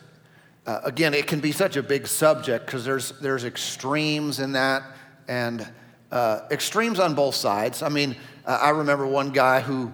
uh, 0.65 0.79
again, 0.83 1.13
it 1.13 1.27
can 1.27 1.41
be 1.41 1.51
such 1.51 1.75
a 1.75 1.83
big 1.83 2.07
subject 2.07 2.65
because 2.65 2.85
there's, 2.85 3.11
there's 3.19 3.43
extremes 3.43 4.39
in 4.39 4.53
that 4.53 4.83
and 5.27 5.67
uh, 6.11 6.41
extremes 6.49 6.99
on 6.99 7.13
both 7.13 7.35
sides. 7.35 7.83
I 7.83 7.89
mean, 7.89 8.15
uh, 8.45 8.57
I 8.61 8.69
remember 8.69 9.05
one 9.05 9.31
guy 9.31 9.59
who, 9.61 9.91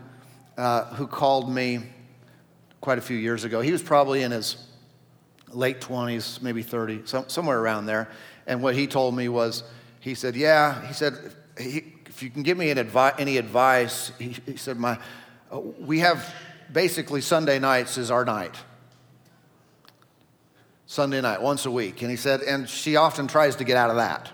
uh, 0.58 0.86
who 0.96 1.08
called 1.08 1.50
me 1.50 1.84
quite 2.82 2.98
a 2.98 3.02
few 3.02 3.18
years 3.18 3.44
ago. 3.44 3.62
He 3.62 3.72
was 3.72 3.82
probably 3.82 4.22
in 4.22 4.32
his 4.32 4.58
late 5.52 5.82
20s, 5.82 6.42
maybe 6.42 6.62
30, 6.62 7.02
some, 7.06 7.30
somewhere 7.30 7.60
around 7.60 7.86
there. 7.86 8.10
And 8.48 8.62
what 8.62 8.76
he 8.76 8.88
told 8.88 9.16
me 9.16 9.30
was, 9.30 9.64
he 10.00 10.14
said, 10.14 10.36
Yeah, 10.36 10.86
he 10.88 10.94
said, 10.94 11.14
if 11.58 12.24
you 12.24 12.30
can 12.30 12.44
give 12.44 12.58
me 12.58 12.70
an 12.70 12.78
advi- 12.78 13.20
any 13.20 13.38
advice, 13.38 14.12
he, 14.18 14.36
he 14.46 14.56
said, 14.56 14.78
my, 14.78 14.98
uh, 15.52 15.60
we 15.60 16.00
have 16.00 16.34
basically 16.72 17.22
Sunday 17.22 17.60
nights 17.60 17.98
is 17.98 18.10
our 18.10 18.24
night. 18.24 18.56
Sunday 20.86 21.20
night, 21.20 21.42
once 21.42 21.66
a 21.66 21.72
week. 21.72 22.02
And 22.02 22.12
he 22.12 22.18
said, 22.18 22.42
and 22.42 22.70
she 22.70 22.96
often 22.96 23.28
tries 23.28 23.58
to 23.58 23.64
get 23.64 23.76
out 23.76 23.90
of 23.90 23.98
that. 23.98 24.32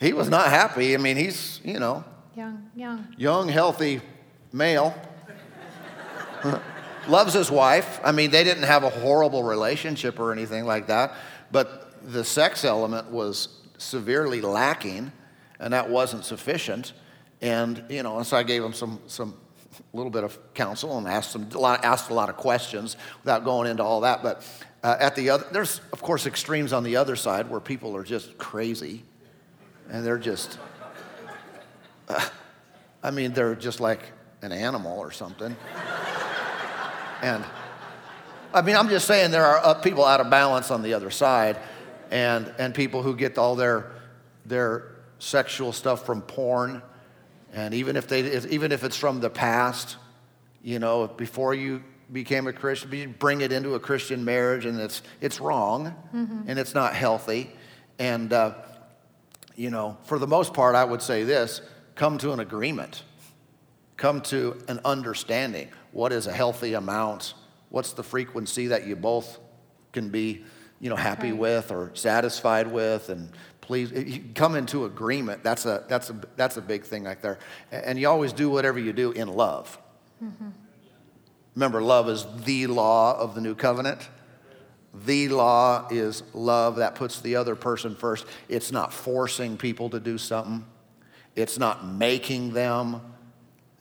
He 0.00 0.12
was 0.12 0.28
not 0.28 0.48
happy. 0.48 0.94
I 0.94 0.98
mean, 0.98 1.16
he's, 1.16 1.60
you 1.64 1.78
know. 1.78 2.04
Young, 2.36 2.70
young. 2.76 3.08
young, 3.16 3.48
healthy 3.48 4.02
male. 4.52 4.94
Loves 7.08 7.32
his 7.32 7.50
wife. 7.50 7.98
I 8.04 8.12
mean, 8.12 8.30
they 8.30 8.44
didn't 8.44 8.64
have 8.64 8.84
a 8.84 8.90
horrible 8.90 9.42
relationship 9.42 10.20
or 10.20 10.32
anything 10.32 10.66
like 10.66 10.88
that, 10.88 11.14
but 11.50 11.94
the 12.02 12.22
sex 12.22 12.62
element 12.62 13.10
was 13.10 13.48
severely 13.78 14.42
lacking, 14.42 15.12
and 15.58 15.72
that 15.72 15.88
wasn't 15.88 16.26
sufficient. 16.26 16.92
And 17.40 17.82
you 17.88 18.02
know, 18.02 18.18
and 18.18 18.26
so 18.26 18.36
I 18.36 18.42
gave 18.42 18.62
him 18.62 18.74
some 18.74 19.00
some 19.06 19.34
little 19.94 20.10
bit 20.10 20.22
of 20.22 20.38
counsel 20.52 20.98
and 20.98 21.08
asked 21.08 21.34
lot, 21.54 21.86
asked 21.86 22.10
a 22.10 22.14
lot 22.14 22.28
of 22.28 22.36
questions 22.36 22.98
without 23.22 23.44
going 23.44 23.70
into 23.70 23.82
all 23.82 24.02
that. 24.02 24.22
But 24.22 24.46
uh, 24.82 24.96
at 25.00 25.16
the 25.16 25.30
other, 25.30 25.46
there's 25.52 25.80
of 25.90 26.02
course 26.02 26.26
extremes 26.26 26.74
on 26.74 26.82
the 26.82 26.96
other 26.96 27.16
side 27.16 27.48
where 27.48 27.60
people 27.60 27.96
are 27.96 28.04
just 28.04 28.36
crazy, 28.36 29.04
and 29.88 30.04
they're 30.04 30.18
just. 30.18 30.58
I 33.02 33.10
mean, 33.10 33.32
they're 33.32 33.54
just 33.54 33.80
like 33.80 34.00
an 34.42 34.52
animal 34.52 34.98
or 34.98 35.10
something. 35.10 35.56
and 37.22 37.44
I 38.52 38.62
mean, 38.62 38.76
I'm 38.76 38.88
just 38.88 39.06
saying 39.06 39.30
there 39.32 39.44
are 39.44 39.58
uh, 39.64 39.74
people 39.74 40.04
out 40.04 40.20
of 40.20 40.30
balance 40.30 40.70
on 40.70 40.82
the 40.82 40.94
other 40.94 41.10
side, 41.10 41.58
and, 42.10 42.52
and 42.58 42.74
people 42.74 43.02
who 43.02 43.14
get 43.16 43.38
all 43.38 43.54
their, 43.56 43.90
their 44.44 44.92
sexual 45.18 45.72
stuff 45.72 46.06
from 46.06 46.22
porn. 46.22 46.82
And 47.52 47.74
even 47.74 47.96
if, 47.96 48.06
they, 48.08 48.20
if- 48.20 48.46
even 48.46 48.72
if 48.72 48.84
it's 48.84 48.96
from 48.96 49.20
the 49.20 49.30
past, 49.30 49.96
you 50.62 50.78
know, 50.78 51.06
before 51.08 51.54
you 51.54 51.82
became 52.12 52.46
a 52.46 52.52
Christian, 52.52 52.92
you 52.92 53.08
bring 53.08 53.40
it 53.40 53.50
into 53.52 53.74
a 53.74 53.80
Christian 53.80 54.24
marriage, 54.24 54.64
and 54.64 54.78
it's, 54.80 55.02
it's 55.20 55.40
wrong, 55.40 55.94
and 56.46 56.58
it's 56.58 56.74
not 56.74 56.94
healthy. 56.94 57.50
And, 57.98 58.32
uh, 58.32 58.54
you 59.56 59.70
know, 59.70 59.96
for 60.04 60.18
the 60.18 60.26
most 60.26 60.54
part, 60.54 60.74
I 60.76 60.84
would 60.84 61.02
say 61.02 61.24
this 61.24 61.60
come 61.96 62.18
to 62.18 62.32
an 62.32 62.38
agreement, 62.38 63.02
come 63.96 64.20
to 64.20 64.56
an 64.68 64.78
understanding. 64.84 65.68
What 65.90 66.12
is 66.12 66.28
a 66.28 66.32
healthy 66.32 66.74
amount? 66.74 67.34
What's 67.70 67.92
the 67.92 68.04
frequency 68.04 68.68
that 68.68 68.86
you 68.86 68.94
both 68.94 69.40
can 69.92 70.10
be, 70.10 70.44
you 70.78 70.88
know, 70.90 70.96
happy 70.96 71.32
Right. 71.32 71.40
with 71.40 71.72
or 71.72 71.90
satisfied 71.94 72.70
with? 72.70 73.08
And 73.08 73.30
please, 73.60 73.90
you 73.90 74.22
come 74.34 74.54
into 74.54 74.84
agreement. 74.84 75.42
That's 75.42 75.66
a, 75.66 75.84
that's 75.88 76.10
a, 76.10 76.20
that's 76.36 76.56
a 76.56 76.62
big 76.62 76.84
thing 76.84 77.04
right 77.04 77.20
there. 77.20 77.38
And 77.72 77.98
you 77.98 78.08
always 78.08 78.32
do 78.32 78.48
whatever 78.50 78.78
you 78.78 78.92
do 78.92 79.10
in 79.10 79.28
love. 79.28 79.76
Mm-hmm. 80.22 80.50
Remember, 81.56 81.82
love 81.82 82.08
is 82.08 82.26
the 82.44 82.66
law 82.66 83.18
of 83.18 83.34
the 83.34 83.40
new 83.40 83.54
covenant. 83.54 84.08
The 85.04 85.28
law 85.28 85.88
is 85.90 86.22
love 86.34 86.76
that 86.76 86.94
puts 86.94 87.20
the 87.20 87.36
other 87.36 87.56
person 87.56 87.94
first. 87.96 88.26
It's 88.48 88.70
not 88.70 88.92
forcing 88.92 89.56
people 89.56 89.90
to 89.90 90.00
do 90.00 90.18
something, 90.18 90.64
it's 91.36 91.58
not 91.58 91.86
making 91.86 92.52
them. 92.52 93.00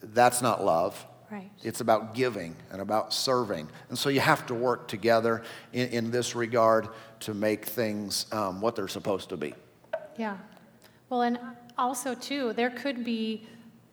That's 0.04 0.42
not 0.42 0.64
love. 0.64 1.04
Right. 1.32 1.50
It's 1.64 1.82
about 1.82 2.14
giving 2.14 2.56
and 2.72 2.82
about 2.82 3.14
serving. 3.14 3.68
And 3.90 3.98
so 3.98 4.10
you 4.10 4.20
have 4.20 4.46
to 4.48 4.54
work 4.54 4.88
together 4.88 5.42
in, 5.74 5.90
in 5.90 6.12
this 6.12 6.36
regard 6.36 6.88
to 7.22 7.34
make 7.34 7.66
things 7.66 8.28
um, 8.32 8.62
what 8.62 8.76
they're 8.76 8.88
supposed 8.88 9.30
to 9.30 9.38
be. 9.38 9.54
Yeah. 10.18 10.38
Well, 11.10 11.24
and 11.24 11.40
also 11.78 12.14
too, 12.14 12.54
there 12.54 12.70
could 12.70 13.04
be, 13.04 13.48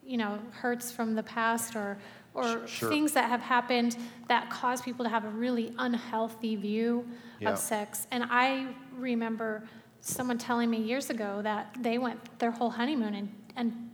you 0.05 0.17
know, 0.17 0.37
hurts 0.51 0.91
from 0.91 1.15
the 1.15 1.23
past 1.23 1.75
or 1.75 1.97
or 2.35 2.67
Sure. 2.67 2.89
things 2.89 3.11
that 3.11 3.29
have 3.29 3.41
happened 3.41 3.95
that 4.27 4.49
cause 4.49 4.81
people 4.81 5.05
to 5.05 5.09
have 5.09 5.23
a 5.23 5.29
really 5.29 5.71
unhealthy 5.77 6.55
view 6.55 7.07
Yeah. 7.39 7.51
of 7.51 7.59
sex. 7.59 8.07
And 8.09 8.23
I 8.27 8.73
remember 8.97 9.63
someone 10.01 10.39
telling 10.39 10.69
me 10.71 10.79
years 10.79 11.11
ago 11.11 11.41
that 11.43 11.75
they 11.79 11.99
went 11.99 12.39
their 12.39 12.49
whole 12.49 12.71
honeymoon 12.71 13.13
and, 13.13 13.29
and 13.55 13.89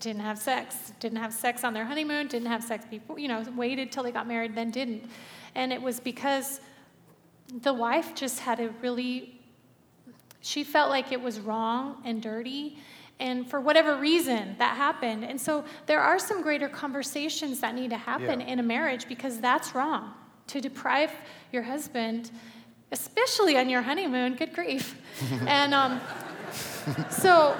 didn't 0.00 0.22
have 0.22 0.38
sex, 0.38 0.92
didn't 1.00 1.18
have 1.18 1.32
sex 1.32 1.64
on 1.64 1.74
their 1.74 1.84
honeymoon, 1.84 2.26
didn't 2.26 2.48
have 2.48 2.64
sex 2.64 2.84
before, 2.90 3.18
you 3.18 3.28
know, 3.28 3.44
waited 3.56 3.92
till 3.92 4.02
they 4.02 4.10
got 4.10 4.26
married, 4.26 4.54
then 4.54 4.70
didn't. 4.70 5.08
And 5.54 5.72
it 5.72 5.80
was 5.80 6.00
because 6.00 6.60
the 7.60 7.72
wife 7.72 8.14
just 8.14 8.40
had 8.40 8.60
a 8.60 8.68
really 8.80 9.38
she 10.40 10.64
felt 10.64 10.90
like 10.90 11.12
it 11.12 11.20
was 11.20 11.38
wrong 11.38 12.02
and 12.04 12.20
dirty 12.22 12.78
and 13.20 13.48
for 13.48 13.60
whatever 13.60 13.96
reason 13.96 14.56
that 14.58 14.76
happened 14.76 15.22
and 15.24 15.40
so 15.40 15.64
there 15.86 16.00
are 16.00 16.18
some 16.18 16.42
greater 16.42 16.68
conversations 16.68 17.60
that 17.60 17.74
need 17.74 17.90
to 17.90 17.96
happen 17.96 18.40
Yeah. 18.40 18.46
in 18.46 18.58
a 18.58 18.62
marriage 18.62 19.06
because 19.06 19.38
that's 19.38 19.74
wrong 19.74 20.14
to 20.48 20.60
deprive 20.60 21.12
your 21.52 21.62
husband 21.62 22.30
especially 22.90 23.56
on 23.58 23.68
your 23.68 23.82
honeymoon 23.82 24.34
good 24.34 24.52
grief 24.54 24.96
and 25.46 25.74
um, 25.74 26.00
so 27.10 27.56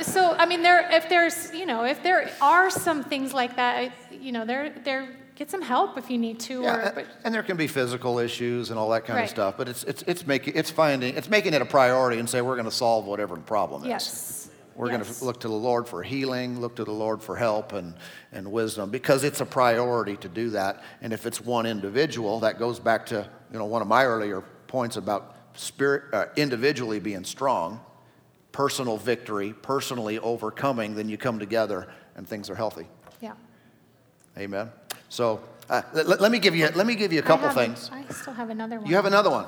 so 0.00 0.34
i 0.38 0.46
mean 0.46 0.62
there 0.62 0.88
if 0.92 1.08
there's 1.08 1.52
you 1.52 1.66
know 1.66 1.84
if 1.84 2.02
there 2.02 2.30
are 2.40 2.70
some 2.70 3.02
things 3.04 3.32
like 3.32 3.56
that 3.56 3.92
you 4.10 4.32
know 4.32 4.44
there 4.44 4.70
there 4.84 5.08
get 5.38 5.48
some 5.50 5.62
help 5.62 5.96
if 5.96 6.10
you 6.10 6.18
need 6.18 6.40
to 6.40 6.62
Yeah, 6.62 6.76
or 6.76 6.80
and, 6.80 6.94
but, 6.96 7.06
and 7.24 7.32
there 7.32 7.44
can 7.44 7.56
be 7.56 7.68
physical 7.68 8.18
issues 8.18 8.70
and 8.70 8.78
all 8.78 8.90
that 8.90 9.04
kind 9.04 9.18
Right. 9.18 9.24
of 9.24 9.30
stuff, 9.30 9.56
but 9.56 9.68
it's, 9.68 9.84
it's, 9.84 10.02
it's, 10.02 10.26
making, 10.26 10.54
it's, 10.56 10.68
finding, 10.68 11.14
it's 11.16 11.30
making 11.30 11.54
it 11.54 11.62
a 11.62 11.64
priority 11.64 12.18
and 12.18 12.28
say 12.28 12.40
we're 12.42 12.56
going 12.56 12.64
to 12.64 12.72
solve 12.72 13.06
whatever 13.06 13.36
the 13.36 13.42
problem 13.42 13.82
is. 13.82 13.88
yes 13.88 14.50
We're 14.74 14.88
going 14.88 15.04
to 15.04 15.24
look 15.24 15.38
to 15.40 15.48
the 15.48 15.54
Lord 15.54 15.86
for 15.86 16.02
healing, 16.02 16.60
look 16.60 16.74
to 16.76 16.84
the 16.84 16.90
Lord 16.92 17.22
for 17.22 17.36
help 17.36 17.72
and, 17.72 17.94
and 18.32 18.50
wisdom 18.50 18.90
because 18.90 19.22
it's 19.22 19.40
a 19.40 19.46
priority 19.46 20.16
to 20.16 20.28
do 20.28 20.50
that. 20.50 20.82
And 21.02 21.12
if 21.12 21.24
it's 21.24 21.40
one 21.40 21.66
individual, 21.66 22.40
that 22.40 22.58
goes 22.58 22.80
back 22.80 23.06
to 23.06 23.28
you 23.52 23.58
know, 23.60 23.64
one 23.66 23.80
of 23.80 23.86
my 23.86 24.04
earlier 24.06 24.40
points 24.66 24.96
about 24.96 25.36
spirit, 25.54 26.12
uh, 26.12 26.26
individually 26.36 26.98
being 26.98 27.22
strong, 27.24 27.80
personal 28.52 28.96
victory, 28.96 29.52
personally 29.52 30.18
overcoming, 30.18 30.94
then 30.94 31.08
you 31.08 31.16
come 31.16 31.38
together 31.38 31.88
and 32.16 32.26
things 32.26 32.50
are 32.50 32.54
healthy. 32.54 32.86
Yeah. 33.20 33.34
Amen. 34.36 34.70
So 35.08 35.40
uh, 35.68 35.82
let, 35.92 36.20
let 36.20 36.32
me 36.32 36.38
give 36.38 36.54
you, 36.54 36.68
let 36.74 36.86
me 36.86 36.94
give 36.94 37.12
you 37.12 37.20
a 37.20 37.22
couple 37.22 37.48
I 37.48 37.54
things. 37.54 37.90
I 37.92 38.04
still 38.12 38.34
have 38.34 38.50
another 38.50 38.78
one. 38.78 38.88
You 38.88 38.96
have 38.96 39.06
another 39.06 39.30
one. 39.30 39.46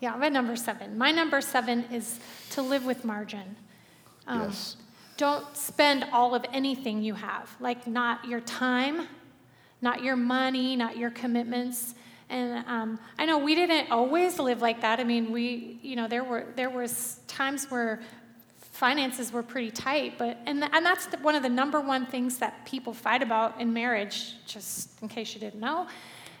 Yeah, 0.00 0.14
I'm 0.14 0.22
at 0.22 0.32
number 0.32 0.56
seven. 0.56 0.98
My 0.98 1.12
number 1.12 1.40
seven 1.40 1.84
is 1.92 2.18
to 2.50 2.62
live 2.62 2.84
with 2.84 3.04
margin. 3.04 3.56
Um, 4.26 4.42
Yes. 4.42 4.76
Don't 5.18 5.56
spend 5.56 6.06
all 6.12 6.34
of 6.34 6.44
anything 6.52 7.02
you 7.02 7.14
have, 7.14 7.54
like 7.60 7.86
not 7.86 8.24
your 8.24 8.40
time, 8.40 9.06
not 9.80 10.02
your 10.02 10.16
money, 10.16 10.74
not 10.74 10.96
your 10.96 11.10
commitments. 11.10 11.94
And 12.30 12.66
um, 12.66 12.98
I 13.18 13.26
know 13.26 13.38
we 13.38 13.54
didn't 13.54 13.92
always 13.92 14.38
live 14.38 14.62
like 14.62 14.80
that. 14.80 14.98
I 14.98 15.04
mean, 15.04 15.30
we, 15.30 15.78
you 15.82 15.96
know, 15.96 16.08
there 16.08 16.24
were 16.24 16.46
there 16.56 16.70
was 16.70 17.20
times 17.28 17.70
where 17.70 18.00
finances 18.82 19.32
were 19.32 19.44
pretty 19.44 19.70
tight, 19.70 20.18
but 20.18 20.36
and 20.44 20.64
and 20.74 20.84
that's 20.84 21.06
the, 21.06 21.16
one 21.18 21.36
of 21.36 21.44
the 21.44 21.48
number 21.48 21.80
one 21.80 22.04
things 22.04 22.38
that 22.38 22.52
people 22.64 22.92
fight 22.92 23.22
about 23.22 23.60
in 23.60 23.72
marriage. 23.72 24.34
Just 24.44 25.00
in 25.02 25.08
case 25.08 25.34
you 25.34 25.40
didn't 25.40 25.60
know, 25.60 25.86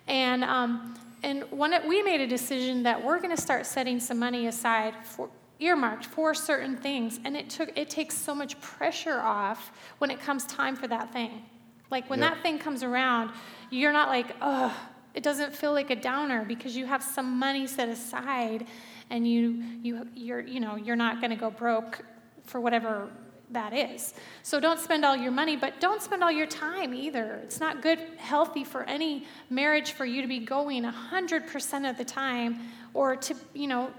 and 0.08 0.42
um, 0.42 0.98
and 1.22 1.44
one 1.52 1.72
we 1.86 2.02
made 2.02 2.20
a 2.20 2.26
decision 2.26 2.82
that 2.82 3.02
we're 3.04 3.18
going 3.18 3.34
to 3.34 3.40
start 3.40 3.64
setting 3.64 4.00
some 4.00 4.18
money 4.18 4.48
aside 4.48 4.94
for 5.04 5.30
earmarked 5.60 6.04
for 6.04 6.34
certain 6.34 6.76
things, 6.76 7.20
and 7.24 7.36
it 7.36 7.48
took 7.48 7.70
it 7.78 7.88
takes 7.88 8.18
so 8.18 8.34
much 8.34 8.60
pressure 8.60 9.20
off 9.20 9.70
when 9.98 10.10
it 10.10 10.18
comes 10.20 10.44
time 10.46 10.74
for 10.74 10.88
that 10.88 11.12
thing. 11.12 11.44
Like 11.92 12.10
when 12.10 12.18
Yep. 12.18 12.28
that 12.34 12.42
thing 12.42 12.58
comes 12.58 12.82
around, 12.82 13.30
you're 13.70 13.92
not 13.92 14.08
like, 14.08 14.34
oh, 14.40 14.74
it 15.14 15.22
doesn't 15.22 15.54
feel 15.54 15.72
like 15.72 15.90
a 15.90 16.00
downer 16.10 16.44
because 16.44 16.76
you 16.76 16.86
have 16.86 17.04
some 17.04 17.38
money 17.38 17.68
set 17.68 17.88
aside, 17.88 18.66
and 19.10 19.28
you 19.28 19.62
you 19.80 20.08
you're 20.16 20.40
you 20.40 20.58
know 20.58 20.74
you're 20.74 21.02
not 21.06 21.20
going 21.20 21.30
to 21.30 21.36
go 21.46 21.48
broke 21.48 22.04
for 22.44 22.60
whatever 22.60 23.08
that 23.50 23.72
is. 23.72 24.14
So 24.42 24.60
don't 24.60 24.80
spend 24.80 25.04
all 25.04 25.16
your 25.16 25.32
money, 25.32 25.56
but 25.56 25.80
don't 25.80 26.00
spend 26.00 26.24
all 26.24 26.32
your 26.32 26.46
time 26.46 26.94
either. 26.94 27.40
It's 27.42 27.60
not 27.60 27.82
good, 27.82 27.98
healthy 28.16 28.64
for 28.64 28.84
any 28.84 29.26
marriage 29.50 29.92
for 29.92 30.06
you 30.06 30.22
to 30.22 30.28
be 30.28 30.38
going 30.38 30.84
100% 30.84 31.90
of 31.90 31.98
the 31.98 32.04
time 32.04 32.60
or 32.94 33.16
to, 33.16 33.34
you 33.54 33.66
know, 33.66 33.92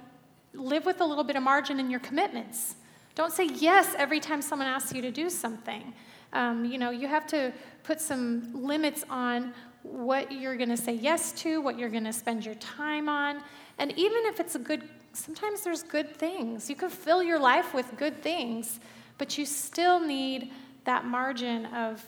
live 0.54 0.86
with 0.86 1.02
a 1.02 1.06
little 1.06 1.24
bit 1.24 1.36
of 1.36 1.44
margin 1.44 1.80
in 1.80 1.90
your 1.90 2.00
commitments. 2.00 2.76
Don't 3.16 3.32
say 3.32 3.46
yes 3.46 3.94
every 3.98 4.20
time 4.20 4.42
someone 4.42 4.68
asks 4.68 4.94
you 4.94 5.02
to 5.02 5.12
do 5.12 5.30
something. 5.30 5.94
Um, 6.34 6.66
you 6.66 6.78
know, 6.78 6.90
you 6.90 7.08
have 7.08 7.28
to 7.28 7.54
put 7.84 8.02
some 8.02 8.64
limits 8.66 9.04
on 9.10 9.54
what 9.84 10.32
you're 10.32 10.56
going 10.56 10.70
to 10.70 10.78
say 10.78 10.94
yes 10.94 11.32
to, 11.34 11.62
what 11.62 11.78
you're 11.78 11.90
going 11.90 12.06
to 12.06 12.14
spend 12.14 12.46
your 12.46 12.56
time 12.56 13.08
on. 13.08 13.42
And 13.78 13.92
even 13.92 14.26
if 14.26 14.40
it's 14.40 14.56
a 14.56 14.60
good, 14.60 14.90
sometimes 15.14 15.62
there's 15.62 15.84
good 15.84 16.16
things. 16.16 16.70
You 16.70 16.76
can 16.76 16.90
fill 16.90 17.24
your 17.24 17.40
life 17.40 17.74
with 17.74 17.96
good 17.98 18.22
things, 18.22 18.80
but 19.18 19.38
you 19.38 19.46
still 19.46 20.00
need 20.00 20.52
that 20.86 21.06
margin 21.06 21.68
of, 21.68 22.04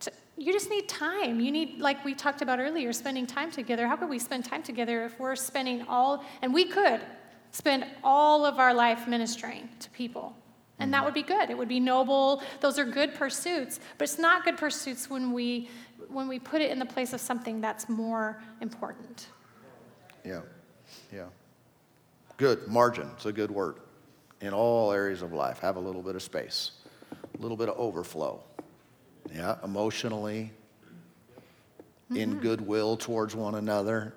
t- 0.00 0.10
you 0.36 0.52
just 0.52 0.68
need 0.68 0.88
time. 0.88 1.40
You 1.40 1.50
need, 1.50 1.78
like 1.78 2.04
we 2.04 2.14
talked 2.14 2.42
about 2.42 2.58
earlier, 2.58 2.92
spending 2.92 3.26
time 3.26 3.50
together. 3.50 3.86
How 3.86 3.96
could 3.96 4.10
we 4.10 4.18
spend 4.18 4.44
time 4.44 4.62
together 4.62 5.04
if 5.04 5.18
we're 5.18 5.36
spending 5.36 5.82
all, 5.88 6.24
and 6.42 6.52
we 6.52 6.66
could 6.66 7.00
spend 7.52 7.86
all 8.04 8.44
of 8.44 8.58
our 8.58 8.74
life 8.74 9.08
ministering 9.08 9.68
to 9.80 9.90
people? 9.90 10.36
And 10.80 10.92
that 10.92 10.98
mm-hmm. 10.98 11.04
would 11.06 11.14
be 11.14 11.22
good. 11.22 11.50
It 11.50 11.58
would 11.58 11.68
be 11.68 11.80
noble. 11.80 12.42
Those 12.60 12.78
are 12.78 12.84
good 12.84 13.14
pursuits, 13.14 13.80
but 13.96 14.04
it's 14.04 14.18
not 14.18 14.44
good 14.44 14.56
pursuits 14.56 15.10
when 15.10 15.32
we 15.32 15.68
when 16.08 16.26
we 16.26 16.38
put 16.38 16.62
it 16.62 16.70
in 16.70 16.78
the 16.78 16.86
place 16.86 17.12
of 17.12 17.20
something 17.20 17.60
that's 17.60 17.88
more 17.88 18.40
important. 18.62 19.26
Yeah, 20.24 20.40
yeah. 21.12 21.26
Good, 22.38 22.68
margin, 22.68 23.10
it's 23.16 23.26
a 23.26 23.32
good 23.32 23.50
word. 23.50 23.76
In 24.40 24.54
all 24.54 24.92
areas 24.92 25.22
of 25.22 25.32
life, 25.32 25.58
have 25.58 25.74
a 25.74 25.80
little 25.80 26.02
bit 26.02 26.14
of 26.14 26.22
space, 26.22 26.70
a 27.12 27.42
little 27.42 27.56
bit 27.56 27.68
of 27.68 27.76
overflow. 27.76 28.40
Yeah, 29.34 29.56
emotionally, 29.64 30.52
in 32.14 32.38
goodwill 32.38 32.96
towards 32.96 33.34
one 33.34 33.56
another. 33.56 34.14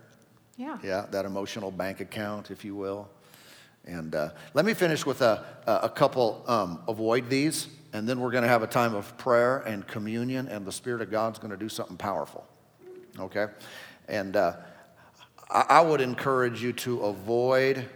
Yeah. 0.56 0.78
Yeah, 0.84 1.08
that 1.10 1.26
emotional 1.26 1.72
bank 1.72 2.00
account, 2.00 2.52
if 2.52 2.64
you 2.64 2.76
will. 2.76 3.10
And 3.86 4.14
uh, 4.14 4.30
let 4.54 4.66
me 4.66 4.76
finish 4.76 5.04
with 5.04 5.24
a, 5.24 5.44
a 5.66 5.90
couple, 5.90 6.44
um, 6.46 6.84
avoid 6.88 7.28
these, 7.28 7.70
and 7.92 8.08
then 8.08 8.20
we're 8.20 8.30
going 8.30 8.44
to 8.44 8.50
have 8.50 8.62
a 8.62 8.68
time 8.68 8.94
of 8.94 9.18
prayer 9.18 9.62
and 9.62 9.86
communion, 9.88 10.48
and 10.48 10.64
the 10.64 10.72
Spirit 10.72 11.02
of 11.02 11.10
God's 11.10 11.40
going 11.40 11.50
to 11.50 11.58
do 11.58 11.70
something 11.70 11.98
powerful. 11.98 12.48
Okay? 13.18 13.48
And 14.08 14.36
uh, 14.36 14.58
I, 15.50 15.66
I 15.70 15.82
would 15.82 16.02
encourage 16.02 16.62
you 16.62 16.72
to 16.74 17.00
avoid, 17.00 17.90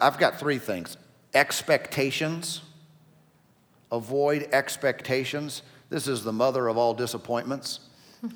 I've 0.00 0.18
got 0.18 0.38
three 0.38 0.58
things 0.58 0.96
expectations. 1.34 2.62
Avoid 3.90 4.48
expectations. 4.52 5.62
This 5.90 6.08
is 6.08 6.24
the 6.24 6.32
mother 6.32 6.68
of 6.68 6.78
all 6.78 6.94
disappointments 6.94 7.80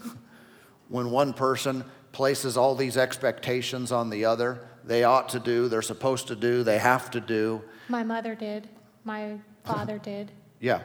when 0.89 1.11
one 1.11 1.33
person 1.33 1.85
places 2.13 2.57
all 2.57 2.75
these 2.75 2.97
expectations 2.97 3.93
on 3.93 4.11
the 4.11 4.25
other, 4.25 4.61
they 4.85 5.05
ought 5.05 5.29
to 5.31 5.41
do, 5.41 5.69
they're 5.69 5.83
supposed 5.83 6.29
to 6.29 6.37
do, 6.37 6.63
they 6.63 6.79
have 6.79 7.11
to 7.11 7.21
do. 7.21 7.63
My 7.89 8.03
mother 8.03 8.35
did. 8.35 8.69
My 9.05 9.39
father 9.65 9.99
did. 10.03 10.31
Yeah. 10.61 10.81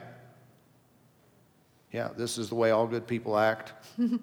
Yeah, 1.91 2.09
this 2.17 2.37
is 2.37 2.49
the 2.49 2.55
way 2.55 2.71
all 2.71 2.87
good 2.87 3.05
people 3.07 3.37
act. 3.37 3.73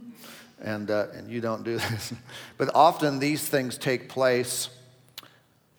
and, 0.60 0.90
uh, 0.90 1.06
and 1.14 1.30
you 1.30 1.40
don't 1.40 1.64
do 1.64 1.78
this. 1.78 2.12
but 2.56 2.74
often 2.74 3.18
these 3.18 3.46
things 3.46 3.78
take 3.78 4.08
place, 4.08 4.68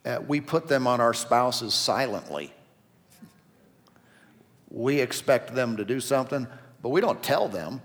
uh, 0.09 0.21
we 0.27 0.41
put 0.41 0.67
them 0.67 0.87
on 0.87 0.99
our 0.99 1.13
spouses 1.13 1.73
silently. 1.73 2.51
We 4.69 4.99
expect 4.99 5.53
them 5.53 5.77
to 5.77 5.85
do 5.85 5.99
something, 5.99 6.47
but 6.81 6.89
we 6.89 7.01
don't 7.01 7.21
tell 7.21 7.47
them. 7.47 7.81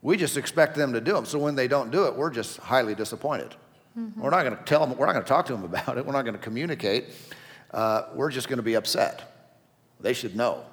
We 0.00 0.16
just 0.16 0.36
expect 0.36 0.76
them 0.76 0.92
to 0.94 1.00
do 1.00 1.12
them. 1.12 1.26
So 1.26 1.38
when 1.38 1.54
they 1.54 1.68
don't 1.68 1.90
do 1.90 2.06
it, 2.06 2.16
we're 2.16 2.30
just 2.30 2.58
highly 2.58 2.94
disappointed. 2.94 3.54
We're 3.94 4.30
not 4.30 4.42
going 4.42 4.56
to 4.56 4.64
tell 4.64 4.86
them, 4.86 4.96
we're 4.96 5.06
not 5.06 5.12
going 5.12 5.24
to 5.24 5.28
talk 5.28 5.46
to 5.46 5.52
them 5.52 5.64
about 5.64 5.98
it, 5.98 6.06
we're 6.06 6.12
not 6.12 6.22
going 6.22 6.34
to 6.34 6.40
communicate. 6.40 7.10
Uh, 7.70 8.04
we're 8.14 8.30
just 8.30 8.48
going 8.48 8.56
to 8.56 8.62
be 8.62 8.74
upset. 8.74 9.52
They 10.00 10.14
should 10.14 10.34
know. 10.34 10.64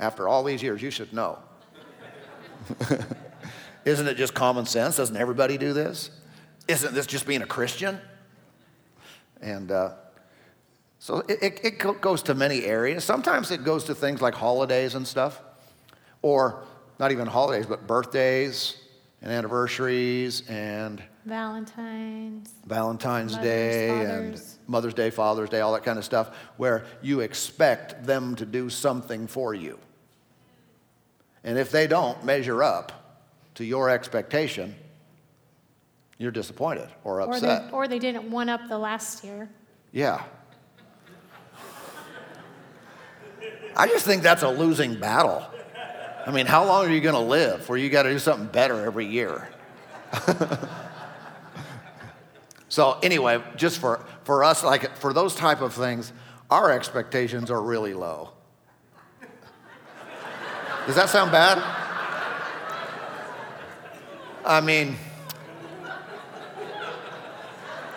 After 0.00 0.26
all 0.26 0.42
these 0.42 0.62
years, 0.62 0.82
you 0.82 0.90
should 0.90 1.12
know. 1.12 1.38
Isn't 3.84 4.06
it 4.06 4.16
just 4.16 4.34
common 4.34 4.66
sense? 4.66 4.96
Doesn't 4.96 5.16
everybody 5.16 5.58
do 5.58 5.72
this? 5.72 6.10
Isn't 6.68 6.94
this 6.94 7.06
just 7.06 7.26
being 7.26 7.42
a 7.42 7.46
Christian? 7.46 7.98
And 9.40 9.72
uh, 9.72 9.94
so 10.98 11.18
it, 11.28 11.42
it, 11.42 11.60
it 11.64 12.00
goes 12.00 12.22
to 12.24 12.34
many 12.34 12.64
areas. 12.64 13.04
Sometimes 13.04 13.50
it 13.50 13.64
goes 13.64 13.84
to 13.84 13.94
things 13.94 14.22
like 14.22 14.34
holidays 14.34 14.94
and 14.94 15.06
stuff, 15.06 15.42
or 16.22 16.62
not 17.00 17.10
even 17.10 17.26
holidays, 17.26 17.66
but 17.66 17.88
birthdays 17.88 18.76
and 19.20 19.32
anniversaries 19.32 20.48
and 20.48 21.02
Valentine's. 21.24 22.50
Valentine's 22.66 23.32
Mother's, 23.32 23.44
Day 23.44 24.04
and 24.04 24.42
Mother's 24.68 24.94
Day, 24.94 25.10
Father's 25.10 25.50
Day, 25.50 25.60
all 25.60 25.72
that 25.72 25.84
kind 25.84 25.98
of 25.98 26.04
stuff, 26.04 26.36
where 26.56 26.84
you 27.00 27.20
expect 27.20 28.04
them 28.04 28.36
to 28.36 28.46
do 28.46 28.70
something 28.70 29.26
for 29.26 29.54
you. 29.54 29.78
And 31.44 31.58
if 31.58 31.72
they 31.72 31.88
don't 31.88 32.24
measure 32.24 32.62
up 32.62 33.01
to 33.54 33.64
your 33.64 33.90
expectation, 33.90 34.74
you're 36.18 36.30
disappointed 36.30 36.88
or 37.04 37.20
Or 37.20 37.34
upset. 37.34 37.66
they, 37.66 37.72
or 37.72 37.88
they 37.88 37.98
didn't 37.98 38.30
one 38.30 38.48
up 38.48 38.68
the 38.68 38.78
last 38.78 39.24
year. 39.24 39.48
Yeah. 39.92 40.22
I 43.76 43.88
just 43.88 44.04
think 44.04 44.22
that's 44.22 44.42
a 44.42 44.48
losing 44.50 44.98
battle. 45.00 45.44
I 46.26 46.30
mean, 46.30 46.46
how 46.46 46.64
long 46.64 46.86
are 46.86 46.90
you 46.90 47.00
going 47.00 47.14
to 47.14 47.20
live 47.20 47.68
where 47.68 47.78
you 47.78 47.88
got 47.90 48.04
to 48.04 48.10
do 48.10 48.18
something 48.18 48.46
better 48.46 48.84
every 48.84 49.06
year? 49.06 49.48
so 52.68 52.98
anyway, 53.02 53.42
just 53.56 53.78
for, 53.78 54.04
for 54.24 54.44
us, 54.44 54.62
like 54.62 54.96
for 54.96 55.12
those 55.12 55.34
type 55.34 55.60
of 55.62 55.72
things, 55.74 56.12
our 56.50 56.70
expectations 56.70 57.50
are 57.50 57.60
really 57.60 57.94
low. 57.94 58.30
Does 60.86 60.96
that 60.96 61.08
sound 61.08 61.32
bad? 61.32 61.81
I 64.44 64.60
mean, 64.60 64.96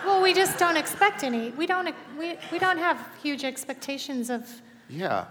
Well, 0.06 0.22
we 0.22 0.32
just 0.32 0.56
don't 0.56 0.76
expect 0.76 1.24
any. 1.24 1.50
We 1.50 1.66
don't, 1.66 1.92
we, 2.16 2.38
we 2.52 2.60
don't 2.60 2.78
have 2.78 3.04
huge 3.20 3.42
expectations 3.42 4.30
of, 4.30 4.48
yeah. 4.88 5.24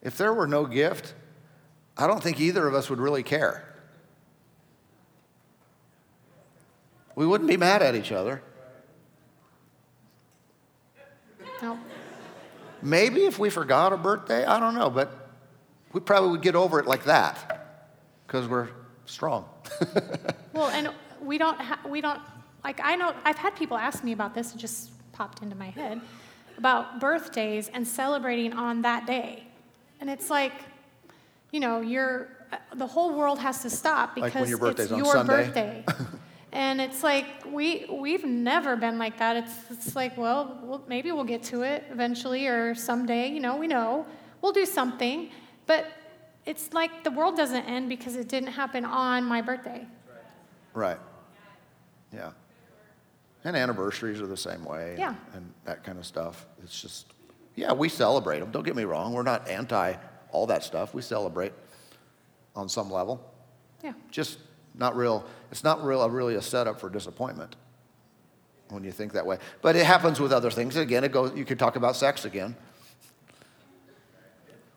If 0.00 0.16
there 0.16 0.32
were 0.32 0.46
no 0.46 0.64
gift, 0.64 1.12
I 1.98 2.06
don't 2.06 2.22
think 2.22 2.40
either 2.40 2.66
of 2.66 2.74
us 2.74 2.88
would 2.88 2.98
really 2.98 3.22
care. 3.22 3.62
We 7.14 7.26
wouldn't 7.26 7.48
be 7.48 7.58
mad 7.58 7.82
at 7.82 7.94
each 7.94 8.10
other. 8.10 8.42
Nope. 11.60 11.76
Maybe 12.80 13.26
if 13.26 13.38
we 13.38 13.50
forgot 13.50 13.92
a 13.92 13.98
birthday, 13.98 14.46
I 14.46 14.58
don't 14.58 14.74
know, 14.74 14.88
but 14.88 15.30
we 15.92 16.00
probably 16.00 16.30
would 16.30 16.40
get 16.40 16.54
over 16.54 16.80
it 16.80 16.86
like 16.86 17.04
that 17.04 17.90
because 18.26 18.48
we're 18.48 18.70
strong. 19.04 19.44
Well, 20.52 20.68
and 20.70 20.90
we 21.22 21.38
don't, 21.38 21.58
ha- 21.60 21.80
we 21.88 22.00
don't, 22.00 22.20
like, 22.64 22.80
I 22.82 22.96
know, 22.96 23.14
I've 23.24 23.38
had 23.38 23.54
people 23.56 23.76
ask 23.76 24.02
me 24.02 24.12
about 24.12 24.34
this, 24.34 24.52
it 24.54 24.58
just 24.58 24.90
popped 25.12 25.42
into 25.42 25.54
my 25.54 25.70
head, 25.70 26.00
about 26.58 27.00
birthdays 27.00 27.70
and 27.72 27.86
celebrating 27.86 28.52
on 28.52 28.82
that 28.82 29.06
day. 29.06 29.44
And 30.00 30.10
it's 30.10 30.28
like, 30.28 30.52
you 31.52 31.60
know, 31.60 31.80
you're, 31.80 32.28
uh, 32.52 32.56
the 32.74 32.86
whole 32.86 33.16
world 33.16 33.38
has 33.38 33.62
to 33.62 33.70
stop 33.70 34.16
Like 34.16 34.32
because 34.32 34.50
your 34.50 34.66
it's 34.70 34.90
your 34.90 35.12
Sunday? 35.12 35.32
birthday. 35.44 35.84
And 36.52 36.80
it's 36.80 37.04
like, 37.04 37.26
we, 37.46 37.86
we've 37.88 38.24
never 38.24 38.74
been 38.74 38.98
like 38.98 39.18
that. 39.18 39.36
It's, 39.36 39.52
it's 39.70 39.94
like, 39.94 40.16
well, 40.18 40.58
well, 40.64 40.82
maybe 40.88 41.12
we'll 41.12 41.22
get 41.22 41.44
to 41.44 41.62
it 41.62 41.84
eventually 41.92 42.48
or 42.48 42.74
someday, 42.74 43.28
you 43.30 43.38
know, 43.38 43.56
we 43.56 43.68
know. 43.68 44.04
We'll 44.42 44.52
do 44.52 44.66
something. 44.66 45.30
But 45.66 45.86
it's 46.46 46.72
like 46.72 47.04
the 47.04 47.10
world 47.10 47.36
doesn't 47.36 47.64
end 47.64 47.88
because 47.88 48.16
it 48.16 48.28
didn't 48.28 48.52
happen 48.52 48.84
on 48.84 49.24
my 49.24 49.40
birthday. 49.42 49.86
right. 50.74 50.98
Yeah. 52.12 52.30
And 53.44 53.56
anniversaries 53.56 54.20
are 54.20 54.26
the 54.26 54.36
same 54.36 54.64
way. 54.64 54.96
Yeah. 54.98 55.14
And 55.34 55.52
that 55.64 55.84
kind 55.84 55.98
of 55.98 56.04
stuff. 56.04 56.46
It's 56.62 56.80
just, 56.80 57.06
yeah, 57.54 57.72
we 57.72 57.88
celebrate 57.88 58.40
them. 58.40 58.50
Don't 58.50 58.64
get 58.64 58.76
me 58.76 58.84
wrong. 58.84 59.12
We're 59.12 59.22
not 59.22 59.48
anti 59.48 59.94
all 60.32 60.46
that 60.46 60.62
stuff. 60.62 60.94
We 60.94 61.02
celebrate 61.02 61.52
on 62.54 62.68
some 62.68 62.90
level. 62.90 63.24
Yeah. 63.82 63.92
Just 64.10 64.38
not 64.74 64.96
real, 64.96 65.24
it's 65.50 65.64
not 65.64 65.84
real, 65.84 66.08
really 66.10 66.34
a 66.34 66.42
setup 66.42 66.80
for 66.80 66.90
disappointment 66.90 67.56
when 68.68 68.84
you 68.84 68.92
think 68.92 69.12
that 69.12 69.26
way. 69.26 69.38
But 69.62 69.76
it 69.76 69.84
happens 69.86 70.20
with 70.20 70.32
other 70.32 70.50
things. 70.50 70.76
Again, 70.76 71.04
it 71.04 71.12
goes, 71.12 71.32
you 71.34 71.44
could 71.44 71.58
talk 71.58 71.76
about 71.76 71.96
sex 71.96 72.24
again. 72.24 72.56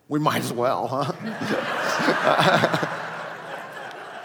We 0.08 0.18
might 0.18 0.42
as 0.42 0.52
well, 0.52 0.86
huh? 0.86 1.12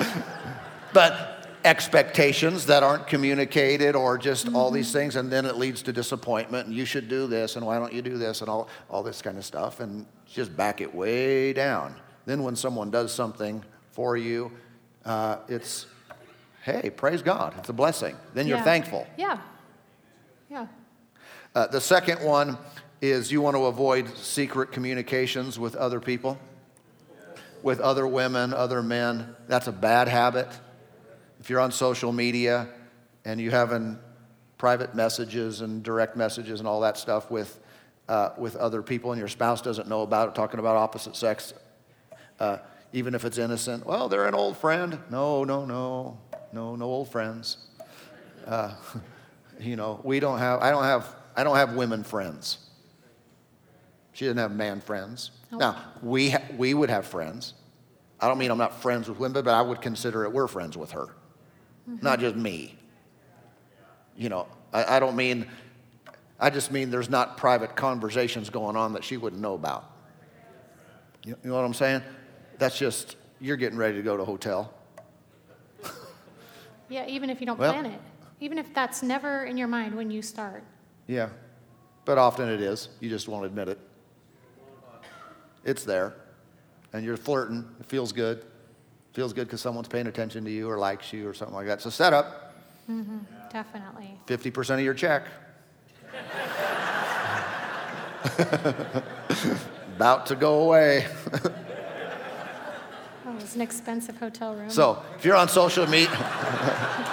but 0.94 1.36
expectations 1.66 2.66
that 2.66 2.84
aren't 2.84 3.08
communicated 3.08 3.96
or 3.96 4.18
just 4.18 4.54
all 4.54 4.72
these 4.72 4.92
things, 4.92 5.16
and 5.16 5.32
then 5.32 5.46
it 5.46 5.58
leads 5.58 5.82
to 5.84 5.94
disappointment, 5.94 6.68
and 6.68 6.76
you 6.76 6.86
should 6.86 7.08
do 7.10 7.28
this, 7.28 7.56
and 7.56 7.66
why 7.66 7.80
don't 7.80 7.94
you 7.94 8.02
do 8.02 8.18
this, 8.18 8.42
and 8.42 8.50
all, 8.50 8.68
all 8.90 9.04
this 9.04 9.22
kind 9.22 9.38
of 9.38 9.46
stuff, 9.46 9.80
and 9.80 10.06
just 10.26 10.56
back 10.56 10.82
it 10.82 10.94
way 10.94 11.54
down. 11.54 11.96
Then 12.26 12.44
when 12.44 12.56
someone 12.56 12.92
does 12.92 13.14
something 13.14 13.64
for 13.92 14.18
you, 14.18 14.52
uh, 15.06 15.38
it's, 15.48 15.86
hey, 16.64 16.90
praise 16.90 17.22
God, 17.22 17.54
it's 17.58 17.70
a 17.70 17.74
blessing. 17.74 18.16
Then 18.34 18.48
you're 18.48 18.58
Yeah. 18.58 18.64
thankful. 18.64 19.08
Yeah. 19.18 19.38
Yeah. 20.50 20.68
Uh, 21.56 21.68
the 21.68 21.82
second 21.82 22.22
one 22.22 22.58
is 23.02 23.32
you 23.32 23.42
want 23.42 23.56
to 23.56 23.66
avoid 23.66 24.16
secret 24.18 24.72
communications 24.72 25.58
with 25.58 25.76
other 25.76 26.00
people, 26.00 26.38
with 27.64 27.80
other 27.80 28.06
women, 28.06 28.54
other 28.54 28.84
men. 28.84 29.36
That's 29.48 29.68
a 29.68 29.72
bad 29.72 30.08
habit. 30.08 30.48
If 31.40 31.50
you're 31.50 31.62
on 31.62 31.72
social 31.72 32.12
media 32.12 32.68
and 33.24 33.40
you're 33.40 33.52
having 33.52 33.98
private 34.58 34.94
messages 34.94 35.62
and 35.62 35.82
direct 35.82 36.18
messages 36.18 36.60
and 36.60 36.68
all 36.68 36.82
that 36.82 36.98
stuff 36.98 37.32
with, 37.32 37.60
uh, 38.10 38.32
with 38.38 38.58
other 38.58 38.82
people 38.82 39.14
and 39.14 39.20
your 39.20 39.30
spouse 39.30 39.62
doesn't 39.62 39.88
know 39.88 40.02
about 40.02 40.30
it, 40.30 40.36
talking 40.36 40.60
about 40.60 40.76
opposite 40.76 41.16
sex, 41.16 41.54
uh, 42.40 42.58
even 42.92 43.16
if 43.16 43.24
it's 43.24 43.38
innocent, 43.38 43.86
well, 43.86 44.10
they're 44.10 44.28
an 44.28 44.36
old 44.36 44.58
friend. 44.58 45.00
No, 45.10 45.46
no, 45.46 45.64
no, 45.64 46.20
no, 46.52 46.76
no 46.76 46.86
old 46.86 47.10
friends. 47.10 47.58
Uh, 48.46 48.74
you 49.60 49.78
know, 49.78 50.02
we 50.04 50.20
don't 50.20 50.40
have, 50.40 50.62
I 50.62 50.72
don't 50.72 50.84
have, 50.84 51.16
I 51.38 51.44
don't 51.46 51.56
have 51.56 51.76
women 51.76 52.04
friends. 52.04 52.58
She 54.20 54.26
didn't 54.26 54.40
have 54.40 54.52
man 54.52 54.82
friends. 54.82 55.32
Now, 55.50 55.78
we, 56.04 56.32
ha- 56.32 56.44
we 56.58 56.74
would 56.74 56.90
have 56.90 57.08
friends. 57.08 57.54
I 58.20 58.28
don't 58.28 58.38
mean 58.38 58.52
I'm 58.52 58.58
not 58.58 58.82
friends 58.82 59.08
with 59.08 59.18
women, 59.18 59.46
but 59.46 59.54
I 59.54 59.62
would 59.62 59.80
consider 59.82 60.26
it 60.26 60.34
we're 60.34 60.50
friends 60.50 60.76
with 60.76 60.92
her, 60.92 61.16
mm-hmm. 61.90 62.04
not 62.04 62.20
just 62.20 62.36
me. 62.36 62.76
You 64.18 64.28
know, 64.28 64.50
I, 64.74 64.98
I 64.98 65.00
don't 65.00 65.16
mean, 65.16 65.48
I 66.38 66.50
just 66.50 66.70
mean 66.70 66.92
there's 66.92 67.10
not 67.10 67.38
private 67.38 67.78
conversations 67.78 68.50
going 68.50 68.76
on 68.76 68.92
that 68.92 69.06
she 69.06 69.16
wouldn't 69.16 69.42
know 69.42 69.54
about. 69.54 69.90
You, 71.24 71.38
you 71.42 71.52
know 71.52 71.56
what 71.56 71.64
I'm 71.64 71.74
saying? 71.74 72.02
That's 72.58 72.78
just, 72.78 73.16
you're 73.40 73.56
getting 73.56 73.78
ready 73.78 73.96
to 73.96 74.04
go 74.04 74.18
to 74.18 74.24
a 74.24 74.26
hotel. 74.26 74.74
Yeah, 76.90 77.06
even 77.08 77.30
if 77.30 77.40
you 77.40 77.46
don't 77.46 77.58
Well- 77.58 77.72
plan 77.72 77.86
it. 77.86 78.02
Even 78.42 78.58
if 78.58 78.74
that's 78.74 79.02
never 79.02 79.46
in 79.46 79.56
your 79.56 79.70
mind 79.70 79.96
when 79.96 80.12
you 80.12 80.22
start. 80.22 80.66
Yeah, 81.08 81.30
but 82.04 82.18
often 82.18 82.50
it 82.50 82.60
is. 82.60 82.90
You 83.00 83.10
just 83.10 83.30
won't 83.30 83.46
admit 83.46 83.70
it. 83.70 83.80
It's 85.64 85.84
there, 85.84 86.16
and 86.94 87.04
you're 87.04 87.18
flirting. 87.18 87.66
It 87.80 87.86
feels 87.86 88.12
good. 88.12 88.46
feels 89.14 89.34
good 89.34 89.48
because 89.48 89.62
someone's 89.62 89.88
paying 89.88 90.08
attention 90.08 90.46
to 90.46 90.52
you 90.52 90.70
or 90.70 90.78
likes 90.78 91.12
you 91.12 91.28
or 91.28 91.34
something 91.34 91.56
like 91.56 91.68
that. 91.68 91.82
So 91.82 91.90
set 91.90 92.14
up 92.14 92.56
mm-hmm, 92.90 93.18
Definitely. 93.52 94.20
50% 94.28 94.76
of 94.76 94.82
your 94.82 94.94
check. 94.94 95.24
About 99.96 100.26
to 100.28 100.36
go 100.36 100.64
away. 100.64 101.08
Oh, 103.26 103.36
it's 103.40 103.56
an 103.56 103.62
expensive 103.62 104.18
hotel 104.18 104.56
room. 104.56 104.70
So 104.70 105.04
if 105.18 105.24
you're 105.24 105.36
on 105.36 105.50
social 105.50 105.86
media, 105.86 106.10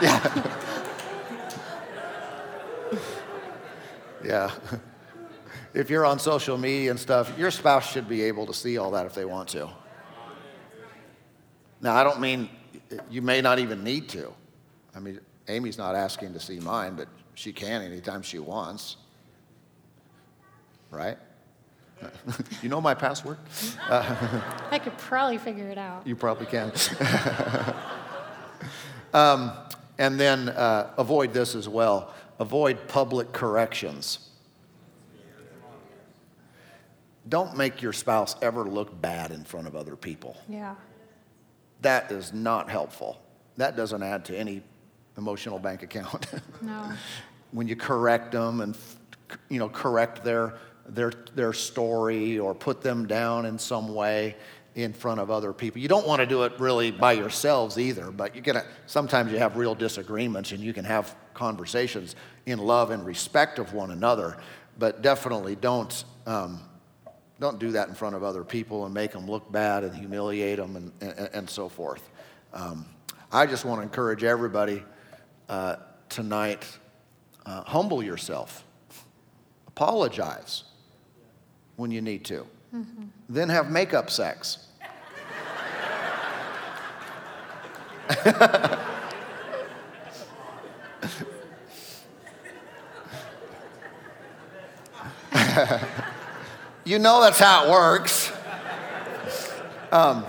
yeah. 0.03 0.53
yeah. 4.25 4.51
If 5.77 5.91
you're 5.91 6.07
on 6.07 6.19
social 6.19 6.57
media 6.57 6.91
and 6.91 6.99
stuff, 6.99 7.39
your 7.39 7.51
spouse 7.51 7.93
should 7.93 8.09
be 8.09 8.23
able 8.23 8.47
to 8.47 8.55
see 8.55 8.79
all 8.79 8.93
that 8.93 9.05
if 9.05 9.15
they 9.15 9.27
want 9.27 9.51
to. 9.51 9.69
Now, 11.83 11.95
I 11.95 12.03
don't 12.03 12.19
mean 12.19 12.49
you 13.11 13.21
may 13.21 13.43
not 13.43 13.59
even 13.59 13.85
need 13.85 14.09
to. 14.09 14.33
I 14.95 15.01
mean, 15.01 15.21
Amy's 15.49 15.77
not 15.77 15.95
asking 15.95 16.33
to 16.33 16.41
see 16.41 16.61
mine, 16.61 16.97
but 16.97 17.09
she 17.35 17.53
can 17.53 17.83
anytime 17.83 18.23
she 18.23 18.39
wants. 18.39 18.97
Right? 20.91 21.19
you 22.63 22.71
know 22.71 22.81
my 22.81 22.95
password? 22.95 23.37
I 23.91 24.81
could 24.83 24.97
probably 24.97 25.37
figure 25.37 25.69
it 25.69 25.77
out. 25.77 26.07
You 26.07 26.17
probably 26.17 26.47
can. 26.47 26.73
um, 29.13 29.53
and 29.99 30.19
then 30.19 30.49
uh, 30.49 30.95
avoid 30.97 31.35
this 31.35 31.55
as 31.55 31.69
well 31.69 32.15
avoid 32.39 32.89
public 32.89 33.33
corrections. 33.33 34.19
Don't 37.29 37.57
make 37.57 37.83
your 37.83 37.93
spouse 37.93 38.37
ever 38.41 38.65
look 38.65 39.01
bad 39.01 39.33
in 39.33 39.45
front 39.45 39.67
of 39.67 39.75
other 39.75 39.97
people. 39.97 40.37
Yeah. 40.49 40.75
That 41.83 42.11
is 42.13 42.33
not 42.33 42.71
helpful. 42.71 43.21
That 43.57 43.77
doesn't 43.77 44.03
add 44.03 44.25
to 44.27 44.37
any 44.37 44.63
emotional 45.17 45.59
bank 45.59 45.83
account. 45.83 46.27
No. 46.63 46.91
when 47.53 47.69
you 47.69 47.77
correct 47.77 48.33
them 48.33 48.61
and 48.61 48.77
you 49.51 49.59
know 49.59 49.69
correct 49.69 50.25
their 50.25 50.55
their 50.89 51.13
their 51.35 51.53
story 51.53 52.39
or 52.39 52.55
put 52.55 52.81
them 52.81 53.07
down 53.07 53.45
in 53.45 53.59
some 53.59 53.95
way 53.95 54.37
in 54.75 54.93
front 54.93 55.21
of 55.21 55.31
other 55.31 55.53
people. 55.53 55.81
You 55.81 55.89
don't 55.89 56.07
want 56.07 56.21
to 56.21 56.27
do 56.27 56.43
it 56.45 56.53
really 56.59 56.91
by 56.91 57.13
yourselves 57.13 57.79
either, 57.79 58.11
but 58.11 58.37
you 58.37 58.43
can 58.43 58.63
sometimes 58.87 59.33
you 59.33 59.39
have 59.39 59.57
real 59.57 59.75
disagreements 59.75 60.53
and 60.53 60.61
you 60.61 60.73
can 60.73 60.85
have 60.85 61.15
conversations 61.35 62.15
in 62.47 62.59
love 62.59 62.91
and 62.91 63.05
respect 63.05 63.59
of 63.59 63.73
one 63.73 63.91
another, 63.91 64.37
but 64.79 65.03
definitely 65.03 65.57
don't 65.57 66.05
um, 66.27 66.61
don't 67.39 67.59
do 67.59 67.73
that 67.73 67.89
in 67.89 67.95
front 67.95 68.17
of 68.17 68.23
other 68.23 68.45
people 68.45 68.87
and 68.87 68.95
make 68.95 69.13
them 69.13 69.27
look 69.27 69.51
bad 69.53 69.85
and 69.85 69.95
humiliate 69.95 70.59
them 70.59 70.77
and, 70.77 70.93
and, 71.01 71.31
and 71.33 71.51
so 71.51 71.69
forth. 71.69 72.09
Um, 72.53 72.87
I 73.31 73.47
just 73.47 73.65
want 73.65 73.81
to 73.81 73.83
encourage 73.83 74.25
everybody 74.25 74.83
uh, 75.49 75.77
tonight 76.09 76.67
uh, 77.45 77.63
humble 77.63 78.03
yourself, 78.03 78.65
apologize 79.69 80.65
when 81.77 81.91
you 81.91 82.01
need 82.01 82.25
to, 82.25 82.47
then 83.29 83.49
have 83.49 83.71
makeup 83.71 84.11
sex. 84.11 84.67
you 96.87 97.01
know 97.01 97.21
that's 97.21 97.39
how 97.39 97.67
it 97.67 97.71
works. 97.71 98.33
Um, 99.91 100.25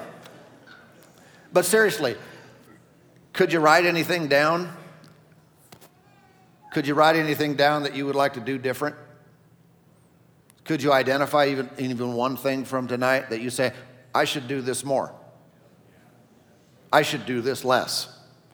but 1.54 1.66
seriously, 1.66 2.16
could 3.32 3.54
you 3.54 3.60
write 3.60 3.86
anything 3.86 4.28
down? 4.28 4.76
Could 6.74 6.88
you 6.88 6.96
write 6.96 7.16
anything 7.16 7.56
down 7.56 7.84
that 7.84 7.96
you 7.96 8.06
would 8.06 8.16
like 8.16 8.34
to 8.34 8.40
do 8.40 8.58
different? 8.58 8.96
Could 10.66 10.84
you 10.84 10.92
identify 10.92 11.48
even, 11.48 11.70
even 11.78 12.14
one 12.14 12.36
thing 12.36 12.66
from 12.66 12.88
tonight 12.88 13.30
that 13.30 13.40
you 13.40 13.50
say, 13.50 13.72
I 14.14 14.26
should 14.26 14.48
do 14.48 14.62
this 14.62 14.84
more? 14.84 15.14
I 16.92 17.04
should 17.04 17.26
do 17.26 17.42
this 17.42 17.64
less. 17.64 18.10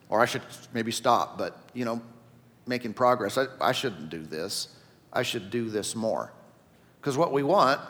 Or 0.08 0.20
I 0.20 0.26
should 0.26 0.42
maybe 0.72 0.92
stop, 0.92 1.38
but, 1.38 1.56
you 1.72 1.84
know, 1.84 2.00
making 2.66 2.94
progress. 2.94 3.36
I, 3.36 3.46
I 3.60 3.72
shouldn't 3.72 4.10
do 4.10 4.22
this. 4.22 4.68
I 5.12 5.22
should 5.22 5.50
do 5.50 5.70
this 5.70 5.96
more. 5.96 6.32
Because 7.00 7.16
what 7.16 7.32
we 7.32 7.42
want 7.42 7.80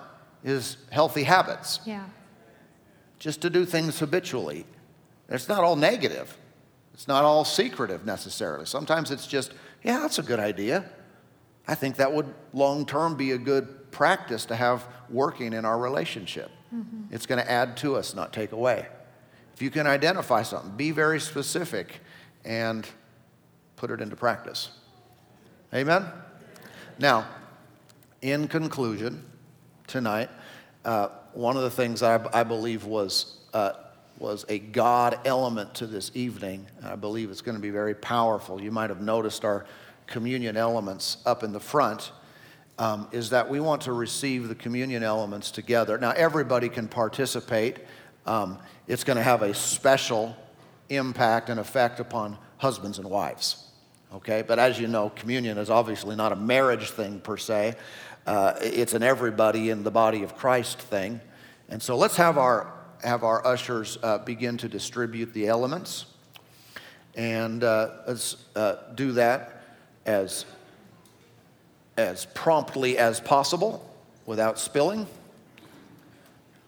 is 0.44 0.76
healthy 0.90 1.24
habits, 1.24 1.80
Yeah. 1.84 2.04
just 3.18 3.40
to 3.42 3.50
do 3.50 3.64
things 3.64 3.98
habitually. 3.98 4.66
It's 5.28 5.48
not 5.48 5.64
all 5.64 5.74
negative, 5.74 6.36
it's 6.92 7.08
not 7.08 7.24
all 7.24 7.44
secretive 7.44 8.04
necessarily. 8.04 8.66
Sometimes 8.66 9.10
it's 9.10 9.26
just, 9.26 9.52
yeah, 9.82 10.00
that's 10.00 10.18
a 10.18 10.22
good 10.22 10.38
idea. 10.38 10.84
I 11.66 11.74
think 11.74 11.96
that 11.96 12.12
would 12.12 12.32
long 12.52 12.84
term 12.84 13.16
be 13.16 13.32
a 13.32 13.38
good 13.38 13.90
practice 13.90 14.44
to 14.46 14.56
have 14.56 14.86
working 15.08 15.54
in 15.54 15.64
our 15.64 15.78
relationship. 15.78 16.50
Mm-hmm. 16.74 17.14
It's 17.14 17.26
going 17.26 17.42
to 17.42 17.50
add 17.50 17.76
to 17.78 17.96
us, 17.96 18.14
not 18.14 18.32
take 18.32 18.52
away. 18.52 18.86
If 19.54 19.62
you 19.62 19.70
can 19.70 19.86
identify 19.86 20.42
something, 20.42 20.76
be 20.76 20.90
very 20.90 21.20
specific 21.20 22.00
and 22.44 22.86
put 23.76 23.90
it 23.90 24.00
into 24.00 24.16
practice. 24.16 24.70
Amen? 25.72 26.06
Now, 26.98 27.26
in 28.20 28.46
conclusion, 28.48 29.24
tonight, 29.86 30.30
uh, 30.84 31.08
one 31.32 31.56
of 31.56 31.62
the 31.62 31.70
things 31.70 32.02
I, 32.02 32.24
I 32.32 32.42
believe 32.42 32.84
was, 32.84 33.38
uh, 33.52 33.72
was 34.18 34.44
a 34.48 34.58
God 34.58 35.18
element 35.24 35.74
to 35.76 35.86
this 35.86 36.10
evening, 36.14 36.66
I 36.82 36.96
believe 36.96 37.30
it's 37.30 37.42
going 37.42 37.56
to 37.56 37.62
be 37.62 37.70
very 37.70 37.94
powerful. 37.94 38.60
You 38.60 38.70
might 38.70 38.90
have 38.90 39.00
noticed 39.00 39.44
our 39.44 39.66
communion 40.06 40.56
elements 40.56 41.18
up 41.26 41.42
in 41.42 41.52
the 41.52 41.60
front. 41.60 42.12
Um, 42.76 43.06
is 43.12 43.30
that 43.30 43.48
we 43.48 43.60
want 43.60 43.82
to 43.82 43.92
receive 43.92 44.48
the 44.48 44.54
communion 44.56 45.04
elements 45.04 45.52
together. 45.52 45.96
Now, 45.96 46.10
everybody 46.10 46.68
can 46.68 46.88
participate. 46.88 47.78
Um, 48.26 48.58
it's 48.88 49.04
going 49.04 49.16
to 49.16 49.22
have 49.22 49.42
a 49.42 49.54
special 49.54 50.36
impact 50.88 51.50
and 51.50 51.60
effect 51.60 52.00
upon 52.00 52.36
husbands 52.58 52.98
and 52.98 53.08
wives. 53.08 53.64
Okay, 54.14 54.42
but 54.42 54.58
as 54.58 54.78
you 54.78 54.86
know, 54.86 55.10
communion 55.10 55.58
is 55.58 55.70
obviously 55.70 56.14
not 56.14 56.30
a 56.30 56.36
marriage 56.36 56.90
thing 56.90 57.20
per 57.20 57.36
se. 57.36 57.74
Uh, 58.26 58.54
it's 58.60 58.94
an 58.94 59.02
everybody 59.02 59.70
in 59.70 59.82
the 59.82 59.90
body 59.90 60.22
of 60.22 60.36
Christ 60.36 60.78
thing. 60.78 61.20
And 61.68 61.82
so 61.82 61.96
let's 61.96 62.16
have 62.16 62.38
our, 62.38 62.72
have 63.02 63.22
our 63.22 63.46
ushers 63.46 63.98
uh, 64.02 64.18
begin 64.18 64.56
to 64.58 64.68
distribute 64.68 65.34
the 65.34 65.46
elements. 65.48 66.06
And 67.14 67.62
uh, 67.62 67.90
let's 68.06 68.36
uh, 68.56 68.76
do 68.94 69.12
that 69.12 69.62
as, 70.06 70.46
as 71.96 72.26
promptly 72.26 72.98
as 72.98 73.20
possible 73.20 73.88
without 74.26 74.58
spilling. 74.58 75.06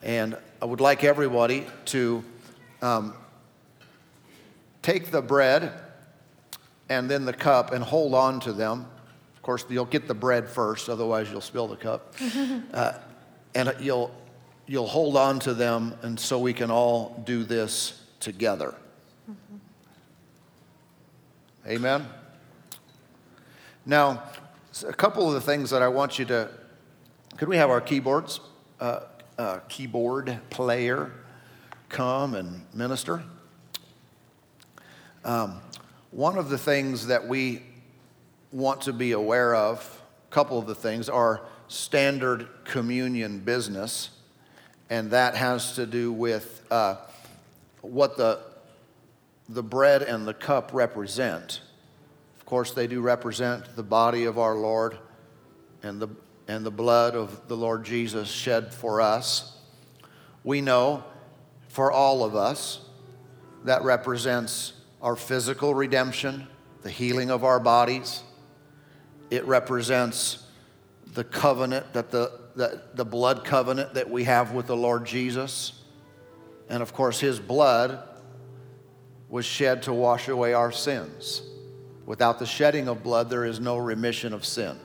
And 0.03 0.37
I 0.61 0.67
would 0.67 0.81
like 0.81 1.05
everybody 1.05 1.67
to 1.87 2.23
um, 2.83 3.15
take 4.83 5.11
the 5.11 5.23
bread 5.23 5.73
and 6.89 7.11
then 7.11 7.25
the 7.25 7.33
cup 7.33 7.73
and 7.73 7.83
hold 7.83 8.15
on 8.15 8.41
to 8.41 8.53
them. 8.53 8.87
Of 9.47 9.49
course, 9.49 9.65
you'll 9.69 9.85
get 9.85 10.09
the 10.09 10.15
bread 10.15 10.49
first, 10.49 10.89
otherwise, 10.89 11.31
you'll 11.31 11.41
spill 11.41 11.69
the 11.69 11.77
cup. 11.77 12.13
uh, 12.75 12.95
and 13.55 13.73
you'll, 13.79 14.11
you'll 14.67 14.89
hold 14.89 15.17
on 15.17 15.39
to 15.39 15.55
them, 15.55 15.95
and 16.03 16.19
so 16.19 16.41
we 16.41 16.53
can 16.53 16.69
all 16.69 17.23
do 17.25 17.45
this 17.45 18.03
together. 18.19 18.75
Amen? 21.65 22.09
Now, 23.87 24.25
a 24.85 24.93
couple 24.93 25.29
of 25.29 25.35
the 25.35 25.41
things 25.41 25.71
that 25.71 25.81
I 25.81 25.87
want 25.87 26.19
you 26.19 26.25
to. 26.25 26.51
Could 27.37 27.47
we 27.47 27.57
have 27.57 27.71
our 27.71 27.81
keyboards, 27.81 28.41
uh, 28.81 29.03
uh, 29.39 29.61
keyboard 29.69 30.41
player 30.51 31.13
come 31.89 32.35
and 32.35 32.67
minister? 32.75 33.23
Um, 35.25 35.61
one 36.11 36.37
of 36.37 36.49
the 36.49 36.59
things 36.59 37.07
that 37.07 37.29
we 37.29 37.63
want 38.53 38.83
to 38.83 38.93
be 38.93 39.13
aware 39.13 39.55
of, 39.55 40.03
a 40.31 40.33
couple 40.33 40.59
of 40.59 40.67
the 40.67 40.75
things, 40.75 41.09
are 41.09 41.43
standard 41.69 42.49
communion 42.65 43.41
business, 43.41 44.11
and 44.89 45.11
that 45.11 45.35
has 45.35 45.75
to 45.75 45.87
do 45.87 46.13
with 46.13 46.65
uh, 46.71 46.97
what 47.81 48.17
the, 48.17 48.41
the 49.49 49.63
bread 49.63 50.03
and 50.03 50.27
the 50.27 50.35
cup 50.35 50.71
represent. 50.73 51.61
Of 52.39 52.47
course, 52.47 52.73
they 52.73 52.87
do 52.87 53.01
represent 53.01 53.75
the 53.75 53.83
body 53.83 54.25
of 54.25 54.39
our 54.39 54.55
Lord 54.55 54.99
and 55.83 56.01
the, 56.01 56.09
and 56.47 56.65
the 56.65 56.71
blood 56.71 57.17
of 57.17 57.49
the 57.49 57.57
Lord 57.57 57.85
Jesus 57.85 58.29
shed 58.29 58.73
for 58.73 59.01
us. 59.01 59.59
We 60.45 60.61
know 60.61 61.03
for 61.69 61.91
all 61.91 62.23
of 62.25 62.37
us 62.37 62.81
that 63.65 63.83
represents 63.83 64.73
our 65.03 65.17
physical 65.17 65.75
redemption, 65.75 66.47
the 66.83 66.91
healing 66.91 67.31
of 67.31 67.43
our 67.43 67.59
bodies. 67.59 68.23
It 69.31 69.45
represents 69.47 70.47
the 71.15 71.25
covenant 71.25 71.93
that 71.95 72.11
the, 72.11 72.31
the, 72.55 72.83
the 72.95 73.05
blood 73.05 73.45
covenant 73.45 73.95
that 73.95 74.11
we 74.11 74.25
have 74.25 74.53
with 74.53 74.67
the 74.67 74.77
Lord 74.77 75.05
Jesus. 75.05 75.83
And 76.69 76.83
of 76.83 76.93
course, 76.93 77.19
his 77.21 77.41
blood 77.41 78.03
was 79.29 79.45
shed 79.45 79.83
to 79.85 79.93
wash 79.93 80.29
away 80.29 80.53
our 80.53 80.71
sins. 80.71 81.43
Without 82.05 82.39
the 82.39 82.47
shedding 82.47 82.87
of 82.87 83.03
blood, 83.03 83.31
there 83.31 83.45
is 83.45 83.59
no 83.59 83.77
remission 83.77 84.33
of 84.33 84.45
sin. 84.45 84.79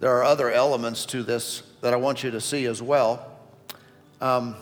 There 0.00 0.10
are 0.10 0.24
other 0.24 0.50
elements 0.50 1.06
to 1.06 1.22
this 1.22 1.62
that 1.80 1.94
I 1.94 1.96
want 1.96 2.22
you 2.22 2.30
to 2.32 2.40
see 2.40 2.66
as 2.66 2.82
well. 2.82 3.32
Um, 4.20 4.56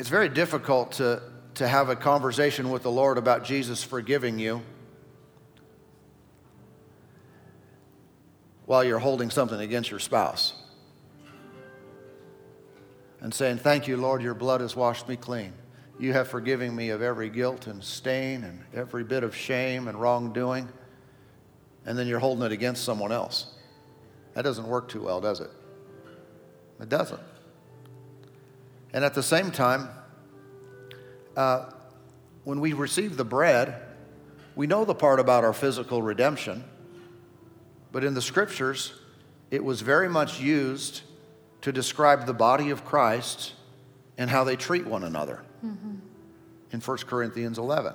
it's 0.00 0.08
very 0.08 0.28
difficult 0.28 0.92
to, 0.92 1.22
to 1.54 1.68
have 1.68 1.88
a 1.88 1.96
conversation 1.96 2.70
with 2.70 2.82
the 2.82 2.90
Lord 2.90 3.18
about 3.18 3.44
Jesus 3.44 3.84
forgiving 3.84 4.38
you 4.38 4.62
while 8.68 8.84
you're 8.84 8.98
holding 8.98 9.30
something 9.30 9.60
against 9.60 9.90
your 9.90 9.98
spouse 9.98 10.52
and 13.22 13.32
saying, 13.32 13.56
Thank 13.56 13.88
you, 13.88 13.96
Lord, 13.96 14.22
your 14.22 14.34
blood 14.34 14.60
has 14.60 14.76
washed 14.76 15.08
me 15.08 15.16
clean. 15.16 15.54
You 15.98 16.12
have 16.12 16.28
forgiven 16.28 16.76
me 16.76 16.90
of 16.90 17.00
every 17.00 17.30
guilt 17.30 17.66
and 17.66 17.82
stain 17.82 18.44
and 18.44 18.62
every 18.74 19.04
bit 19.04 19.24
of 19.24 19.34
shame 19.34 19.88
and 19.88 19.98
wrongdoing. 19.98 20.68
And 21.86 21.98
then 21.98 22.06
you're 22.06 22.18
holding 22.18 22.44
it 22.44 22.52
against 22.52 22.84
someone 22.84 23.10
else. 23.10 23.54
That 24.34 24.42
doesn't 24.42 24.68
work 24.68 24.90
too 24.90 25.02
well, 25.02 25.22
does 25.22 25.40
it? 25.40 25.50
It 26.78 26.90
doesn't. 26.90 27.22
And 28.92 29.02
at 29.02 29.14
the 29.14 29.22
same 29.22 29.50
time, 29.50 29.88
uh, 31.38 31.70
when 32.44 32.60
we 32.60 32.74
receive 32.74 33.16
the 33.16 33.24
bread, 33.24 33.80
we 34.56 34.66
know 34.66 34.84
the 34.84 34.94
part 34.94 35.20
about 35.20 35.42
our 35.42 35.54
physical 35.54 36.02
redemption, 36.02 36.64
but 37.92 38.04
in 38.04 38.14
the 38.14 38.22
scriptures, 38.22 38.92
it 39.50 39.64
was 39.64 39.80
very 39.80 40.08
much 40.08 40.40
used 40.40 41.02
to 41.62 41.72
describe 41.72 42.26
the 42.26 42.34
body 42.34 42.70
of 42.70 42.84
Christ 42.84 43.54
and 44.16 44.28
how 44.28 44.44
they 44.44 44.56
treat 44.56 44.86
one 44.86 45.04
another 45.04 45.42
mm-hmm. 45.64 45.96
in 46.72 46.80
1 46.80 46.96
Corinthians 46.98 47.58
11. 47.58 47.94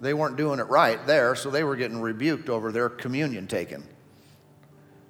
They 0.00 0.14
weren't 0.14 0.36
doing 0.36 0.60
it 0.60 0.68
right 0.68 1.04
there, 1.06 1.34
so 1.34 1.50
they 1.50 1.64
were 1.64 1.76
getting 1.76 2.00
rebuked 2.00 2.48
over 2.48 2.70
their 2.70 2.88
communion 2.88 3.46
taken. 3.46 3.84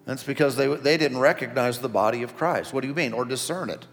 That's 0.07 0.23
because 0.23 0.57
they, 0.57 0.75
they 0.75 0.97
didn't 0.97 1.19
recognize 1.19 1.81
the 1.81 1.89
body 1.89 2.23
of 2.23 2.35
Christ. 2.37 2.73
What 2.73 2.81
do 2.81 2.89
you 2.89 2.95
mean? 2.95 3.13
Or 3.13 3.27
discern 3.27 3.69
it. 3.69 3.87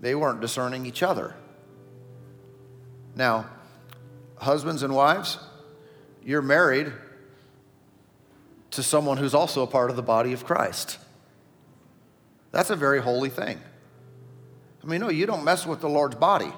They 0.00 0.14
weren't 0.14 0.40
discerning 0.40 0.86
each 0.86 1.02
other. 1.02 1.34
Now, 3.16 3.46
husbands 4.36 4.84
and 4.84 4.94
wives, 4.94 5.38
you're 6.22 6.42
married 6.42 6.92
to 8.72 8.82
someone 8.82 9.16
who's 9.16 9.34
also 9.34 9.62
a 9.62 9.66
part 9.66 9.90
of 9.90 9.96
the 9.96 10.02
body 10.02 10.32
of 10.32 10.44
Christ. 10.44 10.98
That's 12.52 12.70
a 12.70 12.76
very 12.76 13.00
holy 13.00 13.30
thing. 13.30 13.60
I 14.82 14.86
mean, 14.86 15.00
no, 15.00 15.08
you 15.08 15.26
don't 15.26 15.44
mess 15.44 15.66
with 15.66 15.80
the 15.80 15.88
Lord's 15.88 16.16
body. 16.16 16.52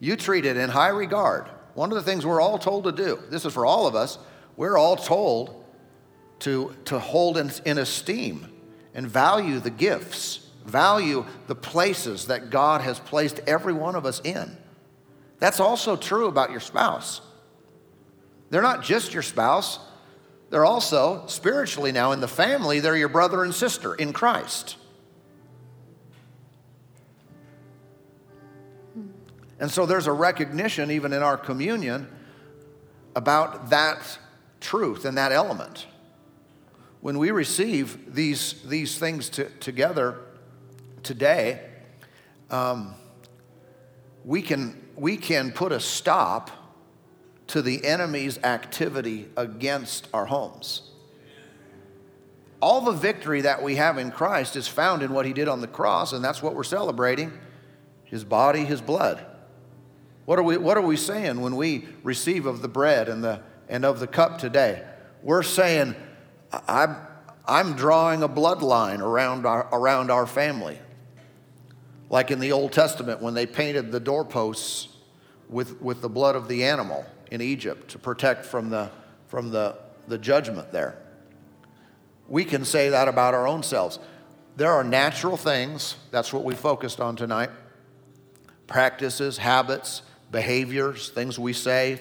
You 0.00 0.16
treat 0.16 0.44
it 0.44 0.56
in 0.56 0.70
high 0.70 0.88
regard. 0.88 1.46
One 1.74 1.90
of 1.90 1.96
the 1.96 2.02
things 2.02 2.24
we're 2.24 2.40
all 2.40 2.58
told 2.58 2.84
to 2.84 2.92
do, 2.92 3.18
this 3.30 3.44
is 3.44 3.52
for 3.52 3.66
all 3.66 3.86
of 3.86 3.94
us, 3.94 4.18
we're 4.56 4.78
all 4.78 4.96
told 4.96 5.64
to, 6.40 6.74
to 6.86 6.98
hold 6.98 7.36
in, 7.36 7.50
in 7.64 7.78
esteem 7.78 8.48
and 8.94 9.06
value 9.06 9.58
the 9.60 9.70
gifts, 9.70 10.50
value 10.64 11.24
the 11.46 11.54
places 11.54 12.26
that 12.26 12.50
God 12.50 12.80
has 12.80 12.98
placed 12.98 13.40
every 13.46 13.72
one 13.72 13.96
of 13.96 14.06
us 14.06 14.20
in. 14.20 14.56
That's 15.38 15.60
also 15.60 15.96
true 15.96 16.28
about 16.28 16.50
your 16.50 16.60
spouse. 16.60 17.20
They're 18.54 18.62
not 18.62 18.84
just 18.84 19.12
your 19.12 19.24
spouse, 19.24 19.80
they're 20.50 20.64
also 20.64 21.26
spiritually 21.26 21.90
now 21.90 22.12
in 22.12 22.20
the 22.20 22.28
family, 22.28 22.78
they're 22.78 22.96
your 22.96 23.08
brother 23.08 23.42
and 23.42 23.52
sister 23.52 23.96
in 23.96 24.12
Christ. 24.12 24.76
And 29.58 29.68
so 29.68 29.86
there's 29.86 30.06
a 30.06 30.12
recognition, 30.12 30.92
even 30.92 31.12
in 31.12 31.20
our 31.20 31.36
communion, 31.36 32.06
about 33.16 33.70
that 33.70 34.20
truth 34.60 35.04
and 35.04 35.18
that 35.18 35.32
element. 35.32 35.88
When 37.00 37.18
we 37.18 37.32
receive 37.32 38.14
these, 38.14 38.62
these 38.62 38.96
things 38.96 39.30
to, 39.30 39.48
together 39.58 40.20
today, 41.02 41.60
um, 42.52 42.94
we, 44.24 44.42
can, 44.42 44.80
we 44.94 45.16
can 45.16 45.50
put 45.50 45.72
a 45.72 45.80
stop 45.80 46.52
to 47.48 47.62
the 47.62 47.84
enemy's 47.84 48.38
activity 48.38 49.28
against 49.36 50.08
our 50.12 50.26
homes. 50.26 50.90
All 52.60 52.80
the 52.80 52.92
victory 52.92 53.42
that 53.42 53.62
we 53.62 53.76
have 53.76 53.98
in 53.98 54.10
Christ 54.10 54.56
is 54.56 54.66
found 54.66 55.02
in 55.02 55.12
what 55.12 55.26
he 55.26 55.32
did 55.32 55.48
on 55.48 55.60
the 55.60 55.66
cross, 55.66 56.12
and 56.12 56.24
that's 56.24 56.42
what 56.42 56.54
we're 56.54 56.64
celebrating 56.64 57.32
his 58.04 58.24
body, 58.24 58.64
his 58.64 58.80
blood. 58.80 59.24
What 60.24 60.38
are 60.38 60.42
we, 60.42 60.56
what 60.56 60.78
are 60.78 60.82
we 60.82 60.96
saying 60.96 61.40
when 61.40 61.56
we 61.56 61.86
receive 62.02 62.46
of 62.46 62.62
the 62.62 62.68
bread 62.68 63.08
and, 63.08 63.22
the, 63.22 63.42
and 63.68 63.84
of 63.84 64.00
the 64.00 64.06
cup 64.06 64.38
today? 64.38 64.82
We're 65.22 65.42
saying, 65.42 65.94
I'm, 66.66 66.96
I'm 67.46 67.74
drawing 67.74 68.22
a 68.22 68.28
bloodline 68.28 69.00
around 69.00 69.44
our, 69.44 69.68
around 69.70 70.10
our 70.10 70.26
family. 70.26 70.78
Like 72.08 72.30
in 72.30 72.38
the 72.38 72.52
Old 72.52 72.72
Testament 72.72 73.20
when 73.20 73.34
they 73.34 73.44
painted 73.44 73.92
the 73.92 74.00
doorposts 74.00 74.88
with, 75.48 75.82
with 75.82 76.00
the 76.00 76.08
blood 76.08 76.36
of 76.36 76.48
the 76.48 76.64
animal 76.64 77.04
in 77.34 77.42
Egypt 77.42 77.90
to 77.90 77.98
protect 77.98 78.46
from 78.46 78.70
the, 78.70 78.88
from 79.26 79.50
the, 79.50 79.76
the 80.06 80.16
judgment 80.16 80.70
there. 80.70 80.96
We 82.28 82.44
can 82.44 82.64
say 82.64 82.90
that 82.90 83.08
about 83.08 83.34
our 83.34 83.44
own 83.44 83.64
selves. 83.64 83.98
There 84.56 84.70
are 84.70 84.84
natural 84.84 85.36
things, 85.36 85.96
that's 86.12 86.32
what 86.32 86.44
we 86.44 86.54
focused 86.54 87.00
on 87.00 87.16
tonight 87.16 87.50
practices, 88.68 89.36
habits, 89.36 90.00
behaviors, 90.30 91.10
things 91.10 91.38
we 91.38 91.52
say, 91.52 92.00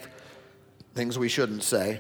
things 0.94 1.20
we 1.20 1.28
shouldn't 1.28 1.64
say. 1.64 2.00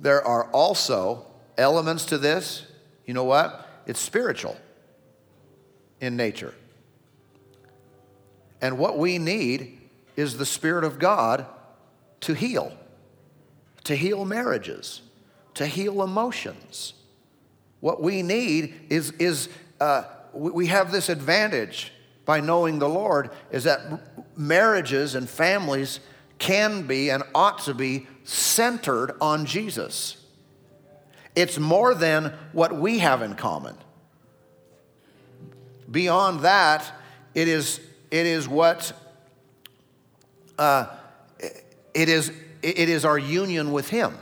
There 0.00 0.26
are 0.26 0.50
also 0.50 1.26
elements 1.56 2.06
to 2.06 2.18
this. 2.18 2.66
You 3.06 3.14
know 3.14 3.22
what? 3.22 3.68
It's 3.86 4.00
spiritual 4.00 4.56
in 6.00 6.16
nature. 6.16 6.54
And 8.60 8.78
what 8.78 8.98
we 8.98 9.18
need 9.18 9.78
is 10.16 10.38
the 10.38 10.46
Spirit 10.46 10.82
of 10.82 10.98
God 10.98 11.46
to 12.20 12.34
heal, 12.34 12.72
to 13.84 13.96
heal 13.96 14.24
marriages, 14.24 15.02
to 15.54 15.66
heal 15.66 16.02
emotions. 16.02 16.94
What 17.80 18.02
we 18.02 18.22
need 18.22 18.74
is, 18.90 19.12
is 19.12 19.48
uh, 19.80 20.04
we 20.32 20.66
have 20.66 20.92
this 20.92 21.08
advantage 21.08 21.92
by 22.24 22.40
knowing 22.40 22.78
the 22.78 22.88
Lord 22.88 23.30
is 23.50 23.64
that 23.64 23.80
marriages 24.36 25.14
and 25.14 25.28
families 25.28 26.00
can 26.38 26.86
be 26.86 27.10
and 27.10 27.22
ought 27.34 27.60
to 27.60 27.74
be 27.74 28.06
centered 28.24 29.16
on 29.20 29.46
Jesus. 29.46 30.16
It's 31.34 31.58
more 31.58 31.94
than 31.94 32.34
what 32.52 32.74
we 32.74 32.98
have 32.98 33.22
in 33.22 33.34
common. 33.34 33.76
Beyond 35.90 36.40
that, 36.40 36.90
it 37.34 37.48
is, 37.48 37.80
it 38.10 38.26
is 38.26 38.48
what 38.48 38.92
uh, 40.58 40.86
it, 41.94 42.08
is, 42.08 42.32
it 42.62 42.88
is 42.88 43.04
our 43.04 43.18
union 43.18 43.72
with 43.72 43.88
Him. 43.88 44.16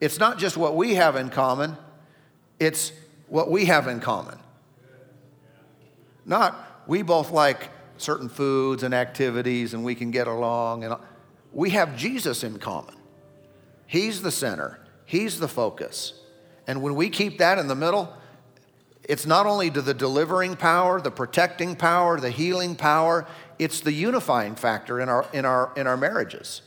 It's 0.00 0.18
not 0.18 0.38
just 0.38 0.56
what 0.56 0.76
we 0.76 0.94
have 0.94 1.16
in 1.16 1.28
common, 1.28 1.76
it's 2.60 2.92
what 3.26 3.50
we 3.50 3.66
have 3.66 3.88
in 3.88 4.00
common. 4.00 4.38
Not 6.24 6.84
we 6.86 7.02
both 7.02 7.30
like 7.30 7.70
certain 7.96 8.28
foods 8.28 8.82
and 8.82 8.94
activities 8.94 9.74
and 9.74 9.84
we 9.84 9.94
can 9.94 10.10
get 10.10 10.26
along 10.26 10.84
and 10.84 10.94
we 11.52 11.70
have 11.70 11.96
Jesus 11.96 12.44
in 12.44 12.58
common. 12.58 12.94
He's 13.86 14.22
the 14.22 14.30
center. 14.30 14.78
He's 15.04 15.40
the 15.40 15.48
focus. 15.48 16.20
And 16.66 16.82
when 16.82 16.94
we 16.94 17.08
keep 17.08 17.38
that 17.38 17.58
in 17.58 17.66
the 17.66 17.74
middle, 17.74 18.12
it's 19.04 19.24
not 19.24 19.46
only 19.46 19.70
to 19.70 19.80
the 19.80 19.94
delivering 19.94 20.56
power, 20.56 21.00
the 21.00 21.10
protecting 21.10 21.74
power, 21.74 22.20
the 22.20 22.30
healing 22.30 22.76
power, 22.76 23.26
it's 23.58 23.80
the 23.80 23.92
unifying 23.92 24.54
factor 24.54 25.00
in 25.00 25.08
our, 25.08 25.26
in 25.32 25.44
our, 25.44 25.72
in 25.76 25.86
our 25.86 25.96
marriages. 25.96 26.62